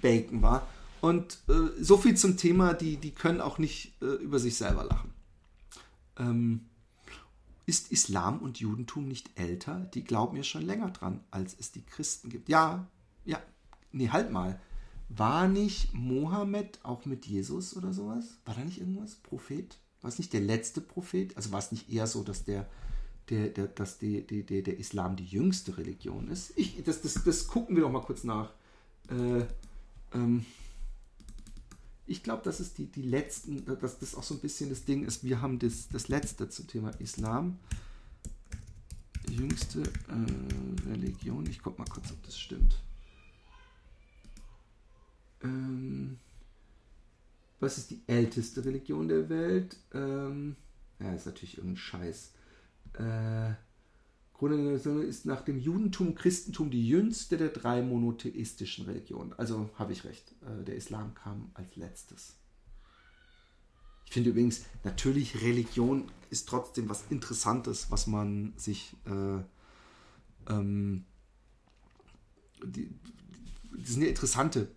Truthahn-Bacon 0.00 0.42
war. 0.42 0.66
Und 1.00 1.38
äh, 1.48 1.82
so 1.82 1.96
viel 1.96 2.16
zum 2.16 2.36
Thema, 2.36 2.74
die, 2.74 2.96
die 2.96 3.12
können 3.12 3.40
auch 3.40 3.58
nicht 3.58 4.00
äh, 4.02 4.06
über 4.06 4.38
sich 4.38 4.56
selber 4.56 4.84
lachen. 4.84 5.12
Ähm, 6.18 6.66
ist 7.66 7.90
Islam 7.92 8.40
und 8.40 8.58
Judentum 8.58 9.08
nicht 9.08 9.30
älter? 9.38 9.88
Die 9.94 10.04
glauben 10.04 10.36
ja 10.36 10.42
schon 10.42 10.62
länger 10.62 10.90
dran, 10.90 11.20
als 11.30 11.56
es 11.58 11.72
die 11.72 11.84
Christen 11.84 12.28
gibt. 12.28 12.48
Ja, 12.48 12.86
ja, 13.24 13.40
nee, 13.92 14.08
halt 14.08 14.30
mal. 14.30 14.60
War 15.08 15.48
nicht 15.48 15.94
Mohammed 15.94 16.80
auch 16.82 17.04
mit 17.04 17.26
Jesus 17.26 17.76
oder 17.76 17.92
sowas? 17.92 18.38
War 18.44 18.54
da 18.54 18.64
nicht 18.64 18.78
irgendwas? 18.78 19.14
Prophet? 19.16 19.78
War 20.02 20.08
es 20.08 20.18
nicht 20.18 20.32
der 20.32 20.40
letzte 20.40 20.80
Prophet? 20.80 21.36
Also 21.36 21.52
war 21.52 21.60
es 21.60 21.72
nicht 21.72 21.90
eher 21.90 22.06
so, 22.06 22.22
dass 22.22 22.44
der, 22.44 22.68
der, 23.30 23.48
der, 23.48 23.68
dass 23.68 23.98
die, 23.98 24.26
die, 24.26 24.44
der, 24.44 24.62
der 24.62 24.78
Islam 24.78 25.16
die 25.16 25.24
jüngste 25.24 25.78
Religion 25.78 26.28
ist? 26.28 26.52
Ich, 26.56 26.82
das, 26.84 27.00
das, 27.02 27.22
das 27.24 27.46
gucken 27.46 27.76
wir 27.76 27.82
doch 27.82 27.90
mal 27.90 28.02
kurz 28.02 28.24
nach. 28.24 28.50
Äh, 29.08 29.44
ähm, 30.12 30.44
ich 32.06 32.22
glaube, 32.22 32.42
dass 32.42 32.58
es 32.58 32.74
die, 32.74 32.86
die 32.86 33.02
letzten, 33.02 33.64
dass 33.64 33.98
das 33.98 34.14
auch 34.16 34.24
so 34.24 34.34
ein 34.34 34.40
bisschen 34.40 34.68
das 34.68 34.84
Ding 34.84 35.04
ist. 35.04 35.22
Wir 35.22 35.40
haben 35.40 35.58
das, 35.58 35.88
das 35.88 36.08
letzte 36.08 36.48
zum 36.48 36.66
Thema 36.66 36.90
Islam. 36.98 37.58
Jüngste 39.28 39.82
äh, 39.82 40.90
Religion. 40.90 41.46
Ich 41.46 41.62
gucke 41.62 41.80
mal 41.80 41.88
kurz, 41.88 42.10
ob 42.10 42.20
das 42.24 42.36
stimmt. 42.36 42.82
Ähm, 45.42 46.18
was 47.60 47.78
ist 47.78 47.90
die 47.90 48.02
älteste 48.06 48.64
Religion 48.64 49.06
der 49.06 49.28
Welt? 49.28 49.76
Ähm, 49.92 50.56
ja, 50.98 51.12
ist 51.14 51.26
natürlich 51.26 51.58
irgendein 51.58 51.76
Scheiß. 51.76 52.32
Äh, 52.94 53.52
Grunde 54.40 55.02
ist 55.02 55.26
nach 55.26 55.42
dem 55.42 55.58
Judentum, 55.58 56.14
Christentum 56.14 56.70
die 56.70 56.88
jüngste 56.88 57.36
der 57.36 57.50
drei 57.50 57.82
monotheistischen 57.82 58.86
Religionen. 58.86 59.34
Also 59.34 59.68
habe 59.74 59.92
ich 59.92 60.04
recht. 60.04 60.34
Äh, 60.40 60.64
der 60.64 60.76
Islam 60.76 61.14
kam 61.14 61.50
als 61.52 61.76
letztes. 61.76 62.36
Ich 64.06 64.12
finde 64.12 64.30
übrigens, 64.30 64.64
natürlich 64.82 65.42
Religion 65.42 66.10
ist 66.30 66.48
trotzdem 66.48 66.88
was 66.88 67.04
Interessantes, 67.10 67.90
was 67.90 68.06
man 68.06 68.54
sich 68.56 68.96
äh, 69.04 69.42
ähm, 70.50 71.04
die, 72.64 72.90
die 73.76 73.92
sind 73.92 74.02
ja 74.02 74.08
interessante 74.08 74.68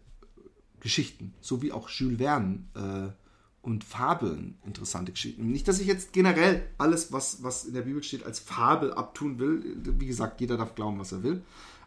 Geschichten, 0.81 1.33
so 1.39 1.61
wie 1.61 1.71
auch 1.71 1.89
Jules 1.89 2.17
Verne 2.17 2.65
äh, 2.75 3.22
und 3.63 3.85
Fabeln 3.85 4.57
interessante 4.65 5.13
Geschichten. 5.13 5.49
Nicht, 5.49 5.67
dass 5.69 5.79
ich 5.79 5.87
jetzt 5.87 6.11
generell 6.11 6.67
alles, 6.77 7.13
was, 7.13 7.43
was 7.43 7.63
in 7.63 7.73
der 7.73 7.83
Bibel 7.83 8.03
steht, 8.03 8.25
als 8.25 8.39
Fabel 8.39 8.93
abtun 8.93 9.39
will. 9.39 9.77
Wie 9.97 10.05
gesagt, 10.05 10.41
jeder 10.41 10.57
darf 10.57 10.75
glauben, 10.75 10.99
was 10.99 11.13
er 11.13 11.23
will. 11.23 11.41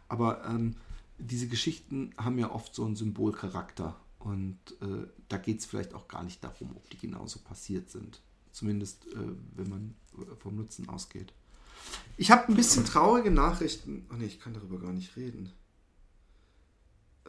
Aber 0.09 0.43
ähm, 0.45 0.75
diese 1.19 1.47
Geschichten 1.47 2.13
haben 2.17 2.39
ja 2.39 2.51
oft 2.51 2.73
so 2.73 2.83
einen 2.83 2.95
Symbolcharakter. 2.95 3.95
Und 4.17 4.57
äh, 4.81 5.07
da 5.29 5.37
geht 5.37 5.59
es 5.59 5.67
vielleicht 5.67 5.93
auch 5.93 6.07
gar 6.07 6.23
nicht 6.23 6.43
darum, 6.43 6.71
ob 6.75 6.89
die 6.89 6.97
genauso 6.97 7.39
passiert 7.39 7.91
sind. 7.91 8.21
Zumindest, 8.51 9.05
äh, 9.13 9.35
wenn 9.55 9.69
man 9.69 9.95
vom 10.39 10.55
Nutzen 10.55 10.89
ausgeht. 10.89 11.31
Ich 12.17 12.31
habe 12.31 12.51
ein 12.51 12.55
bisschen 12.55 12.85
traurige 12.85 13.29
Nachrichten. 13.29 14.07
Ach 14.09 14.17
nee, 14.17 14.25
ich 14.25 14.39
kann 14.39 14.55
darüber 14.55 14.79
gar 14.79 14.93
nicht 14.93 15.15
reden. 15.15 15.51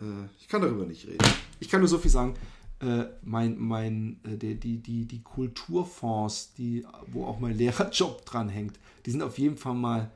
Äh, 0.01 0.25
ich 0.41 0.49
kann 0.49 0.63
darüber 0.63 0.87
nicht 0.87 1.07
reden. 1.07 1.27
Ich 1.61 1.69
kann 1.69 1.81
nur 1.81 1.89
so 1.89 1.99
viel 1.99 2.11
sagen. 2.11 2.35
Äh, 2.81 3.07
mein, 3.23 3.59
mein, 3.59 4.21
äh, 4.25 4.37
die, 4.37 4.55
die, 4.55 4.79
die, 4.79 5.05
die 5.05 5.23
Kulturfonds, 5.23 6.55
die, 6.55 6.87
wo 7.09 7.27
auch 7.27 7.41
mein 7.41 7.55
Lehrerjob 7.59 8.25
dran 8.25 8.49
hängt, 8.49 8.79
die 9.05 9.11
sind 9.11 9.23
auf 9.23 9.39
jeden 9.39 9.57
Fall 9.57 9.75
mal 9.75 10.11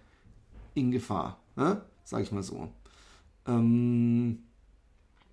in 0.75 0.91
Gefahr. 0.93 1.41
Ne? 1.57 1.83
Sag 2.05 2.23
ich 2.23 2.33
mal 2.33 2.43
so. 2.43 2.73
Ähm, 3.47 4.45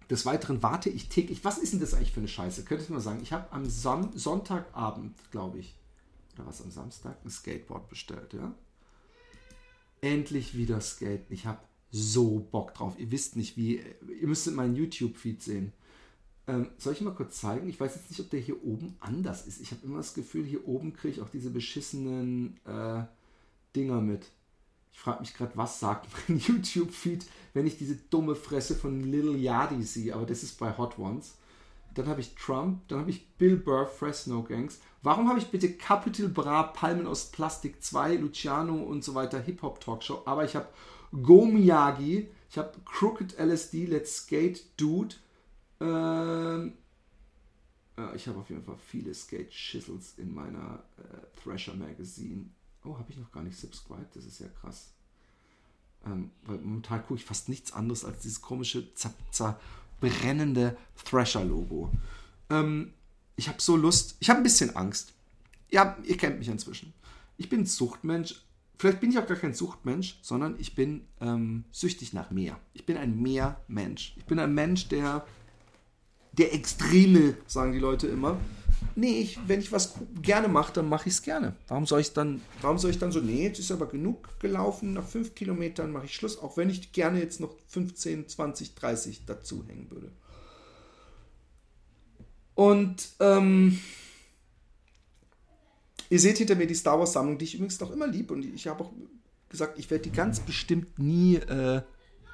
des 0.09 0.25
Weiteren 0.25 0.63
warte 0.63 0.89
ich 0.89 1.07
täglich. 1.09 1.45
Was 1.45 1.59
ist 1.59 1.73
denn 1.73 1.79
das 1.79 1.93
eigentlich 1.93 2.13
für 2.13 2.19
eine 2.19 2.27
Scheiße? 2.27 2.65
Könntest 2.65 2.89
du 2.89 2.93
mal 2.93 2.99
sagen? 2.99 3.19
Ich 3.21 3.31
habe 3.31 3.51
am 3.51 3.69
Son 3.69 4.11
Sonntagabend, 4.17 5.15
glaube 5.29 5.59
ich, 5.59 5.75
oder 6.35 6.47
was 6.47 6.63
am 6.63 6.71
Samstag, 6.71 7.17
ein 7.23 7.29
Skateboard 7.29 7.89
bestellt, 7.89 8.33
ja? 8.33 8.55
Endlich 10.01 10.55
wieder 10.57 10.81
Skaten. 10.81 11.31
Ich 11.31 11.45
habe 11.45 11.59
so 11.91 12.39
Bock 12.51 12.73
drauf. 12.73 12.97
Ihr 12.97 13.11
wisst 13.11 13.35
nicht 13.35 13.55
wie. 13.57 13.81
Ihr 14.19 14.27
müsstet 14.27 14.55
meinen 14.55 14.75
YouTube-Feed 14.75 15.43
sehen. 15.43 15.73
Ähm, 16.49 16.71
soll 16.79 16.93
ich 16.93 17.01
mal 17.01 17.13
kurz 17.13 17.39
zeigen? 17.39 17.69
Ich 17.69 17.79
weiß 17.79 17.93
jetzt 17.93 18.09
nicht, 18.09 18.19
ob 18.19 18.31
der 18.31 18.39
hier 18.39 18.63
oben 18.63 18.97
anders 19.01 19.45
ist. 19.45 19.62
Ich 19.62 19.69
habe 19.69 19.85
immer 19.85 19.97
das 19.97 20.15
Gefühl, 20.15 20.43
hier 20.45 20.67
oben 20.67 20.93
kriege 20.93 21.13
ich 21.13 21.21
auch 21.21 21.29
diese 21.29 21.51
beschissenen 21.51 22.57
äh, 22.65 23.03
Dinger 23.75 24.01
mit. 24.01 24.25
Ich 24.91 24.99
frage 24.99 25.19
mich 25.19 25.35
gerade, 25.35 25.55
was 25.55 25.79
sagt 25.79 26.07
mein 26.27 26.39
YouTube-Feed, 26.39 27.27
wenn 27.53 27.67
ich 27.67 27.77
diese 27.77 27.95
dumme 27.95 28.33
Fresse 28.33 28.73
von 28.73 29.03
Little 29.03 29.38
Yadi 29.38 29.83
sehe. 29.83 30.15
Aber 30.15 30.25
das 30.25 30.41
ist 30.41 30.57
bei 30.57 30.75
Hot 30.75 30.97
Ones. 30.97 31.35
Dann 31.93 32.07
habe 32.07 32.21
ich 32.21 32.33
Trump, 32.33 32.88
dann 32.88 33.01
habe 33.01 33.12
ich 33.12 33.27
Bill 33.38 33.57
Burr, 33.57 33.85
Fresno 33.85 34.41
Gangs. 34.41 34.79
Warum 35.03 35.29
habe 35.29 35.38
ich 35.38 35.51
bitte 35.51 35.71
Capital 35.73 36.29
Bra, 36.29 36.63
Palmen 36.63 37.05
aus 37.05 37.25
Plastik 37.31 37.83
2, 37.83 38.15
Luciano 38.15 38.75
und 38.75 39.03
so 39.03 39.13
weiter, 39.13 39.39
Hip-Hop 39.39 39.81
Talkshow? 39.81 40.23
Aber 40.25 40.45
ich 40.45 40.56
habe 40.56 40.67
Go 41.12 41.45
Miyagi, 41.45 42.27
ich 42.50 42.58
habe 42.58 42.71
Crooked 42.85 43.37
LSD, 43.37 43.85
Let's 43.85 44.17
Skate 44.17 44.63
Dude. 44.77 45.15
Ähm, 45.80 46.73
ja, 47.98 48.13
ich 48.13 48.27
habe 48.27 48.40
auf 48.40 48.50
jeden 48.50 48.63
Fall 48.63 48.77
viele 48.77 49.13
Skate 49.13 49.50
Chisels 49.50 50.13
in 50.17 50.34
meiner 50.34 50.84
äh, 50.98 51.42
Thrasher 51.42 51.75
Magazine. 51.75 52.46
Oh, 52.84 52.98
habe 52.98 53.12
ich 53.12 53.17
noch 53.17 53.32
gar 53.32 53.44
nicht 53.44 53.58
subscribed, 53.58 54.15
das 54.15 54.25
ist 54.25 54.40
ja 54.40 54.48
krass. 54.48 54.94
Ähm, 56.06 56.32
weil 56.44 56.60
momentan 56.60 57.02
gucke 57.02 57.15
ich 57.15 57.25
fast 57.25 57.50
nichts 57.50 57.73
anderes 57.73 58.06
als 58.06 58.21
dieses 58.21 58.42
komische, 58.42 58.88
zerbrennende 59.32 60.77
Thrasher-Logo. 61.04 61.92
Ähm, 62.50 62.94
ich 63.36 63.50
habe 63.50 63.62
so 63.62 63.75
Lust, 63.75 64.15
ich 64.19 64.30
habe 64.30 64.40
ein 64.40 64.44
bisschen 64.44 64.75
Angst. 64.75 65.13
Ja, 65.69 65.98
ihr 66.04 66.17
kennt 66.17 66.40
mich 66.40 66.48
inzwischen. 66.48 66.94
Ich 67.38 67.50
bin 67.50 67.65
Suchtmensch, 67.65 68.44
Vielleicht 68.80 69.02
bin 69.02 69.10
ich 69.10 69.19
auch 69.19 69.27
gar 69.27 69.36
kein 69.36 69.54
Suchtmensch, 69.54 70.17
sondern 70.21 70.56
ich 70.58 70.73
bin 70.73 71.02
ähm, 71.19 71.65
süchtig 71.69 72.13
nach 72.13 72.32
mehr. 72.32 72.58
Ich 72.73 72.86
bin 72.86 72.96
ein 72.96 73.21
Meermensch. 73.21 74.13
Ich 74.15 74.23
bin 74.23 74.40
ein 74.40 74.54
Mensch, 74.54 74.88
der 74.88 75.27
der 76.32 76.54
Extreme, 76.54 77.36
sagen 77.48 77.71
die 77.71 77.80
Leute 77.80 78.08
immer. 78.08 78.40
nee, 78.96 79.19
ich, 79.21 79.40
wenn 79.48 79.60
ich 79.60 79.71
was 79.71 79.96
gerne 80.21 80.48
mache, 80.48 80.73
dann 80.73 80.88
mache 80.88 81.10
ich 81.10 81.15
es 81.15 81.21
gerne. 81.21 81.56
Warum 81.67 81.86
soll 81.86 82.02
ich 82.02 82.13
dann, 82.13 82.42
warum 82.62 82.77
soll 82.77 82.92
ich 82.92 83.00
dann 83.00 83.12
so, 83.12 83.19
nee, 83.19 83.44
jetzt 83.44 83.60
ist 83.60 83.71
aber 83.71 83.88
genug 83.88 84.40
gelaufen, 84.40 84.94
nach 84.94 85.06
fünf 85.06 85.36
Kilometern 85.36 85.92
mache 85.92 86.06
ich 86.06 86.15
Schluss, 86.15 86.38
auch 86.38 86.58
wenn 86.58 86.69
ich 86.69 86.92
gerne 86.92 87.19
jetzt 87.19 87.40
noch 87.40 87.56
15, 87.67 88.27
20, 88.27 88.75
30 88.75 89.25
dazu 89.25 89.63
hängen 89.67 89.90
würde. 89.90 90.12
Und 92.56 93.10
ähm, 93.21 93.80
ihr 96.10 96.19
seht 96.19 96.40
hinter 96.40 96.56
mir 96.56 96.67
die 96.67 96.75
Star 96.75 97.00
Wars 97.00 97.13
Sammlung, 97.13 97.38
die 97.38 97.46
ich 97.46 97.56
übrigens 97.56 97.80
noch 97.80 97.92
immer 97.92 98.06
liebe. 98.06 98.34
Und 98.34 98.44
ich 98.44 98.67
habe 98.67 98.84
auch 98.84 98.92
gesagt, 99.48 99.80
ich 99.80 99.90
werde 99.90 100.04
die 100.04 100.12
ganz 100.12 100.42
bestimmt 100.42 101.00
nie, 101.00 101.36
äh, 101.36 101.82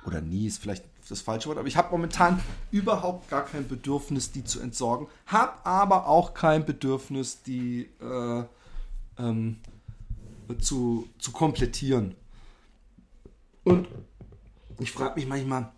oder 0.06 0.22
nie 0.22 0.48
ist 0.48 0.58
vielleicht 0.58 0.84
das 1.08 1.22
falsche 1.22 1.50
Wort, 1.50 1.58
aber 1.58 1.68
ich 1.68 1.78
habe 1.78 1.92
momentan 1.92 2.42
überhaupt 2.72 3.30
gar 3.30 3.46
kein 3.46 3.68
Bedürfnis, 3.68 4.32
die 4.32 4.44
zu 4.44 4.60
entsorgen. 4.60 5.08
Habe 5.28 5.66
aber 5.66 6.08
auch 6.08 6.34
kein 6.34 6.66
Bedürfnis, 6.66 7.44
die 7.44 7.90
äh, 8.02 8.44
ähm, 9.18 9.58
zu, 10.60 11.08
zu 11.20 11.32
komplettieren. 11.32 12.16
Und 13.64 13.88
ich 14.80 14.92
frage 14.92 15.20
mich 15.20 15.28
manchmal, 15.28 15.72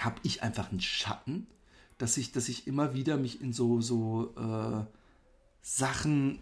habe 0.00 0.16
ich 0.22 0.42
einfach 0.42 0.70
einen 0.70 0.80
Schatten, 0.80 1.46
dass 1.98 2.16
ich, 2.16 2.32
dass 2.32 2.48
ich 2.48 2.66
immer 2.66 2.94
wieder 2.94 3.16
mich 3.16 3.40
in 3.40 3.52
so, 3.52 3.80
so 3.80 4.34
äh, 4.36 4.84
Sachen 5.62 6.40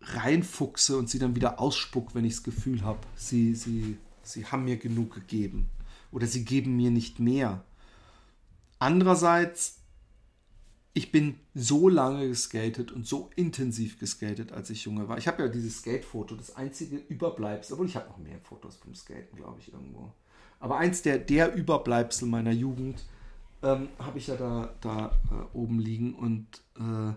reinfuchse 0.00 0.96
und 0.96 1.10
sie 1.10 1.18
dann 1.18 1.36
wieder 1.36 1.60
ausspuck, 1.60 2.14
wenn 2.14 2.24
ich 2.24 2.34
das 2.34 2.42
Gefühl 2.42 2.82
habe, 2.82 3.00
sie, 3.16 3.54
sie, 3.54 3.98
sie 4.22 4.46
haben 4.46 4.64
mir 4.64 4.76
genug 4.76 5.14
gegeben 5.14 5.70
oder 6.10 6.26
sie 6.26 6.44
geben 6.44 6.76
mir 6.76 6.90
nicht 6.90 7.20
mehr. 7.20 7.64
Andererseits, 8.78 9.78
ich 10.94 11.12
bin 11.12 11.38
so 11.54 11.88
lange 11.88 12.28
geskatet 12.28 12.92
und 12.92 13.06
so 13.06 13.30
intensiv 13.36 13.98
geskatet, 13.98 14.52
als 14.52 14.70
ich 14.70 14.84
junge 14.84 15.08
war. 15.08 15.18
Ich 15.18 15.28
habe 15.28 15.42
ja 15.42 15.48
dieses 15.48 15.78
Skate-Foto, 15.78 16.36
das 16.36 16.56
einzige 16.56 16.96
Überbleibsel, 16.96 17.74
obwohl 17.74 17.86
ich 17.86 17.96
habe 17.96 18.08
noch 18.08 18.18
mehr 18.18 18.38
Fotos 18.40 18.76
vom 18.76 18.94
Skaten, 18.94 19.36
glaube 19.36 19.60
ich, 19.60 19.72
irgendwo. 19.72 20.12
Aber 20.60 20.78
eins 20.78 21.02
der, 21.02 21.18
der 21.18 21.54
Überbleibsel 21.54 22.28
meiner 22.28 22.52
Jugend 22.52 23.04
ähm, 23.62 23.88
habe 23.98 24.18
ich 24.18 24.28
ja 24.28 24.36
da, 24.36 24.74
da 24.80 25.18
äh, 25.30 25.56
oben 25.56 25.78
liegen 25.78 26.14
und 26.14 26.46
äh, 26.76 27.12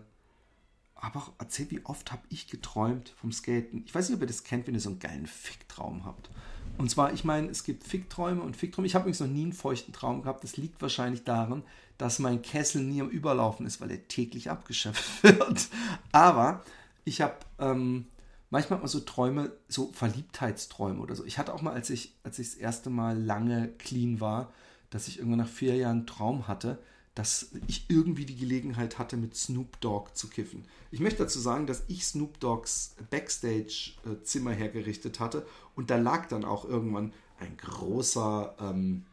habe 0.96 1.20
auch 1.20 1.32
erzählt, 1.40 1.72
wie 1.72 1.84
oft 1.86 2.12
habe 2.12 2.22
ich 2.30 2.48
geträumt 2.48 3.10
vom 3.10 3.32
Skaten. 3.32 3.84
Ich 3.86 3.94
weiß 3.94 4.10
nicht, 4.10 4.16
ob 4.16 4.22
ihr 4.22 4.28
das 4.28 4.44
kennt, 4.44 4.68
wenn 4.68 4.76
ihr 4.76 4.80
so 4.80 4.90
einen 4.90 5.00
geilen 5.00 5.26
Ficktraum 5.26 6.06
habt. 6.06 6.30
Und 6.78 6.90
zwar, 6.90 7.14
ich 7.14 7.24
meine, 7.24 7.50
es 7.50 7.64
gibt 7.64 7.84
Fickträume 7.84 8.42
und 8.42 8.56
Fickträume. 8.56 8.88
Ich 8.88 8.96
habe 8.96 9.04
übrigens 9.04 9.20
noch 9.20 9.28
nie 9.28 9.44
einen 9.44 9.54
feuchten 9.54 9.94
Traum 9.94 10.24
gehabt. 10.24 10.44
Das 10.44 10.58
liegt 10.58 10.82
wahrscheinlich 10.82 11.24
daran, 11.24 11.64
dass 11.98 12.20
mein 12.20 12.42
Kessel 12.42 12.84
nie 12.84 13.02
am 13.02 13.10
Überlaufen 13.10 13.66
ist, 13.66 13.82
weil 13.82 13.92
er 13.92 14.08
täglich 14.08 14.50
abgeschöpft 14.50 15.24
wird. 15.24 15.68
Aber 16.12 16.64
ich 17.06 17.22
habe 17.22 17.36
ähm, 17.60 18.08
manchmal 18.50 18.80
mal 18.80 18.88
so 18.88 19.00
Träume, 19.00 19.52
so 19.68 19.92
Verliebtheitsträume 19.94 21.00
oder 21.00 21.16
so. 21.16 21.26
Ich 21.26 21.38
hatte 21.38 21.54
auch 21.54 21.62
mal, 21.62 21.74
als 21.74 21.90
ich, 21.90 22.16
als 22.24 22.40
ich 22.40 22.52
das 22.52 22.58
erste 22.58 22.90
Mal 22.90 23.20
lange 23.20 23.70
clean 23.80 24.20
war, 24.20 24.52
dass 24.90 25.08
ich 25.08 25.18
irgendwann 25.18 25.40
nach 25.40 25.48
vier 25.48 25.76
Jahren 25.76 26.00
einen 26.00 26.08
Traum 26.08 26.48
hatte, 26.48 26.80
dass 27.16 27.52
ich 27.68 27.90
irgendwie 27.90 28.26
die 28.26 28.38
Gelegenheit 28.38 28.98
hatte, 28.98 29.18
mit 29.18 29.36
Snoop 29.36 29.80
Dogg 29.82 30.12
zu 30.14 30.30
kiffen. 30.30 30.64
Ich 30.92 31.02
möchte 31.02 31.24
dazu 31.24 31.40
sagen, 31.40 31.68
dass 31.68 31.84
ich 31.88 32.06
Snoop 32.06 32.40
Doggs 32.40 32.96
Backstage-Zimmer 33.10 34.52
hergerichtet 34.52 35.20
hatte 35.20 35.46
und 35.76 35.90
da 35.90 35.98
lag 35.98 36.28
dann 36.28 36.46
auch 36.46 36.64
irgendwann 36.64 37.14
ein 37.40 37.58
großer 37.58 38.56
ähm, 38.60 39.06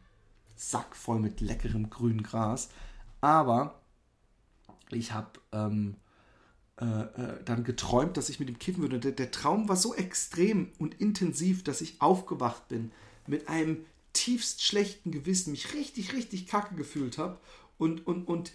Sack 0.55 0.95
voll 0.95 1.19
mit 1.19 1.41
leckerem 1.41 1.89
grünem 1.89 2.23
Gras. 2.23 2.69
Aber 3.21 3.81
ich 4.91 5.11
habe 5.11 5.31
ähm, 5.51 5.95
äh, 6.79 6.85
äh, 6.85 7.43
dann 7.43 7.65
geträumt, 7.65 8.15
dass 8.15 8.29
ich 8.29 8.39
mit 8.39 8.49
ihm 8.49 8.59
kiffen 8.59 8.81
würde. 8.81 8.99
Der, 8.99 9.11
der 9.11 9.31
Traum 9.31 9.67
war 9.67 9.75
so 9.75 9.93
extrem 9.93 10.71
und 10.79 10.99
intensiv, 11.01 11.63
dass 11.63 11.81
ich 11.81 12.01
aufgewacht 12.01 12.69
bin 12.69 12.91
mit 13.27 13.49
einem 13.49 13.85
tiefst 14.13 14.63
schlechten 14.63 15.11
Gewissen, 15.11 15.51
mich 15.51 15.73
richtig, 15.73 16.13
richtig 16.13 16.47
kacke 16.47 16.75
gefühlt 16.75 17.17
habe 17.17 17.39
und, 17.79 18.05
und, 18.05 18.27
und 18.27 18.51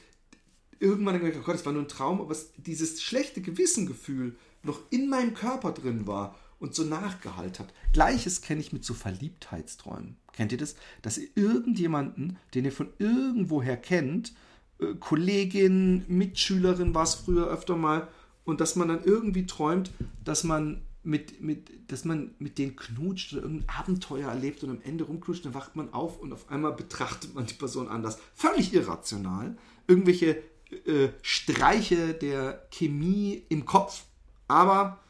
irgendwann 0.78 1.18
gedacht, 1.18 1.40
oh 1.40 1.44
Gott, 1.44 1.56
das 1.56 1.66
war 1.66 1.72
nur 1.72 1.82
ein 1.82 1.88
Traum, 1.88 2.20
aber 2.20 2.30
es, 2.30 2.52
dieses 2.56 3.02
schlechte 3.02 3.40
Gewissengefühl 3.40 4.36
noch 4.62 4.80
in 4.90 5.08
meinem 5.08 5.34
Körper 5.34 5.72
drin 5.72 6.06
war 6.06 6.38
und 6.60 6.74
so 6.74 6.84
nachgehalten 6.84 7.66
hat. 7.66 7.74
Gleiches 7.92 8.42
kenne 8.42 8.60
ich 8.60 8.72
mit 8.72 8.84
so 8.84 8.94
Verliebtheitsträumen. 8.94 10.16
Kennt 10.32 10.52
ihr 10.52 10.58
das? 10.58 10.76
Dass 11.02 11.18
ihr 11.18 11.28
irgendjemanden, 11.34 12.38
den 12.54 12.64
ihr 12.64 12.72
von 12.72 12.90
irgendwoher 12.98 13.76
kennt, 13.76 14.34
äh, 14.78 14.94
Kollegin, 14.94 16.04
Mitschülerin 16.06 16.94
war 16.94 17.04
es 17.04 17.14
früher 17.14 17.48
öfter 17.48 17.76
mal, 17.76 18.08
und 18.44 18.60
dass 18.60 18.76
man 18.76 18.88
dann 18.88 19.02
irgendwie 19.02 19.46
träumt, 19.46 19.90
dass 20.22 20.44
man 20.44 20.82
mit, 21.04 21.40
mit, 21.40 21.90
dass 21.90 22.04
man 22.04 22.34
mit 22.38 22.58
denen 22.58 22.76
knutscht 22.76 23.32
oder 23.32 23.42
irgendein 23.42 23.68
Abenteuer 23.68 24.28
erlebt 24.28 24.62
und 24.64 24.70
am 24.70 24.80
Ende 24.82 25.04
rumknutscht, 25.04 25.44
dann 25.44 25.54
wacht 25.54 25.76
man 25.76 25.92
auf 25.92 26.18
und 26.18 26.32
auf 26.32 26.50
einmal 26.50 26.72
betrachtet 26.72 27.34
man 27.34 27.46
die 27.46 27.54
Person 27.54 27.88
anders. 27.88 28.18
Völlig 28.34 28.72
irrational. 28.72 29.56
Irgendwelche 29.86 30.42
äh, 30.86 31.08
Streiche 31.22 32.14
der 32.14 32.66
Chemie 32.70 33.44
im 33.48 33.66
Kopf, 33.66 34.04
aber 34.48 35.00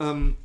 ähm, 0.00 0.36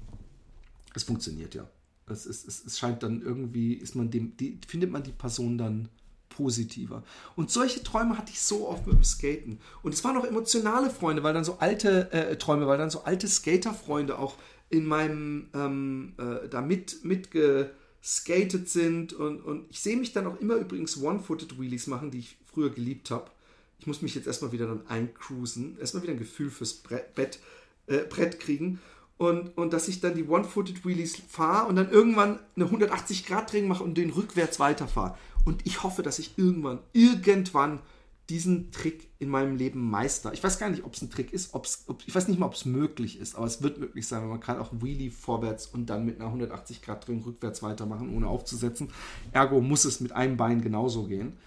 es 0.94 1.04
funktioniert 1.04 1.56
ja. 1.56 1.68
Es, 2.10 2.26
es, 2.26 2.46
es, 2.46 2.66
es, 2.66 2.80
scheint 2.80 3.04
dann 3.04 3.22
irgendwie, 3.22 3.74
ist 3.74 3.96
man 3.96 4.10
dem, 4.10 4.38
die, 4.38 4.60
findet 4.66 4.92
man 4.92 5.04
die 5.04 5.12
Person 5.12 5.58
dann 5.58 5.90
positiver. 6.30 7.04
Und 7.36 7.52
solche 7.52 7.84
Träume 7.84 8.18
hatte 8.18 8.32
ich 8.32 8.40
so 8.40 8.70
oft 8.70 8.86
mit 8.88 8.96
dem 8.96 9.04
Skaten. 9.04 9.60
Und 9.82 9.94
es 9.94 10.04
waren 10.04 10.16
auch 10.16 10.24
emotionale 10.24 10.90
Freunde, 10.90 11.24
weil 11.24 11.34
dann 11.34 11.44
so 11.44 11.58
alte 11.60 12.12
äh, 12.12 12.38
Träume, 12.38 12.68
weil 12.68 12.78
dann 12.78 12.90
so 12.90 13.04
alte 13.04 13.28
Skaterfreunde 13.28 14.18
auch 14.18 14.36
in 14.70 14.86
meinem 14.86 15.48
ähm, 15.54 16.14
äh, 16.18 16.48
da 16.50 16.62
mit, 16.62 17.04
mitgeskatet 17.06 18.70
sind 18.70 19.14
und, 19.14 19.42
und 19.42 19.66
ich 19.70 19.80
sehe 19.80 19.98
mich 19.98 20.14
dann 20.14 20.28
auch 20.28 20.40
immer 20.40 20.56
übrigens 20.56 21.02
One-Footed 21.02 21.60
Wheelies 21.60 21.88
machen, 21.88 22.12
die 22.12 22.20
ich 22.20 22.38
früher 22.46 22.70
geliebt 22.70 23.12
habe. 23.12 23.32
Ich 23.80 23.88
muss 23.88 24.02
mich 24.02 24.16
jetzt 24.16 24.28
erstmal 24.28 24.52
wieder 24.52 24.68
dann 24.68 24.86
eincruisen, 24.88 25.78
erstmal 25.80 26.04
wieder 26.04 26.14
ein 26.14 26.20
Gefühl 26.20 26.50
fürs 26.50 26.74
Brett, 26.74 27.16
Bett, 27.16 27.40
äh, 27.88 28.00
Brett 28.00 28.40
kriegen 28.40 28.80
und, 29.18 29.58
und 29.58 29.74
dass 29.74 29.88
ich 29.88 30.00
dann 30.00 30.16
die 30.16 30.26
One-Footed 30.26 30.86
Wheelies 30.86 31.22
fahre 31.28 31.68
und 31.68 31.76
dann 31.76 31.90
irgendwann 31.90 32.40
eine 32.56 32.66
180-Grad-Drehung 32.66 33.68
mache 33.68 33.84
und 33.84 33.96
den 33.96 34.12
rückwärts 34.12 34.60
weiterfahre. 34.60 35.18
Und 35.46 35.66
ich 35.66 35.84
hoffe, 35.84 36.04
dass 36.04 36.20
ich 36.20 36.38
irgendwann, 36.38 36.80
irgendwann 36.94 37.80
diesen 38.30 38.72
Trick 38.72 39.10
in 39.20 39.30
meinem 39.30 39.56
Leben 39.56 39.90
meister. 39.90 40.34
Ich 40.34 40.44
weiß 40.44 40.60
gar 40.60 40.70
nicht, 40.70 40.84
ob 40.84 40.94
es 40.94 41.02
ein 41.02 41.10
Trick 41.10 41.32
ist, 41.32 41.54
ob's, 41.54 41.86
ob, 41.88 42.04
ich 42.06 42.14
weiß 42.14 42.28
nicht 42.28 42.40
mal, 42.40 42.48
ob 42.48 42.56
es 42.56 42.66
möglich 42.66 43.20
ist, 43.20 43.36
aber 43.36 43.46
es 43.46 43.62
wird 43.62 43.78
möglich 43.78 44.06
sein, 44.08 44.22
weil 44.22 44.30
man 44.30 44.40
kann 44.42 44.60
auch 44.60 44.72
Wheelie 44.74 45.12
vorwärts 45.12 45.68
und 45.68 45.86
dann 45.86 46.06
mit 46.06 46.18
einer 46.18 46.28
180 46.28 46.82
Grad 46.82 47.08
Drehung 47.08 47.24
rückwärts 47.24 47.64
weitermachen, 47.64 48.14
ohne 48.16 48.28
aufzusetzen. 48.28 48.90
Ergo 49.32 49.62
muss 49.62 49.86
es 49.86 50.02
mit 50.02 50.12
einem 50.12 50.36
Bein 50.36 50.62
genauso 50.62 51.08
gehen. 51.08 51.38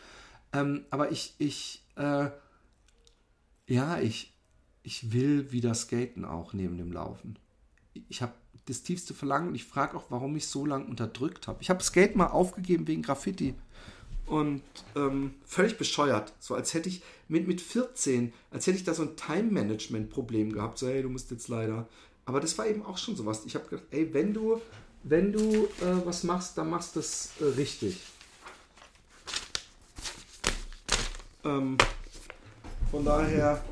Ähm, 0.53 0.85
aber 0.91 1.13
ich, 1.13 1.35
ich, 1.39 1.85
äh, 1.97 2.31
ja, 3.67 4.01
ich, 4.01 4.35
ich 4.83 5.13
will 5.13 5.53
wieder 5.53 5.75
skaten 5.75 6.25
auch 6.25 6.55
neben 6.55 6.79
dem 6.79 6.93
Laufen. 6.93 7.39
Ich 8.09 8.23
habe 8.23 8.33
das 8.67 8.83
tiefste 8.83 9.15
Verlangen 9.15 9.49
und 9.49 9.55
ich 9.55 9.65
frage 9.65 9.97
auch, 9.97 10.05
warum 10.11 10.35
ich 10.37 10.47
so 10.47 10.65
lange 10.65 10.87
unterdrückt 10.87 11.47
habe. 11.47 11.61
Ich 11.61 11.71
habe 11.71 11.83
Skate 11.83 12.17
mal 12.17 12.29
aufgegeben 12.29 12.87
wegen 12.87 13.03
Graffiti 13.03 13.55
und 14.31 14.63
ähm, 14.95 15.35
völlig 15.45 15.77
bescheuert. 15.77 16.33
So 16.39 16.55
als 16.55 16.73
hätte 16.73 16.89
ich 16.89 17.03
mit, 17.27 17.49
mit 17.49 17.61
14, 17.61 18.33
als 18.53 18.67
hätte 18.67 18.79
ich 18.79 18.85
da 18.85 18.95
so 18.95 19.03
ein 19.03 19.17
Time-Management-Problem 19.17 20.53
gehabt. 20.53 20.79
So, 20.79 20.87
hey, 20.87 21.03
du 21.03 21.09
musst 21.09 21.33
jetzt 21.33 21.49
leider. 21.49 21.89
Aber 22.27 22.39
das 22.39 22.57
war 22.57 22.67
eben 22.69 22.85
auch 22.87 22.97
schon 22.97 23.17
sowas. 23.17 23.43
Ich 23.45 23.57
habe 23.57 23.69
gedacht, 23.69 23.87
ey, 23.91 24.15
wenn 24.15 24.33
du, 24.33 24.61
wenn 25.03 25.33
du 25.33 25.65
äh, 25.65 26.05
was 26.05 26.23
machst, 26.23 26.57
dann 26.57 26.71
machst 26.71 26.95
du 26.95 27.01
das 27.01 27.31
äh, 27.41 27.45
richtig. 27.45 28.01
Ähm, 31.45 31.77
von 32.93 33.05
daher, 33.05 33.65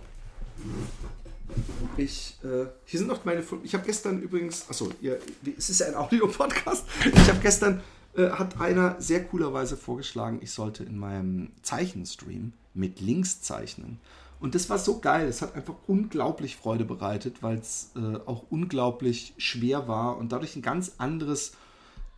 ich, 1.96 2.36
äh, 2.42 2.66
hier 2.84 2.98
sind 2.98 3.06
noch 3.06 3.24
meine, 3.24 3.44
ich 3.62 3.74
habe 3.74 3.86
gestern 3.86 4.22
übrigens, 4.22 4.68
achso, 4.68 4.90
ihr, 5.00 5.20
es 5.56 5.70
ist 5.70 5.80
ja 5.80 5.86
ein 5.86 5.94
Audio-Podcast, 5.94 6.84
ich 7.04 7.28
habe 7.28 7.38
gestern 7.40 7.80
äh, 8.18 8.30
hat 8.32 8.60
einer 8.60 9.00
sehr 9.00 9.24
coolerweise 9.24 9.76
vorgeschlagen, 9.76 10.40
ich 10.42 10.50
sollte 10.50 10.84
in 10.84 10.98
meinem 10.98 11.52
Zeichenstream 11.62 12.52
mit 12.74 13.00
Links 13.00 13.40
zeichnen. 13.40 14.00
Und 14.40 14.54
das 14.54 14.68
war 14.70 14.78
so 14.78 15.00
geil. 15.00 15.26
Es 15.28 15.42
hat 15.42 15.54
einfach 15.54 15.74
unglaublich 15.86 16.56
Freude 16.56 16.84
bereitet, 16.84 17.42
weil 17.42 17.58
es 17.58 17.92
äh, 17.96 18.16
auch 18.26 18.44
unglaublich 18.50 19.34
schwer 19.36 19.88
war 19.88 20.16
und 20.16 20.32
dadurch 20.32 20.56
ein 20.56 20.62
ganz 20.62 20.94
anderes, 20.98 21.52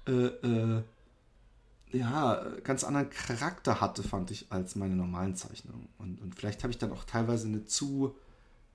äh, 0.06 0.12
äh, 0.12 0.82
ja, 1.92 2.46
ganz 2.62 2.84
anderen 2.84 3.10
Charakter 3.10 3.80
hatte, 3.80 4.02
fand 4.02 4.30
ich, 4.30 4.46
als 4.50 4.76
meine 4.76 4.96
normalen 4.96 5.34
Zeichnungen. 5.34 5.88
Und, 5.98 6.20
und 6.20 6.34
vielleicht 6.34 6.62
habe 6.62 6.72
ich 6.72 6.78
dann 6.78 6.92
auch 6.92 7.04
teilweise 7.04 7.46
eine 7.48 7.64
zu 7.64 8.14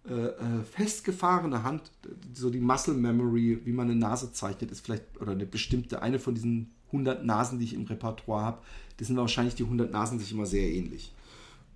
äh, 0.08 0.14
äh, 0.14 0.64
festgefahrene 0.72 1.64
Hand, 1.64 1.92
so 2.34 2.52
die 2.52 2.60
Muscle 2.60 2.94
Memory, 2.94 3.62
wie 3.66 3.72
man 3.72 3.90
eine 3.90 4.00
Nase 4.00 4.32
zeichnet, 4.32 4.72
ist 4.72 4.86
vielleicht, 4.86 5.20
oder 5.20 5.32
eine 5.32 5.46
bestimmte, 5.46 6.02
eine 6.02 6.20
von 6.20 6.36
diesen 6.36 6.75
100 6.88 7.26
Nasen, 7.26 7.60
die 7.60 7.66
ich 7.66 7.74
im 7.74 7.86
Repertoire 7.86 8.44
habe, 8.44 8.62
das 8.98 9.08
sind 9.08 9.18
wahrscheinlich 9.18 9.56
die 9.56 9.64
100 9.64 9.92
Nasen 9.92 10.20
sich 10.20 10.32
immer 10.32 10.46
sehr 10.46 10.72
ähnlich. 10.72 11.14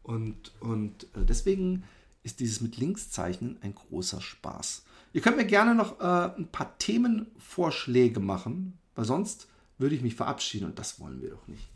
Und, 0.04 0.54
und 0.60 1.04
äh, 1.16 1.26
deswegen 1.28 1.84
ist 2.24 2.40
dieses 2.40 2.62
mit 2.62 2.78
Linkszeichnen 2.78 3.58
ein 3.62 3.76
großer 3.76 4.22
Spaß. 4.22 4.84
Ihr 5.14 5.22
könnt 5.22 5.38
mir 5.38 5.46
gerne 5.46 5.76
noch 5.76 6.00
äh, 6.00 6.32
ein 6.38 6.48
paar 6.52 6.78
Themenvorschläge 6.78 8.20
machen, 8.20 8.78
weil 8.96 9.06
sonst 9.06 9.48
würde 9.78 9.96
ich 9.96 10.02
mich 10.02 10.16
verabschieden 10.16 10.66
und 10.66 10.80
das 10.80 11.00
wollen 11.00 11.22
wir 11.22 11.32
doch 11.32 11.48
nicht. 11.48 11.70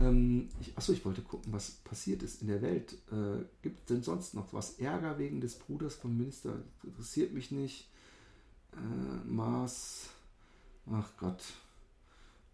Ähm, 0.00 0.48
ich, 0.60 0.76
achso, 0.76 0.92
ich 0.92 1.04
wollte 1.04 1.22
gucken, 1.22 1.52
was 1.52 1.70
passiert 1.70 2.22
ist 2.22 2.42
in 2.42 2.48
der 2.48 2.62
Welt. 2.62 2.94
Äh, 3.10 3.44
Gibt 3.62 3.80
es 3.80 3.86
denn 3.86 4.02
sonst 4.02 4.34
noch 4.34 4.52
was? 4.52 4.78
Ärger 4.78 5.18
wegen 5.18 5.40
des 5.40 5.58
Bruders 5.58 5.94
vom 5.94 6.16
Minister? 6.16 6.54
Interessiert 6.84 7.32
mich 7.32 7.50
nicht. 7.50 7.88
Äh, 8.72 9.28
Mars. 9.28 10.10
Ach 10.90 11.10
Gott. 11.18 11.42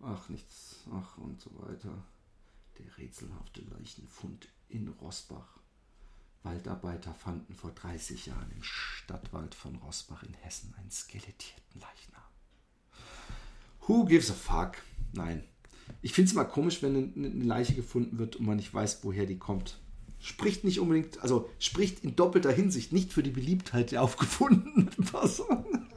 Ach, 0.07 0.29
nichts. 0.29 0.85
Ach 0.93 1.17
und 1.19 1.41
so 1.41 1.51
weiter. 1.55 2.05
Der 2.79 2.99
rätselhafte 2.99 3.63
Leichenfund 3.63 4.49
in 4.69 4.89
Rossbach. 4.89 5.59
Waldarbeiter 6.43 7.15
fanden 7.15 7.55
vor 7.55 7.71
30 7.71 8.27
Jahren 8.27 8.51
im 8.51 8.63
Stadtwald 8.63 9.55
von 9.55 9.77
Rossbach 9.77 10.23
in 10.23 10.35
Hessen 10.35 10.75
einen 10.79 10.91
skelettierten 10.91 11.81
Leichnam. 11.81 12.23
Who 13.87 14.05
gives 14.05 14.31
a 14.31 14.35
fuck? 14.35 14.83
Nein. 15.13 15.43
Ich 16.03 16.13
finde 16.13 16.29
es 16.29 16.33
immer 16.33 16.45
komisch, 16.45 16.83
wenn 16.83 17.15
eine 17.17 17.45
Leiche 17.45 17.75
gefunden 17.75 18.19
wird 18.19 18.37
und 18.37 18.47
man 18.47 18.57
nicht 18.57 18.75
weiß, 18.75 19.05
woher 19.05 19.25
die 19.25 19.39
kommt. 19.39 19.79
Spricht 20.19 20.65
nicht 20.65 20.81
unbedingt, 20.81 21.23
also 21.23 21.51
spricht 21.59 22.05
in 22.05 22.17
doppelter 22.17 22.53
Hinsicht 22.53 22.93
nicht 22.93 23.13
für 23.13 23.23
die 23.23 23.31
Beliebtheit 23.31 23.91
der 23.91 24.03
aufgefundenen 24.03 24.89
Person. 25.11 25.89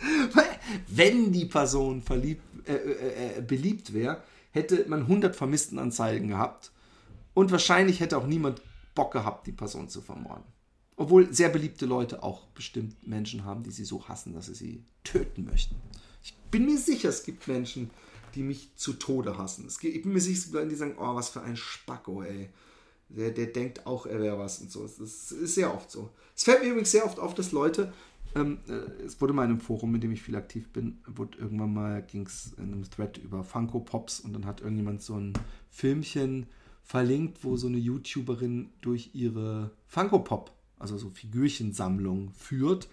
wenn 0.88 1.32
die 1.32 1.44
Person 1.44 2.02
verliebt, 2.02 2.42
äh, 2.76 3.36
äh, 3.36 3.38
äh 3.38 3.42
beliebt 3.42 3.92
wäre, 3.92 4.22
hätte 4.50 4.84
man 4.88 5.02
100 5.02 5.36
Vermisstenanzeigen 5.36 6.28
gehabt 6.28 6.72
und 7.34 7.52
wahrscheinlich 7.52 8.00
hätte 8.00 8.16
auch 8.18 8.26
niemand 8.26 8.62
Bock 8.94 9.12
gehabt, 9.12 9.46
die 9.46 9.52
Person 9.52 9.88
zu 9.88 10.00
vermorden. 10.00 10.44
Obwohl 10.96 11.32
sehr 11.32 11.48
beliebte 11.48 11.86
Leute 11.86 12.22
auch 12.22 12.46
bestimmt 12.48 13.06
Menschen 13.06 13.44
haben, 13.44 13.62
die 13.62 13.70
sie 13.70 13.84
so 13.84 14.06
hassen, 14.08 14.34
dass 14.34 14.46
sie 14.46 14.54
sie 14.54 14.84
töten 15.04 15.44
möchten. 15.44 15.76
Ich 16.22 16.34
bin 16.50 16.66
mir 16.66 16.76
sicher, 16.76 17.08
es 17.08 17.22
gibt 17.22 17.48
Menschen, 17.48 17.90
die 18.34 18.42
mich 18.42 18.74
zu 18.76 18.92
Tode 18.92 19.38
hassen. 19.38 19.66
Es 19.66 19.78
gibt, 19.78 19.96
ich 19.96 20.02
bin 20.02 20.12
mir 20.12 20.20
sicher, 20.20 20.66
die 20.66 20.74
sagen, 20.74 20.96
oh, 20.98 21.14
was 21.14 21.30
für 21.30 21.42
ein 21.42 21.56
Spacko, 21.56 22.22
ey. 22.22 22.50
Der, 23.08 23.30
der 23.30 23.46
denkt 23.46 23.86
auch, 23.86 24.06
er 24.06 24.20
wäre 24.20 24.38
was 24.38 24.60
und 24.60 24.70
so. 24.70 24.82
Das 24.82 24.98
ist 25.32 25.54
sehr 25.54 25.74
oft 25.74 25.90
so. 25.90 26.10
Es 26.36 26.44
fällt 26.44 26.62
mir 26.62 26.68
übrigens 26.68 26.92
sehr 26.92 27.04
oft 27.04 27.18
auf, 27.18 27.34
dass 27.34 27.50
Leute, 27.50 27.92
ähm, 28.34 28.58
äh, 28.68 29.02
es 29.04 29.20
wurde 29.20 29.32
mal 29.32 29.44
in 29.44 29.50
einem 29.50 29.60
Forum, 29.60 29.94
in 29.94 30.00
dem 30.00 30.12
ich 30.12 30.22
viel 30.22 30.36
aktiv 30.36 30.68
bin, 30.70 30.98
wurde 31.06 31.38
irgendwann 31.38 31.72
mal, 31.72 32.02
ging 32.02 32.26
es 32.26 32.52
in 32.58 32.72
einem 32.72 32.88
Thread 32.88 33.18
über 33.18 33.44
Funko 33.44 33.80
Pops 33.80 34.20
und 34.20 34.32
dann 34.32 34.46
hat 34.46 34.60
irgendjemand 34.60 35.02
so 35.02 35.14
ein 35.14 35.32
Filmchen 35.70 36.46
verlinkt, 36.82 37.44
wo 37.44 37.56
so 37.56 37.66
eine 37.66 37.78
YouTuberin 37.78 38.70
durch 38.80 39.10
ihre 39.14 39.70
Funko 39.86 40.20
Pop, 40.20 40.52
also 40.78 40.98
so 40.98 41.10
Figürchensammlung 41.10 42.32
führt. 42.32 42.88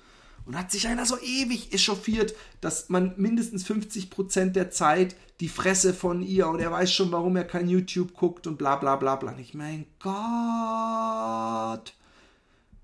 Und 0.46 0.58
hat 0.58 0.72
sich 0.72 0.88
einer 0.88 1.06
so 1.06 1.18
ewig 1.20 1.74
echauffiert, 1.74 2.34
dass 2.62 2.88
man 2.88 3.14
mindestens 3.18 3.66
50% 3.68 4.52
der 4.52 4.72
Zeit 4.72 5.18
die 5.42 5.50
Fresse 5.50 5.94
von 5.94 6.22
ihr 6.22 6.48
und 6.48 6.60
er 6.60 6.72
weiß 6.72 6.92
schon, 6.92 7.12
warum 7.12 7.36
er 7.36 7.44
kein 7.44 7.68
YouTube 7.68 8.14
guckt 8.14 8.48
und 8.48 8.58
bla 8.58 8.78
bla 8.78 8.96
bla 8.96 9.18
bla. 9.18 9.38
Ich 9.40 9.54
mein 9.54 9.88
Gott. 10.00 11.97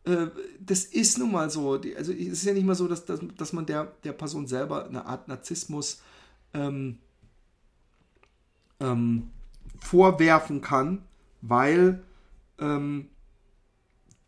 Äh, 0.05 0.27
das 0.59 0.83
ist 0.85 1.17
nun 1.17 1.31
mal 1.31 1.49
so. 1.49 1.71
Also 1.71 2.11
es 2.11 2.27
ist 2.27 2.45
ja 2.45 2.53
nicht 2.53 2.65
mal 2.65 2.75
so, 2.75 2.87
dass, 2.87 3.05
dass, 3.05 3.19
dass 3.37 3.53
man 3.53 3.65
der, 3.65 3.93
der 4.03 4.13
Person 4.13 4.47
selber 4.47 4.85
eine 4.85 5.05
Art 5.05 5.27
Narzissmus 5.27 6.01
ähm, 6.53 6.99
ähm, 8.79 9.31
vorwerfen 9.79 10.61
kann, 10.61 11.03
weil 11.41 12.03
ähm, 12.59 13.09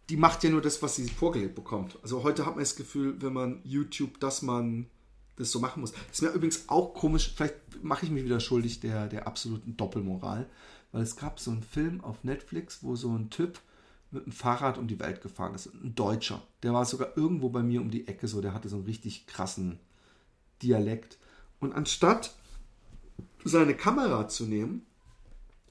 die 0.09 0.17
macht 0.17 0.43
ja 0.43 0.49
nur 0.49 0.61
das, 0.61 0.81
was 0.81 0.95
sie 0.95 1.07
vorgelegt 1.09 1.55
bekommt. 1.55 1.97
Also 2.03 2.23
heute 2.23 2.45
hat 2.45 2.55
man 2.55 2.63
das 2.63 2.75
Gefühl, 2.75 3.21
wenn 3.21 3.33
man 3.33 3.61
YouTube, 3.63 4.19
dass 4.19 4.41
man 4.41 4.87
das 5.35 5.51
so 5.51 5.59
machen 5.59 5.81
muss. 5.81 5.91
Das 5.91 6.01
ist 6.13 6.21
mir 6.21 6.29
übrigens 6.29 6.69
auch 6.69 6.93
komisch, 6.93 7.33
vielleicht 7.35 7.55
mache 7.83 8.05
ich 8.05 8.11
mich 8.11 8.23
wieder 8.23 8.39
schuldig 8.39 8.79
der, 8.79 9.07
der 9.07 9.27
absoluten 9.27 9.75
Doppelmoral, 9.75 10.47
weil 10.91 11.01
es 11.01 11.17
gab 11.17 11.39
so 11.39 11.51
einen 11.51 11.63
Film 11.63 12.01
auf 12.01 12.23
Netflix, 12.23 12.83
wo 12.83 12.95
so 12.95 13.13
ein 13.13 13.29
Typ 13.29 13.59
mit 14.15 14.25
dem 14.25 14.31
Fahrrad 14.31 14.77
um 14.77 14.87
die 14.87 14.99
Welt 14.99 15.21
gefahren 15.21 15.53
ist. 15.53 15.67
Ein 15.67 15.93
Deutscher. 15.93 16.41
Der 16.63 16.73
war 16.73 16.85
sogar 16.85 17.15
irgendwo 17.15 17.49
bei 17.49 17.61
mir 17.61 17.81
um 17.81 17.91
die 17.91 18.07
Ecke 18.07 18.27
so, 18.27 18.41
der 18.41 18.53
hatte 18.53 18.69
so 18.69 18.77
einen 18.77 18.85
richtig 18.85 19.27
krassen 19.27 19.79
Dialekt. 20.63 21.19
Und 21.59 21.73
anstatt 21.73 22.35
seine 23.43 23.75
Kamera 23.75 24.27
zu 24.27 24.45
nehmen, 24.45 24.85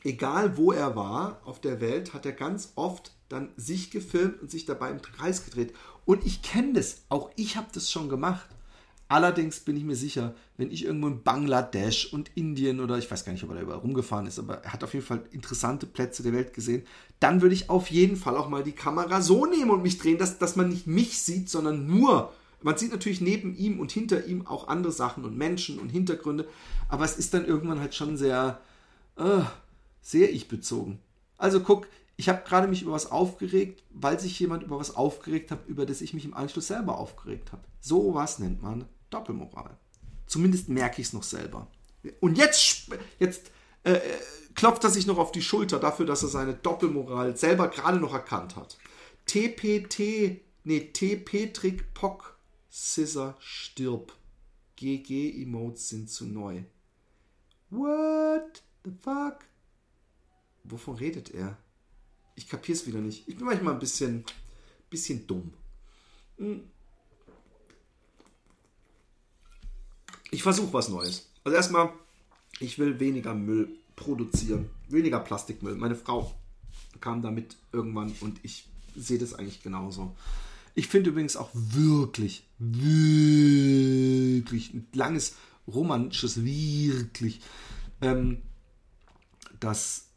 egal 0.05 0.57
wo 0.57 0.73
er 0.73 0.95
war 0.95 1.41
auf 1.45 1.61
der 1.61 1.81
Welt, 1.81 2.15
hat 2.15 2.27
er 2.27 2.33
ganz 2.33 2.73
oft 2.77 3.13
dann 3.29 3.53
sich 3.57 3.91
gefilmt 3.91 4.41
und 4.41 4.51
sich 4.51 4.65
dabei 4.65 4.91
im 4.91 5.03
Kreis 5.03 5.45
gedreht. 5.45 5.75
Und 6.05 6.25
ich 6.25 6.43
kenne 6.43 6.75
das, 6.75 7.03
auch 7.09 7.31
ich 7.37 7.57
habe 7.57 7.69
das 7.73 7.91
schon 7.91 8.09
gemacht. 8.09 8.49
Allerdings 9.09 9.61
bin 9.61 9.77
ich 9.77 9.85
mir 9.85 9.97
sicher, 9.97 10.35
wenn 10.57 10.71
ich 10.71 10.85
irgendwo 10.85 11.09
in 11.09 11.23
Bangladesch 11.23 12.13
und 12.13 12.31
Indien 12.35 12.81
oder 12.81 12.97
ich 12.97 13.11
weiß 13.11 13.25
gar 13.25 13.33
nicht, 13.33 13.45
ob 13.45 13.51
er 13.51 13.57
da 13.57 13.63
überall 13.63 13.81
rumgefahren 13.81 14.27
ist, 14.27 14.39
aber 14.39 14.65
er 14.65 14.73
hat 14.73 14.83
auf 14.83 14.95
jeden 14.95 15.05
Fall 15.05 15.23
interessante 15.31 15.87
Plätze 15.87 16.23
der 16.23 16.33
Welt 16.33 16.55
gesehen, 16.55 16.87
dann 17.21 17.43
würde 17.43 17.55
ich 17.55 17.69
auf 17.69 17.91
jeden 17.91 18.17
Fall 18.17 18.37
auch 18.37 18.49
mal 18.49 18.63
die 18.63 18.73
Kamera 18.73 19.21
so 19.21 19.45
nehmen 19.45 19.71
und 19.71 19.83
mich 19.83 19.99
drehen, 19.99 20.17
dass, 20.17 20.39
dass 20.39 20.57
man 20.57 20.71
nicht 20.71 20.87
mich 20.87 21.19
sieht, 21.19 21.51
sondern 21.51 21.87
nur. 21.87 22.33
Man 22.63 22.79
sieht 22.79 22.93
natürlich 22.93 23.21
neben 23.21 23.55
ihm 23.55 23.79
und 23.79 23.93
hinter 23.93 24.25
ihm 24.25 24.47
auch 24.47 24.69
andere 24.69 24.93
Sachen 24.93 25.27
und 25.27 25.37
Menschen 25.37 25.79
und 25.79 25.91
Hintergründe, 25.91 26.49
aber 26.89 27.05
es 27.05 27.19
ist 27.19 27.35
dann 27.35 27.45
irgendwann 27.45 27.81
halt 27.81 27.95
schon 27.95 28.17
sehr, 28.17 28.59
äh, 29.17 29.43
sehr 30.01 30.33
ich 30.33 30.49
bezogen. 30.49 30.99
Also 31.37 31.61
guck, 31.61 31.89
ich 32.17 32.29
habe 32.29 32.43
gerade 32.47 32.69
mich 32.69 32.83
über 32.83 32.93
was 32.93 33.11
aufgeregt, 33.11 33.83
weil 33.91 34.21
sich 34.21 34.39
jemand 34.39 34.63
über 34.63 34.79
was 34.79 34.95
aufgeregt 34.95 35.51
hat, 35.51 35.67
über 35.67 35.87
das 35.87 36.01
ich 36.01 36.15
mich 36.15 36.25
im 36.25 36.35
Anschluss 36.35 36.69
selber 36.69 36.99
aufgeregt 36.99 37.53
habe. 37.53 37.63
So 37.81 38.15
was 38.15 38.39
nennt 38.39 38.63
man 38.63 38.87
Doppelmoral. 39.11 39.77
Zumindest 40.27 40.69
merke 40.69 41.01
ich 41.01 41.09
es 41.09 41.13
noch 41.13 41.23
selber. 41.23 41.69
Und 42.21 42.39
jetzt, 42.39 42.89
jetzt 43.19 43.51
äh, 43.85 44.01
klopft 44.55 44.85
er 44.85 44.91
sich 44.91 45.07
noch 45.07 45.19
auf 45.19 45.33
die 45.33 45.43
Schulter 45.43 45.79
dafür, 45.79 46.07
dass 46.07 46.23
er 46.23 46.29
seine 46.29 46.55
Doppelmoral 46.55 47.37
selber 47.37 47.69
gerade 47.69 47.99
noch 47.99 48.13
erkannt 48.13 48.57
hat. 48.57 48.79
TPT, 49.27 50.41
nee, 50.65 50.81
T. 50.93 51.17
Petrik 51.17 51.95
Pock, 51.95 52.39
Scissor 52.71 53.37
stirb. 53.39 54.13
GG-Emotes 54.77 55.89
sind 55.89 56.11
zu 56.11 56.27
neu. 56.27 56.65
What 57.71 58.63
the 58.85 58.91
fuck? 59.01 59.39
Wovon 60.65 60.97
redet 60.97 61.31
er? 61.31 61.59
ich 62.37 62.49
kapiere 62.49 62.77
es 62.77 62.87
wieder 62.87 63.01
nicht. 63.01 63.29
Ich 63.29 63.37
bin 63.37 63.47
manchmal 63.47 63.75
ein 63.75 63.81
bisschen, 63.81 64.25
bisschen 64.91 65.27
dumm. 65.27 65.53
Hm. 66.39 66.63
Ich 70.31 70.43
versuche 70.43 70.73
was 70.73 70.89
Neues. 70.89 71.29
Also 71.45 71.57
erstmal, 71.57 71.93
ich 72.59 72.79
will 72.79 72.99
weniger 72.99 73.35
Müll 73.35 73.69
produzieren, 73.95 74.71
weniger 74.89 75.21
Plastikmüll. 75.21 75.77
Meine 75.77 75.95
Frau 75.95 76.35
kam 77.01 77.23
damit 77.23 77.57
irgendwann 77.73 78.13
und 78.21 78.41
ich 78.43 78.67
sehe 78.97 79.19
das 79.19 79.35
eigentlich 79.35 79.63
genauso. 79.63 80.17
Ich 80.75 80.89
finde 80.89 81.11
übrigens 81.11 81.37
auch 81.37 81.51
wirklich, 81.53 82.49
wirklich 82.59 83.85
ein 84.75 84.89
langes 84.93 85.37
romantisches 85.69 86.45
wirklich, 86.45 87.41
ähm, 88.01 88.43
dass 89.61 90.09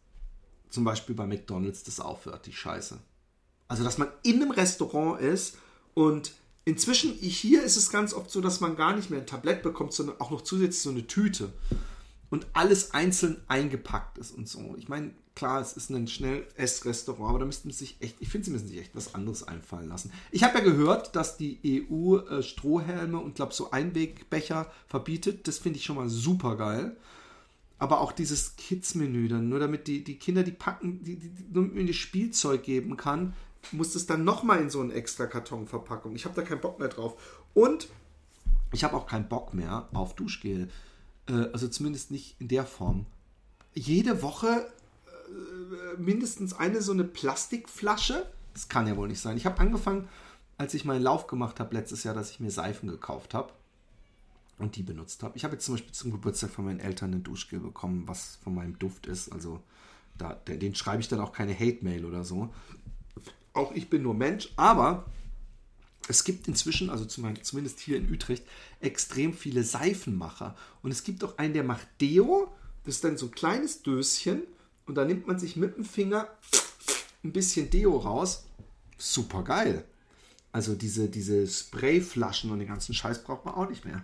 zum 0.78 0.84
Beispiel 0.84 1.16
bei 1.16 1.26
McDonalds 1.26 1.82
das 1.82 2.00
aufhört, 2.00 2.46
die 2.46 2.54
Scheiße. 2.54 3.00
Also, 3.68 3.84
dass 3.84 3.98
man 3.98 4.10
in 4.22 4.36
einem 4.36 4.52
Restaurant 4.52 5.20
ist 5.20 5.58
und 5.96 6.34
inzwischen, 6.66 7.14
hier 7.14 7.64
ist 7.64 7.78
es 7.78 7.90
ganz 7.90 8.14
oft 8.14 8.30
so, 8.30 8.42
dass 8.42 8.60
man 8.60 8.76
gar 8.76 8.96
nicht 8.96 9.10
mehr 9.10 9.20
ein 9.20 9.26
Tablett 9.26 9.64
bekommt, 9.64 9.92
sondern 9.94 10.22
auch 10.22 10.30
noch 10.30 10.44
zusätzlich 10.44 10.84
so 10.84 10.92
eine 10.92 11.08
Tüte 11.08 11.52
und 12.30 12.46
alles 12.54 12.92
einzeln 12.92 13.42
eingepackt 13.48 14.20
ist 14.20 14.38
und 14.38 14.48
so. 14.48 14.76
Ich 14.78 14.88
meine, 14.88 15.16
klar, 15.34 15.62
es 15.62 15.74
ist 15.74 15.90
ein 15.90 16.08
Schnell-Ess-Restaurant, 16.08 17.28
aber 17.32 17.40
da 17.40 17.46
müssten 17.46 17.72
sich 17.72 17.98
echt, 18.00 18.18
ich 18.20 18.30
finde, 18.30 18.46
sie 18.46 18.52
müssen 18.52 18.68
sich 18.68 18.78
echt 18.78 18.96
was 18.96 19.16
anderes 19.16 19.48
einfallen 19.48 19.90
lassen. 19.90 20.14
Ich 20.30 20.44
habe 20.44 20.60
ja 20.60 20.64
gehört, 20.64 21.16
dass 21.16 21.38
die 21.38 21.88
EU 21.92 22.18
äh, 22.18 22.44
Strohhelme 22.44 23.18
und 23.18 23.34
glaube 23.34 23.56
so 23.56 23.72
Einwegbecher 23.72 24.72
verbietet. 24.86 25.48
Das 25.48 25.58
finde 25.58 25.80
ich 25.80 25.86
schon 25.86 25.96
mal 25.96 26.08
super 26.08 26.56
geil 26.56 26.96
aber 27.80 28.02
auch 28.02 28.12
dieses 28.12 28.56
Kids-Menü 28.56 29.28
dann, 29.28 29.50
nur 29.50 29.60
damit 29.60 29.88
die, 29.88 30.04
die 30.04 30.18
Kinder 30.18 30.44
die 30.44 30.52
packen, 30.52 31.04
die, 31.04 31.18
die, 31.18 31.32
nur 31.52 31.64
mit 31.64 31.76
mir 31.76 31.86
das 31.86 31.96
Spielzeug 31.96 32.64
geben 32.64 32.98
kann, 32.98 33.34
muss 33.72 33.96
es 33.96 34.06
dann 34.06 34.24
nochmal 34.24 34.62
in 34.62 34.70
so 34.70 34.80
einen 34.82 34.92
extra 34.92 35.28
Kartonverpackung. 35.28 36.16
Ich 36.16 36.26
habe 36.26 36.36
da 36.36 36.42
keinen 36.42 36.62
Bock 36.62 36.80
mehr 36.80 36.88
drauf. 36.88 37.46
Und 37.54 37.90
ich 38.72 38.84
habe 38.84 38.96
auch 38.96 39.08
keinen 39.08 39.28
Bock 39.28 39.54
mehr 39.54 39.90
auf 39.94 40.16
Duschgel. 40.16 40.70
Äh, 41.28 41.50
also 41.54 41.68
zumindest 41.68 42.12
nicht 42.12 42.40
in 42.40 42.48
der 42.48 42.66
Form. 42.66 43.06
Jede 43.74 44.24
Woche 44.24 44.72
äh, 45.28 46.02
mindestens 46.02 46.54
eine 46.54 46.82
so 46.82 46.94
eine 46.94 47.04
Plastikflasche. 47.04 48.26
Das 48.54 48.70
kann 48.70 48.88
ja 48.88 48.98
wohl 48.98 49.08
nicht 49.08 49.20
sein. 49.20 49.38
Ich 49.38 49.46
habe 49.46 49.60
angefangen, 49.60 50.08
als 50.58 50.74
ich 50.74 50.86
meinen 50.86 51.04
Lauf 51.04 51.28
gemacht 51.28 51.60
habe 51.60 51.76
letztes 51.76 52.04
Jahr, 52.04 52.16
dass 52.16 52.32
ich 52.32 52.40
mir 52.40 52.50
Seifen 52.50 52.90
gekauft 52.90 53.36
habe 53.36 53.54
und 54.58 54.76
die 54.76 54.84
benutzt 54.84 55.24
habe. 55.24 55.38
Ich 55.38 55.44
habe 55.44 55.54
jetzt 55.54 55.66
zum 55.66 55.76
Beispiel 55.76 55.94
zum 55.94 56.12
Geburtstag 56.12 56.50
von 56.50 56.66
meinen 56.66 56.80
Eltern 56.80 57.14
ein 57.14 57.24
Duschgel 57.24 57.60
bekommen, 57.60 58.08
was 58.08 58.40
von 58.44 58.56
meinem 58.56 58.78
Duft 58.80 59.06
ist. 59.06 59.32
Also 59.32 59.62
da, 60.18 60.34
den 60.34 60.76
schreibe 60.76 61.02
ich 61.02 61.08
dann 61.08 61.20
auch 61.20 61.32
keine 61.32 61.54
Hate-Mail 61.54 62.06
oder 62.06 62.24
so. 62.24 62.54
Auch 63.54 63.72
ich 63.74 63.90
bin 63.90 64.04
nur 64.04 64.14
Mensch, 64.14 64.50
aber 64.56 65.06
es 66.08 66.24
gibt 66.24 66.48
inzwischen, 66.48 66.90
also 66.90 67.06
zumindest 67.06 67.80
hier 67.80 67.98
in 67.98 68.12
Utrecht, 68.12 68.44
extrem 68.80 69.34
viele 69.34 69.64
Seifenmacher. 69.64 70.56
Und 70.82 70.92
es 70.92 71.04
gibt 71.04 71.24
auch 71.24 71.38
einen, 71.38 71.54
der 71.54 71.64
macht 71.64 71.88
Deo. 72.02 72.52
Das 72.86 72.96
ist 72.96 73.04
dann 73.04 73.18
so 73.18 73.28
ein 73.28 73.32
kleines 73.32 73.84
Döschen. 73.84 74.44
Und 74.86 74.96
da 74.96 75.06
nimmt 75.06 75.28
man 75.28 75.38
sich 75.38 75.56
mit 75.56 75.76
dem 75.76 75.84
Finger 75.84 76.30
ein 77.24 77.34
bisschen 77.34 77.70
Deo 77.70 77.98
raus. 77.98 78.46
Super 78.98 79.44
geil. 79.44 79.84
Also 80.52 80.76
diese, 80.76 81.10
diese 81.10 81.46
Sprayflaschen 81.46 82.50
und 82.52 82.60
den 82.60 82.70
ganzen 82.70 82.96
Scheiß 82.96 83.24
braucht 83.24 83.46
man 83.46 83.56
auch 83.56 83.70
nicht 83.70 83.86
mehr. 83.86 84.04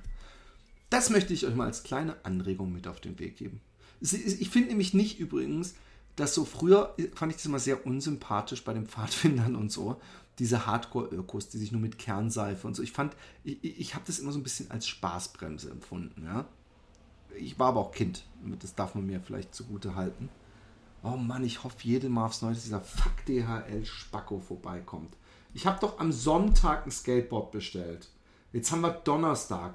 Das 0.93 1.09
möchte 1.09 1.33
ich 1.33 1.47
euch 1.47 1.55
mal 1.55 1.65
als 1.65 1.81
kleine 1.81 2.23
Anregung 2.23 2.71
mit 2.71 2.87
auf 2.87 3.01
den 3.01 3.17
Weg 3.17 3.37
geben. 3.37 3.61
Ich 3.99 4.49
finde 4.51 4.69
nämlich 4.69 4.93
nicht 4.93 5.19
übrigens, 5.19 5.73
dass 6.15 6.35
so 6.35 6.45
früher 6.45 6.95
fand 7.15 7.31
ich 7.31 7.37
das 7.37 7.47
immer 7.47 7.57
sehr 7.57 7.87
unsympathisch 7.87 8.63
bei 8.63 8.75
den 8.75 8.85
Pfadfindern 8.87 9.55
und 9.55 9.71
so, 9.71 9.99
diese 10.37 10.67
Hardcore-Ökos, 10.67 11.49
die 11.49 11.57
sich 11.57 11.71
nur 11.71 11.81
mit 11.81 11.97
Kernseife 11.97 12.67
und 12.67 12.75
so. 12.75 12.83
Ich 12.83 12.91
fand, 12.91 13.15
ich, 13.43 13.63
ich 13.63 13.95
habe 13.95 14.03
das 14.05 14.19
immer 14.19 14.31
so 14.31 14.37
ein 14.37 14.43
bisschen 14.43 14.69
als 14.69 14.85
Spaßbremse 14.85 15.71
empfunden, 15.71 16.25
ja. 16.25 16.45
Ich 17.39 17.57
war 17.57 17.69
aber 17.69 17.79
auch 17.79 17.91
Kind, 17.91 18.27
das 18.59 18.75
darf 18.75 18.93
man 18.93 19.07
mir 19.07 19.19
vielleicht 19.19 19.55
zugute 19.55 19.95
halten. 19.95 20.29
Oh 21.01 21.17
Mann, 21.17 21.43
ich 21.43 21.63
hoffe 21.63 21.77
jedes 21.81 22.11
Mal 22.11 22.27
aufs 22.27 22.43
Neue, 22.43 22.53
dass 22.53 22.65
dieser 22.65 22.81
Fuck 22.81 23.25
DHL-Spacko 23.25 24.41
vorbeikommt. 24.41 25.17
Ich 25.55 25.65
habe 25.65 25.79
doch 25.79 25.97
am 25.97 26.11
Sonntag 26.11 26.85
ein 26.85 26.91
Skateboard 26.91 27.51
bestellt. 27.51 28.09
Jetzt 28.51 28.71
haben 28.71 28.81
wir 28.81 28.91
Donnerstag. 28.91 29.73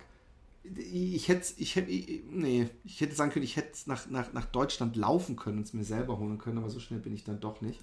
Ich 0.76 1.28
hätte, 1.28 1.54
ich 1.56 1.76
hätte, 1.76 1.90
nee, 1.90 2.68
ich 2.84 3.00
hätte 3.00 3.14
sagen 3.14 3.30
können, 3.30 3.44
ich 3.44 3.56
hätte 3.56 3.76
nach, 3.86 4.08
nach, 4.08 4.32
nach 4.32 4.46
Deutschland 4.46 4.96
laufen 4.96 5.36
können 5.36 5.58
und 5.58 5.64
es 5.64 5.72
mir 5.72 5.84
selber 5.84 6.18
holen 6.18 6.38
können, 6.38 6.58
aber 6.58 6.70
so 6.70 6.80
schnell 6.80 7.00
bin 7.00 7.14
ich 7.14 7.24
dann 7.24 7.40
doch 7.40 7.60
nicht. 7.60 7.80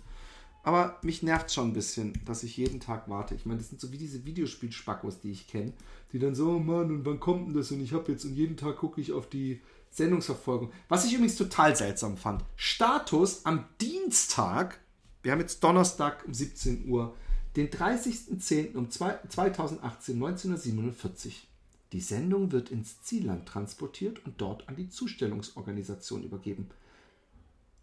Aber 0.65 0.97
mich 1.03 1.21
nervt 1.21 1.51
schon 1.51 1.69
ein 1.69 1.73
bisschen, 1.73 2.19
dass 2.25 2.41
ich 2.41 2.57
jeden 2.57 2.79
Tag 2.79 3.07
warte. 3.07 3.35
Ich 3.35 3.45
meine, 3.45 3.59
das 3.59 3.69
sind 3.69 3.79
so 3.79 3.91
wie 3.91 3.99
diese 3.99 4.25
Videospielspackos, 4.25 5.19
die 5.19 5.31
ich 5.31 5.47
kenne, 5.47 5.73
die 6.11 6.17
dann 6.17 6.33
so, 6.33 6.53
oh 6.53 6.59
Mann, 6.59 6.89
und 6.89 7.05
wann 7.05 7.19
kommt 7.19 7.47
denn 7.47 7.53
das? 7.53 7.71
Und 7.71 7.81
ich 7.81 7.93
habe 7.93 8.11
jetzt, 8.11 8.25
und 8.25 8.33
jeden 8.33 8.57
Tag 8.57 8.77
gucke 8.77 8.99
ich 8.99 9.11
auf 9.13 9.29
die 9.29 9.61
Sendungsverfolgung. 9.91 10.71
Was 10.89 11.05
ich 11.05 11.13
übrigens 11.13 11.35
total 11.35 11.75
seltsam 11.75 12.17
fand. 12.17 12.43
Status 12.55 13.45
am 13.45 13.65
Dienstag, 13.79 14.79
wir 15.21 15.31
haben 15.31 15.39
jetzt 15.39 15.63
Donnerstag 15.63 16.25
um 16.25 16.33
17 16.33 16.89
Uhr, 16.89 17.15
den 17.55 17.69
30.10. 17.69 18.75
um 18.75 18.89
2018, 18.89 20.15
1947. 20.15 21.47
Die 21.91 22.01
Sendung 22.01 22.51
wird 22.51 22.71
ins 22.71 23.01
Zielland 23.01 23.47
transportiert 23.47 24.25
und 24.25 24.41
dort 24.41 24.67
an 24.67 24.75
die 24.75 24.89
Zustellungsorganisation 24.89 26.23
übergeben. 26.23 26.69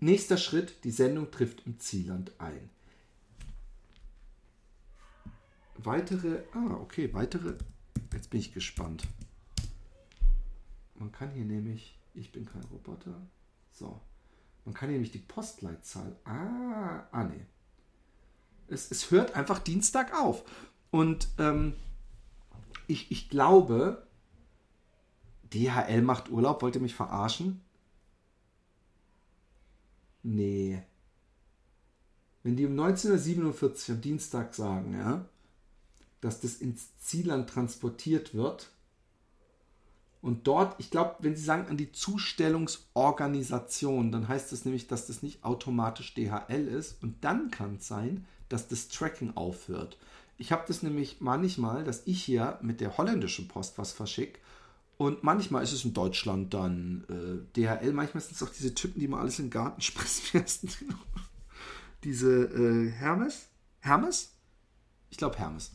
Nächster 0.00 0.36
Schritt, 0.36 0.84
die 0.84 0.90
Sendung 0.90 1.30
trifft 1.30 1.64
im 1.66 1.78
Zielland 1.78 2.32
ein. 2.38 2.68
Weitere, 5.76 6.42
ah, 6.53 6.74
okay, 6.80 7.12
weitere, 7.14 7.55
jetzt 8.12 8.30
bin 8.30 8.40
ich 8.40 8.53
gespannt. 8.53 9.05
Man 10.96 11.12
kann 11.12 11.30
hier 11.30 11.44
nämlich, 11.44 11.98
ich 12.14 12.32
bin 12.32 12.44
kein 12.44 12.64
Roboter, 12.64 13.14
so, 13.70 14.00
man 14.64 14.74
kann 14.74 14.88
hier 14.88 14.98
nämlich 14.98 15.12
die 15.12 15.18
Postleitzahl, 15.18 16.16
ah, 16.24 17.07
ah 17.11 17.24
nee. 17.24 17.46
Es, 18.68 18.90
es 18.90 19.11
hört 19.11 19.34
einfach 19.34 19.59
Dienstag 19.59 20.14
auf. 20.14 20.44
Und 20.90 21.28
ähm, 21.38 21.74
ich, 22.86 23.10
ich 23.10 23.28
glaube, 23.28 24.06
DHL 25.52 26.02
macht 26.02 26.30
Urlaub, 26.30 26.62
wollte 26.62 26.80
mich 26.80 26.94
verarschen? 26.94 27.60
Nee. 30.22 30.82
Wenn 32.42 32.56
die 32.56 32.66
um 32.66 32.72
1947 32.72 33.94
am 33.94 34.00
Dienstag 34.00 34.54
sagen, 34.54 34.94
ja, 34.94 35.24
dass 36.20 36.40
das 36.40 36.56
ins 36.56 36.96
Zielland 36.98 37.50
transportiert 37.50 38.34
wird 38.34 38.70
und 40.22 40.46
dort, 40.46 40.76
ich 40.78 40.90
glaube, 40.90 41.16
wenn 41.18 41.36
sie 41.36 41.44
sagen 41.44 41.68
an 41.68 41.76
die 41.76 41.92
Zustellungsorganisation, 41.92 44.10
dann 44.12 44.28
heißt 44.28 44.52
das 44.52 44.64
nämlich, 44.64 44.86
dass 44.86 45.08
das 45.08 45.22
nicht 45.22 45.44
automatisch 45.44 46.14
DHL 46.14 46.68
ist 46.68 47.02
und 47.02 47.22
dann 47.24 47.50
kann 47.50 47.74
es 47.76 47.88
sein, 47.88 48.24
dass 48.48 48.68
das 48.68 48.88
Tracking 48.88 49.36
aufhört. 49.36 49.98
Ich 50.43 50.51
habe 50.51 50.64
das 50.66 50.82
nämlich 50.82 51.20
manchmal, 51.20 51.84
dass 51.84 52.03
ich 52.05 52.20
hier 52.20 52.59
mit 52.62 52.80
der 52.80 52.99
holländischen 52.99 53.47
Post 53.47 53.78
was 53.78 53.93
verschicke 53.93 54.40
und 54.97 55.22
manchmal 55.22 55.62
ist 55.62 55.72
es 55.72 55.84
in 55.84 55.95
Deutschland 55.95 56.53
dann 56.53 57.05
äh, 57.09 57.57
DHL, 57.57 57.93
manchmal 57.93 58.24
sind 58.24 58.34
es 58.34 58.43
auch 58.43 58.51
diese 58.51 58.74
Typen, 58.74 58.99
die 58.99 59.07
mal 59.07 59.20
alles 59.20 59.38
in 59.38 59.45
den 59.45 59.51
Garten 59.53 59.80
spressen. 59.80 60.68
diese 62.03 62.47
äh, 62.47 62.90
Hermes? 62.90 63.47
Hermes? 63.78 64.32
Ich 65.11 65.16
glaube 65.16 65.38
Hermes. 65.38 65.70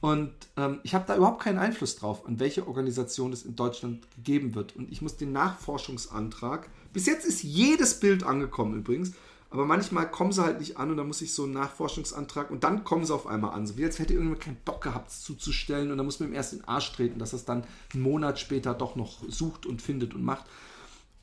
Und 0.00 0.32
ähm, 0.56 0.80
ich 0.84 0.94
habe 0.94 1.04
da 1.06 1.14
überhaupt 1.14 1.42
keinen 1.42 1.58
Einfluss 1.58 1.96
drauf, 1.96 2.24
an 2.24 2.40
welche 2.40 2.66
Organisation 2.66 3.34
es 3.34 3.44
in 3.44 3.56
Deutschland 3.56 4.10
gegeben 4.16 4.54
wird. 4.54 4.74
Und 4.74 4.90
ich 4.90 5.02
muss 5.02 5.18
den 5.18 5.32
Nachforschungsantrag, 5.32 6.70
bis 6.94 7.04
jetzt 7.04 7.26
ist 7.26 7.42
jedes 7.42 8.00
Bild 8.00 8.22
angekommen 8.22 8.74
übrigens, 8.78 9.12
aber 9.50 9.64
manchmal 9.64 10.10
kommen 10.10 10.32
sie 10.32 10.42
halt 10.42 10.60
nicht 10.60 10.76
an 10.76 10.90
und 10.90 10.98
dann 10.98 11.06
muss 11.06 11.22
ich 11.22 11.32
so 11.32 11.44
einen 11.44 11.54
Nachforschungsantrag 11.54 12.50
und 12.50 12.64
dann 12.64 12.84
kommen 12.84 13.06
sie 13.06 13.14
auf 13.14 13.26
einmal 13.26 13.54
an. 13.54 13.66
So 13.66 13.78
wie 13.78 13.84
als 13.84 13.98
hätte 13.98 14.12
irgendjemand 14.12 14.42
keinen 14.42 14.58
Bock 14.64 14.82
gehabt, 14.82 15.10
es 15.10 15.22
zuzustellen 15.22 15.90
und 15.90 15.96
dann 15.96 16.04
muss 16.04 16.20
man 16.20 16.28
ihm 16.28 16.34
erst 16.34 16.52
in 16.52 16.58
den 16.58 16.68
Arsch 16.68 16.92
treten, 16.92 17.18
dass 17.18 17.32
er 17.32 17.38
es 17.38 17.44
dann 17.46 17.64
einen 17.94 18.02
Monat 18.02 18.38
später 18.38 18.74
doch 18.74 18.94
noch 18.94 19.22
sucht 19.26 19.64
und 19.64 19.80
findet 19.80 20.14
und 20.14 20.22
macht. 20.22 20.44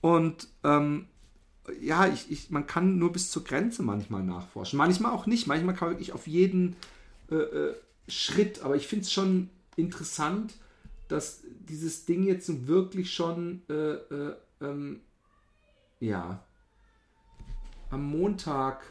Und 0.02 0.48
ähm, 0.64 1.06
ja, 1.82 2.08
ich, 2.08 2.32
ich, 2.32 2.50
man 2.50 2.66
kann 2.66 2.98
nur 2.98 3.12
bis 3.12 3.30
zur 3.30 3.44
Grenze 3.44 3.84
manchmal 3.84 4.24
nachforschen. 4.24 4.78
Manchmal 4.78 5.12
auch 5.12 5.28
nicht. 5.28 5.46
Manchmal 5.46 5.76
kann 5.76 5.90
man 5.90 5.96
wirklich 5.96 6.14
auf 6.14 6.26
jeden 6.26 6.76
äh, 7.30 7.36
äh, 7.36 7.76
Schritt. 8.08 8.62
Aber 8.64 8.76
ich 8.76 8.88
finde 8.88 9.04
es 9.04 9.14
schon 9.14 9.50
interessant, 9.76 10.56
dass 11.08 11.42
dieses 11.70 12.06
Ding 12.06 12.24
jetzt 12.24 12.68
wirklich 12.68 13.14
schon 13.14 13.62
äh, 13.70 13.74
äh 13.74 14.36
ähm, 14.62 15.02
ja 16.00 16.44
am 17.90 18.10
Montag, 18.10 18.84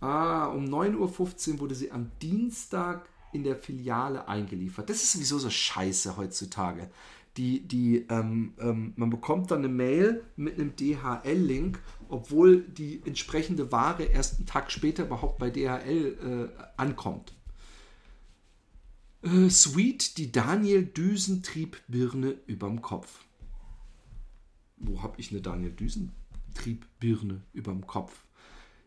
ah, 0.00 0.46
um 0.46 0.64
9.15 0.64 1.54
Uhr 1.54 1.60
wurde 1.60 1.74
sie 1.74 1.90
am 1.90 2.10
Dienstag 2.20 3.08
in 3.32 3.44
der 3.44 3.56
Filiale 3.56 4.26
eingeliefert. 4.28 4.88
Das 4.88 5.02
ist 5.02 5.12
sowieso 5.12 5.38
so 5.38 5.50
scheiße 5.50 6.16
heutzutage. 6.16 6.90
Die, 7.36 7.60
die, 7.60 8.06
ähm, 8.08 8.54
ähm, 8.58 8.94
man 8.96 9.10
bekommt 9.10 9.50
dann 9.50 9.60
eine 9.60 9.68
Mail 9.68 10.24
mit 10.36 10.54
einem 10.54 10.74
DHL-Link, 10.74 11.80
obwohl 12.08 12.62
die 12.62 13.00
entsprechende 13.04 13.70
Ware 13.70 14.04
erst 14.04 14.38
einen 14.38 14.46
Tag 14.46 14.72
später 14.72 15.04
überhaupt 15.04 15.38
bei 15.38 15.50
DHL 15.50 16.50
äh, 16.56 16.62
ankommt. 16.76 17.34
Äh, 19.22 19.50
Sweet, 19.50 20.16
die 20.18 20.32
Daniel 20.32 20.84
Düsentrieb-Birne 20.84 22.36
überm 22.46 22.82
Kopf. 22.82 23.24
Wo 24.76 25.02
habe 25.02 25.20
ich 25.20 25.30
eine 25.30 25.40
Daniel 25.40 25.72
Düsen? 25.72 26.12
Triebbirne 26.54 27.42
dem 27.74 27.86
Kopf. 27.86 28.24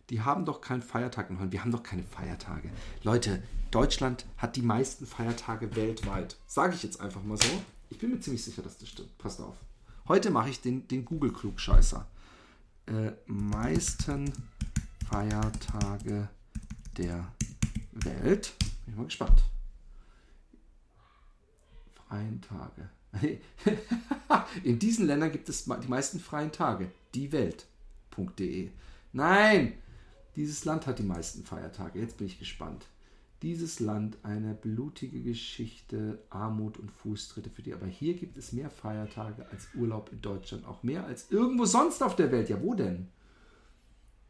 Die 0.10 0.22
haben 0.22 0.46
doch 0.46 0.60
keinen 0.60 0.82
Feiertag 0.82 1.30
in 1.30 1.38
Holland. 1.38 1.54
Wir 1.54 1.62
haben 1.62 1.72
doch 1.72 1.84
keine 1.84 2.04
Feiertage. 2.04 2.70
Leute, 3.04 3.42
Deutschland 3.72 4.26
hat 4.38 4.58
die 4.58 4.62
meisten 4.62 5.06
Feiertage 5.06 5.74
weltweit. 5.76 6.36
Sage 6.48 6.76
ich 6.76 6.84
jetzt 6.84 7.00
einfach 7.00 7.24
mal 7.24 7.38
so. 7.38 7.64
Ich 7.90 7.98
bin 7.98 8.12
mir 8.12 8.20
ziemlich 8.20 8.44
sicher, 8.44 8.62
dass 8.62 8.78
das 8.78 8.90
stimmt. 8.90 9.18
Passt 9.18 9.40
auf. 9.40 9.56
Heute 10.08 10.30
mache 10.30 10.50
ich 10.50 10.62
den, 10.62 10.88
den 10.88 11.06
Google-Klugscheißer. 11.06 12.06
Äh, 12.88 13.12
meisten 13.26 14.34
Feiertage 15.10 16.28
der 16.98 17.32
Welt. 17.94 18.54
Bin 18.60 18.94
ich 18.94 18.96
mal 18.98 19.06
gespannt. 19.06 19.44
Freien 22.08 22.42
Tage. 22.42 22.90
In 24.64 24.80
diesen 24.80 25.08
Ländern 25.08 25.32
gibt 25.32 25.48
es 25.48 25.64
die 25.66 25.88
meisten 25.88 26.20
freien 26.20 26.52
Tage. 26.52 26.92
Diewelt.de. 27.16 28.70
Nein! 29.14 29.74
Dieses 30.36 30.64
Land 30.66 30.88
hat 30.88 31.00
die 31.00 31.04
meisten 31.04 31.44
Feiertage. 31.44 32.00
Jetzt 32.00 32.18
bin 32.18 32.28
ich 32.28 32.40
gespannt. 32.40 32.86
Dieses 33.42 33.80
Land 33.80 34.18
eine 34.24 34.54
blutige 34.54 35.22
Geschichte, 35.22 36.20
Armut 36.30 36.78
und 36.78 36.92
Fußtritte 36.92 37.50
für 37.50 37.62
die. 37.62 37.74
Aber 37.74 37.88
hier 37.88 38.14
gibt 38.14 38.38
es 38.38 38.54
mehr 38.54 38.70
Feiertage 38.70 39.46
als 39.52 39.68
Urlaub 39.76 40.12
in 40.12 40.22
Deutschland. 40.22 40.66
Auch 40.66 40.84
mehr 40.84 41.06
als 41.06 41.32
irgendwo 41.32 41.66
sonst 41.66 42.02
auf 42.04 42.16
der 42.16 42.32
Welt. 42.32 42.50
Ja, 42.50 42.62
wo 42.62 42.76
denn? 42.76 43.08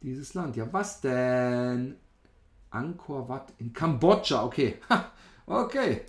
Dieses 0.02 0.34
Land. 0.34 0.56
Ja, 0.56 0.72
was 0.72 1.00
denn? 1.00 1.96
Angkor 2.70 3.28
Wat 3.28 3.52
in 3.58 3.72
Kambodscha. 3.72 4.44
Okay. 4.44 4.76
okay. 5.46 6.02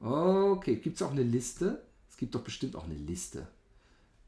Okay. 0.00 0.76
Gibt 0.76 0.96
es 0.96 1.02
auch 1.02 1.12
eine 1.12 1.22
Liste? 1.22 1.82
gibt 2.18 2.34
doch 2.34 2.42
bestimmt 2.42 2.76
auch 2.76 2.84
eine 2.84 2.94
Liste. 2.94 3.46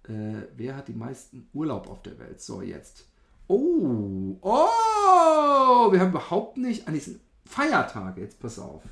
Äh, 0.05 0.47
wer 0.57 0.77
hat 0.77 0.89
die 0.89 0.95
meisten 0.95 1.49
Urlaub 1.53 1.89
auf 1.89 2.03
der 2.03 2.19
Welt? 2.19 2.41
So, 2.41 2.63
jetzt. 2.63 3.07
Oh, 3.49 4.39
oh, 4.41 5.93
wir 5.93 6.01
haben 6.01 6.11
überhaupt 6.11 6.57
nicht 6.57 6.87
an 6.87 6.95
diesen 6.95 7.21
Feiertage. 7.45 8.21
Jetzt 8.21 8.39
pass 8.39 8.59
auf. 8.59 8.83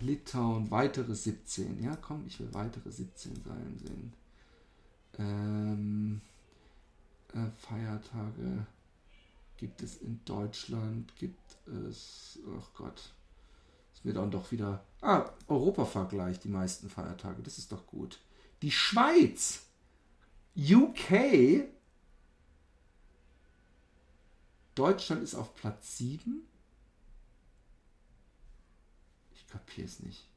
Litauen, 0.00 0.70
weitere 0.70 1.14
17. 1.14 1.82
Ja, 1.82 1.96
komm, 1.96 2.24
ich 2.26 2.40
will 2.40 2.52
weitere 2.52 2.90
17 2.90 3.42
sein 3.44 3.78
sehen. 3.78 4.12
Ähm, 5.18 6.20
äh, 7.34 7.50
Feiertage 7.58 8.66
gibt 9.56 9.82
es 9.82 9.98
in 9.98 10.20
Deutschland, 10.24 11.14
gibt 11.16 11.38
ist, 11.88 12.38
oh 12.46 12.62
Gott, 12.74 13.12
ist 13.94 14.04
mir 14.04 14.12
dann 14.12 14.30
doch 14.30 14.50
wieder, 14.50 14.84
ah, 15.00 15.30
Europa-Vergleich, 15.46 16.40
die 16.40 16.48
meisten 16.48 16.88
Feiertage, 16.88 17.42
das 17.42 17.58
ist 17.58 17.70
doch 17.70 17.86
gut. 17.86 18.18
Die 18.62 18.70
Schweiz, 18.70 19.66
UK, 20.56 21.64
Deutschland 24.74 25.22
ist 25.22 25.34
auf 25.34 25.54
Platz 25.54 25.98
7. 25.98 26.42
Ich 29.34 29.46
kapiere 29.46 29.86
es 29.86 30.00
nicht. 30.00 30.28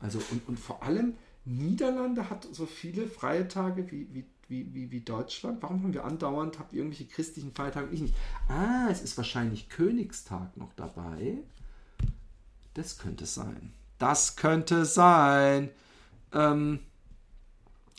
Also 0.00 0.20
und, 0.30 0.46
und 0.48 0.58
vor 0.58 0.82
allem 0.82 1.16
Niederlande 1.44 2.30
hat 2.30 2.46
so 2.52 2.66
viele 2.66 3.06
freie 3.06 3.48
Tage 3.48 3.90
wie, 3.90 4.06
wie, 4.12 4.24
wie, 4.48 4.74
wie, 4.74 4.90
wie 4.90 5.00
Deutschland. 5.00 5.62
Warum 5.62 5.82
haben 5.82 5.94
wir 5.94 6.04
andauernd, 6.04 6.58
habt 6.58 6.72
irgendwelche 6.72 7.06
christlichen 7.06 7.52
Feiertage? 7.52 7.88
Ich 7.92 8.00
nicht. 8.00 8.14
Ah, 8.48 8.88
es 8.90 9.02
ist 9.02 9.16
wahrscheinlich 9.16 9.68
Königstag 9.68 10.56
noch 10.56 10.72
dabei. 10.74 11.38
Das 12.74 12.98
könnte 12.98 13.26
sein. 13.26 13.72
Das 13.98 14.36
könnte 14.36 14.84
sein. 14.84 15.70
Ähm, 16.32 16.80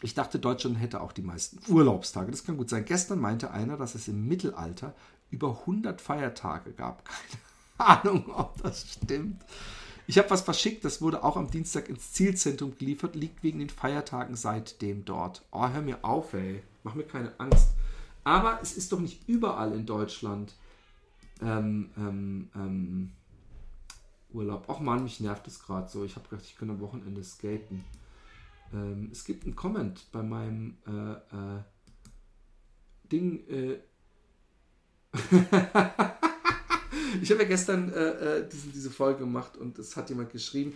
ich 0.01 0.13
dachte, 0.13 0.39
Deutschland 0.39 0.79
hätte 0.79 1.01
auch 1.01 1.11
die 1.11 1.21
meisten 1.21 1.59
Urlaubstage. 1.71 2.31
Das 2.31 2.45
kann 2.45 2.57
gut 2.57 2.69
sein. 2.69 2.85
Gestern 2.85 3.19
meinte 3.19 3.51
einer, 3.51 3.77
dass 3.77 3.95
es 3.95 4.07
im 4.07 4.27
Mittelalter 4.27 4.93
über 5.29 5.59
100 5.61 5.99
Feiertage 5.99 6.71
gab. 6.71 7.03
Keine 7.77 7.99
Ahnung, 7.99 8.31
ob 8.33 8.61
das 8.61 8.93
stimmt. 8.93 9.43
Ich 10.07 10.17
habe 10.17 10.29
was 10.31 10.41
verschickt, 10.41 10.83
das 10.85 11.01
wurde 11.01 11.23
auch 11.23 11.37
am 11.37 11.51
Dienstag 11.51 11.87
ins 11.87 12.13
Zielzentrum 12.13 12.75
geliefert, 12.77 13.15
liegt 13.15 13.43
wegen 13.43 13.59
den 13.59 13.69
Feiertagen 13.69 14.35
seitdem 14.35 15.05
dort. 15.05 15.43
Oh, 15.51 15.67
hör 15.67 15.81
mir 15.81 16.03
auf, 16.03 16.33
ey. 16.33 16.63
Mach 16.83 16.95
mir 16.95 17.03
keine 17.03 17.31
Angst. 17.39 17.67
Aber 18.23 18.59
es 18.61 18.75
ist 18.75 18.91
doch 18.91 18.99
nicht 18.99 19.27
überall 19.27 19.73
in 19.73 19.85
Deutschland 19.85 20.55
ähm, 21.41 21.91
ähm, 21.97 22.49
ähm, 22.55 23.11
Urlaub. 24.33 24.65
Ach 24.67 24.79
man, 24.79 25.03
mich 25.03 25.19
nervt 25.19 25.47
es 25.47 25.59
gerade 25.61 25.87
so. 25.89 26.03
Ich 26.03 26.15
habe 26.15 26.27
gedacht, 26.27 26.45
ich 26.45 26.55
könnte 26.55 26.73
am 26.73 26.81
Wochenende 26.81 27.23
skaten. 27.23 27.83
Ähm, 28.73 29.09
es 29.11 29.23
gibt 29.23 29.45
einen 29.45 29.55
Comment 29.55 30.07
bei 30.11 30.23
meinem 30.23 30.77
äh, 30.87 31.13
äh, 31.57 31.63
Ding. 33.11 33.47
Äh 33.47 33.79
Ich 37.21 37.31
habe 37.31 37.41
ja 37.43 37.47
gestern 37.47 37.91
äh, 37.91 38.09
äh, 38.39 38.49
diese, 38.49 38.69
diese 38.69 38.91
Folge 38.91 39.19
gemacht 39.19 39.57
und 39.57 39.79
es 39.79 39.95
hat 39.95 40.09
jemand 40.09 40.31
geschrieben. 40.31 40.73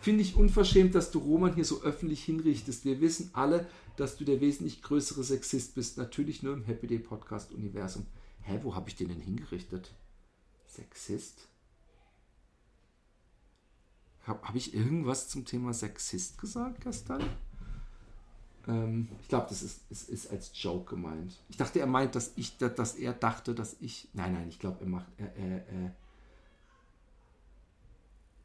Finde 0.00 0.22
ich 0.22 0.34
unverschämt, 0.34 0.94
dass 0.94 1.10
du 1.10 1.18
Roman 1.18 1.54
hier 1.54 1.64
so 1.64 1.82
öffentlich 1.82 2.24
hinrichtest. 2.24 2.84
Wir 2.84 3.00
wissen 3.00 3.30
alle, 3.34 3.68
dass 3.96 4.16
du 4.16 4.24
der 4.24 4.40
wesentlich 4.40 4.82
größere 4.82 5.22
Sexist 5.22 5.74
bist. 5.74 5.98
Natürlich 5.98 6.42
nur 6.42 6.54
im 6.54 6.64
Happy 6.64 6.86
Day 6.86 6.98
Podcast 6.98 7.52
Universum. 7.52 8.06
Hä, 8.42 8.60
wo 8.62 8.74
habe 8.74 8.88
ich 8.88 8.96
den 8.96 9.08
denn 9.08 9.20
hingerichtet? 9.20 9.92
Sexist? 10.66 11.49
Habe 14.26 14.46
hab 14.46 14.54
ich 14.54 14.74
irgendwas 14.74 15.28
zum 15.28 15.44
Thema 15.44 15.72
Sexist 15.72 16.38
gesagt 16.38 16.82
gestern? 16.82 17.22
Ähm, 18.68 19.08
ich 19.22 19.28
glaube, 19.28 19.46
das 19.48 19.62
ist, 19.62 19.80
ist, 19.90 20.08
ist, 20.08 20.30
als 20.30 20.50
Joke 20.54 20.94
gemeint. 20.94 21.38
Ich 21.48 21.56
dachte, 21.56 21.80
er 21.80 21.86
meint, 21.86 22.14
dass 22.14 22.32
ich, 22.36 22.58
dass 22.58 22.94
er 22.94 23.12
dachte, 23.12 23.54
dass 23.54 23.76
ich. 23.80 24.08
Nein, 24.12 24.34
nein, 24.34 24.48
ich 24.48 24.58
glaube, 24.58 24.80
er 24.80 24.86
macht. 24.86 25.06
Er, 25.16 25.34
er, 25.36 25.94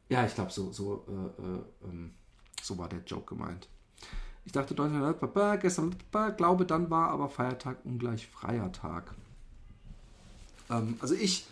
ja, 0.08 0.24
ich 0.24 0.34
glaube, 0.34 0.52
so, 0.52 0.72
so, 0.72 1.04
äh, 1.08 1.42
äh, 1.42 1.88
ähm, 1.88 2.14
so 2.62 2.78
war 2.78 2.88
der 2.88 3.02
Joke 3.04 3.34
gemeint. 3.34 3.68
Ich 4.44 4.52
dachte, 4.52 4.74
Deutschland, 4.74 5.60
gestern, 5.60 5.96
glaube, 6.36 6.64
dann 6.64 6.88
war 6.88 7.10
aber 7.10 7.28
Feiertag 7.28 7.78
ungleich 7.84 8.28
freier 8.28 8.70
Tag. 8.70 9.14
Ähm, 10.70 10.96
also 11.00 11.14
ich, 11.14 11.46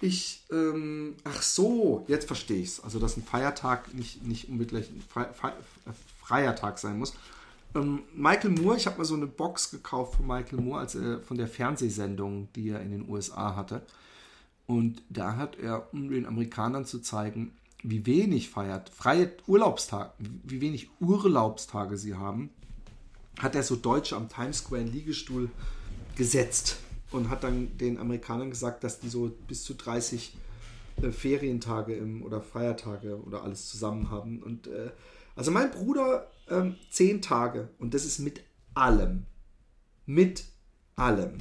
ich, 0.00 0.42
ähm, 0.50 1.14
ach 1.24 1.42
so, 1.42 2.04
jetzt 2.08 2.26
verstehe 2.26 2.60
ich 2.60 2.68
es. 2.68 2.84
Also, 2.84 2.98
dass 2.98 3.16
ein 3.16 3.22
Feiertag 3.22 3.94
nicht, 3.94 4.22
nicht 4.24 4.48
unbedingt 4.48 4.90
ein 4.90 5.02
Fre 5.08 5.32
Fre 5.32 5.52
freier 6.20 6.56
Tag 6.56 6.78
sein 6.78 6.98
muss. 6.98 7.14
Ähm, 7.74 8.02
Michael 8.14 8.50
Moore, 8.50 8.76
ich 8.76 8.86
habe 8.86 8.98
mal 8.98 9.04
so 9.04 9.14
eine 9.14 9.26
Box 9.26 9.70
gekauft 9.70 10.16
von 10.16 10.26
Michael 10.26 10.60
Moore, 10.60 10.80
als 10.80 10.94
er 10.96 11.20
von 11.20 11.36
der 11.36 11.46
Fernsehsendung, 11.46 12.48
die 12.54 12.70
er 12.70 12.80
in 12.80 12.90
den 12.90 13.08
USA 13.08 13.54
hatte. 13.54 13.82
Und 14.66 15.02
da 15.08 15.36
hat 15.36 15.56
er, 15.58 15.92
um 15.92 16.10
den 16.10 16.26
Amerikanern 16.26 16.84
zu 16.84 16.98
zeigen, 16.98 17.52
wie 17.82 18.04
wenig 18.04 18.50
feiert, 18.50 18.90
freie 18.90 19.30
Urlaubstage, 19.46 20.10
wie 20.18 20.60
wenig 20.60 20.90
Urlaubstage 21.00 21.96
sie 21.96 22.16
haben, 22.16 22.50
hat 23.38 23.54
er 23.54 23.62
so 23.62 23.76
Deutsche 23.76 24.16
am 24.16 24.28
Times 24.28 24.58
Square 24.58 24.82
in 24.82 24.92
Liegestuhl 24.92 25.50
gesetzt 26.16 26.78
und 27.10 27.30
hat 27.30 27.44
dann 27.44 27.76
den 27.78 27.98
Amerikanern 27.98 28.50
gesagt, 28.50 28.84
dass 28.84 29.00
die 29.00 29.08
so 29.08 29.30
bis 29.46 29.62
zu 29.64 29.74
30 29.74 30.36
äh, 31.02 31.10
Ferientage 31.10 31.94
im, 31.94 32.22
oder 32.22 32.40
Feiertage 32.40 33.20
oder 33.22 33.42
alles 33.42 33.68
zusammen 33.68 34.10
haben. 34.10 34.42
Und 34.42 34.66
äh, 34.66 34.90
also 35.34 35.50
mein 35.50 35.70
Bruder 35.70 36.30
ähm, 36.48 36.76
zehn 36.90 37.22
Tage 37.22 37.68
und 37.78 37.94
das 37.94 38.04
ist 38.04 38.18
mit 38.18 38.42
allem. 38.74 39.24
Mit 40.06 40.44
allem. 40.96 41.38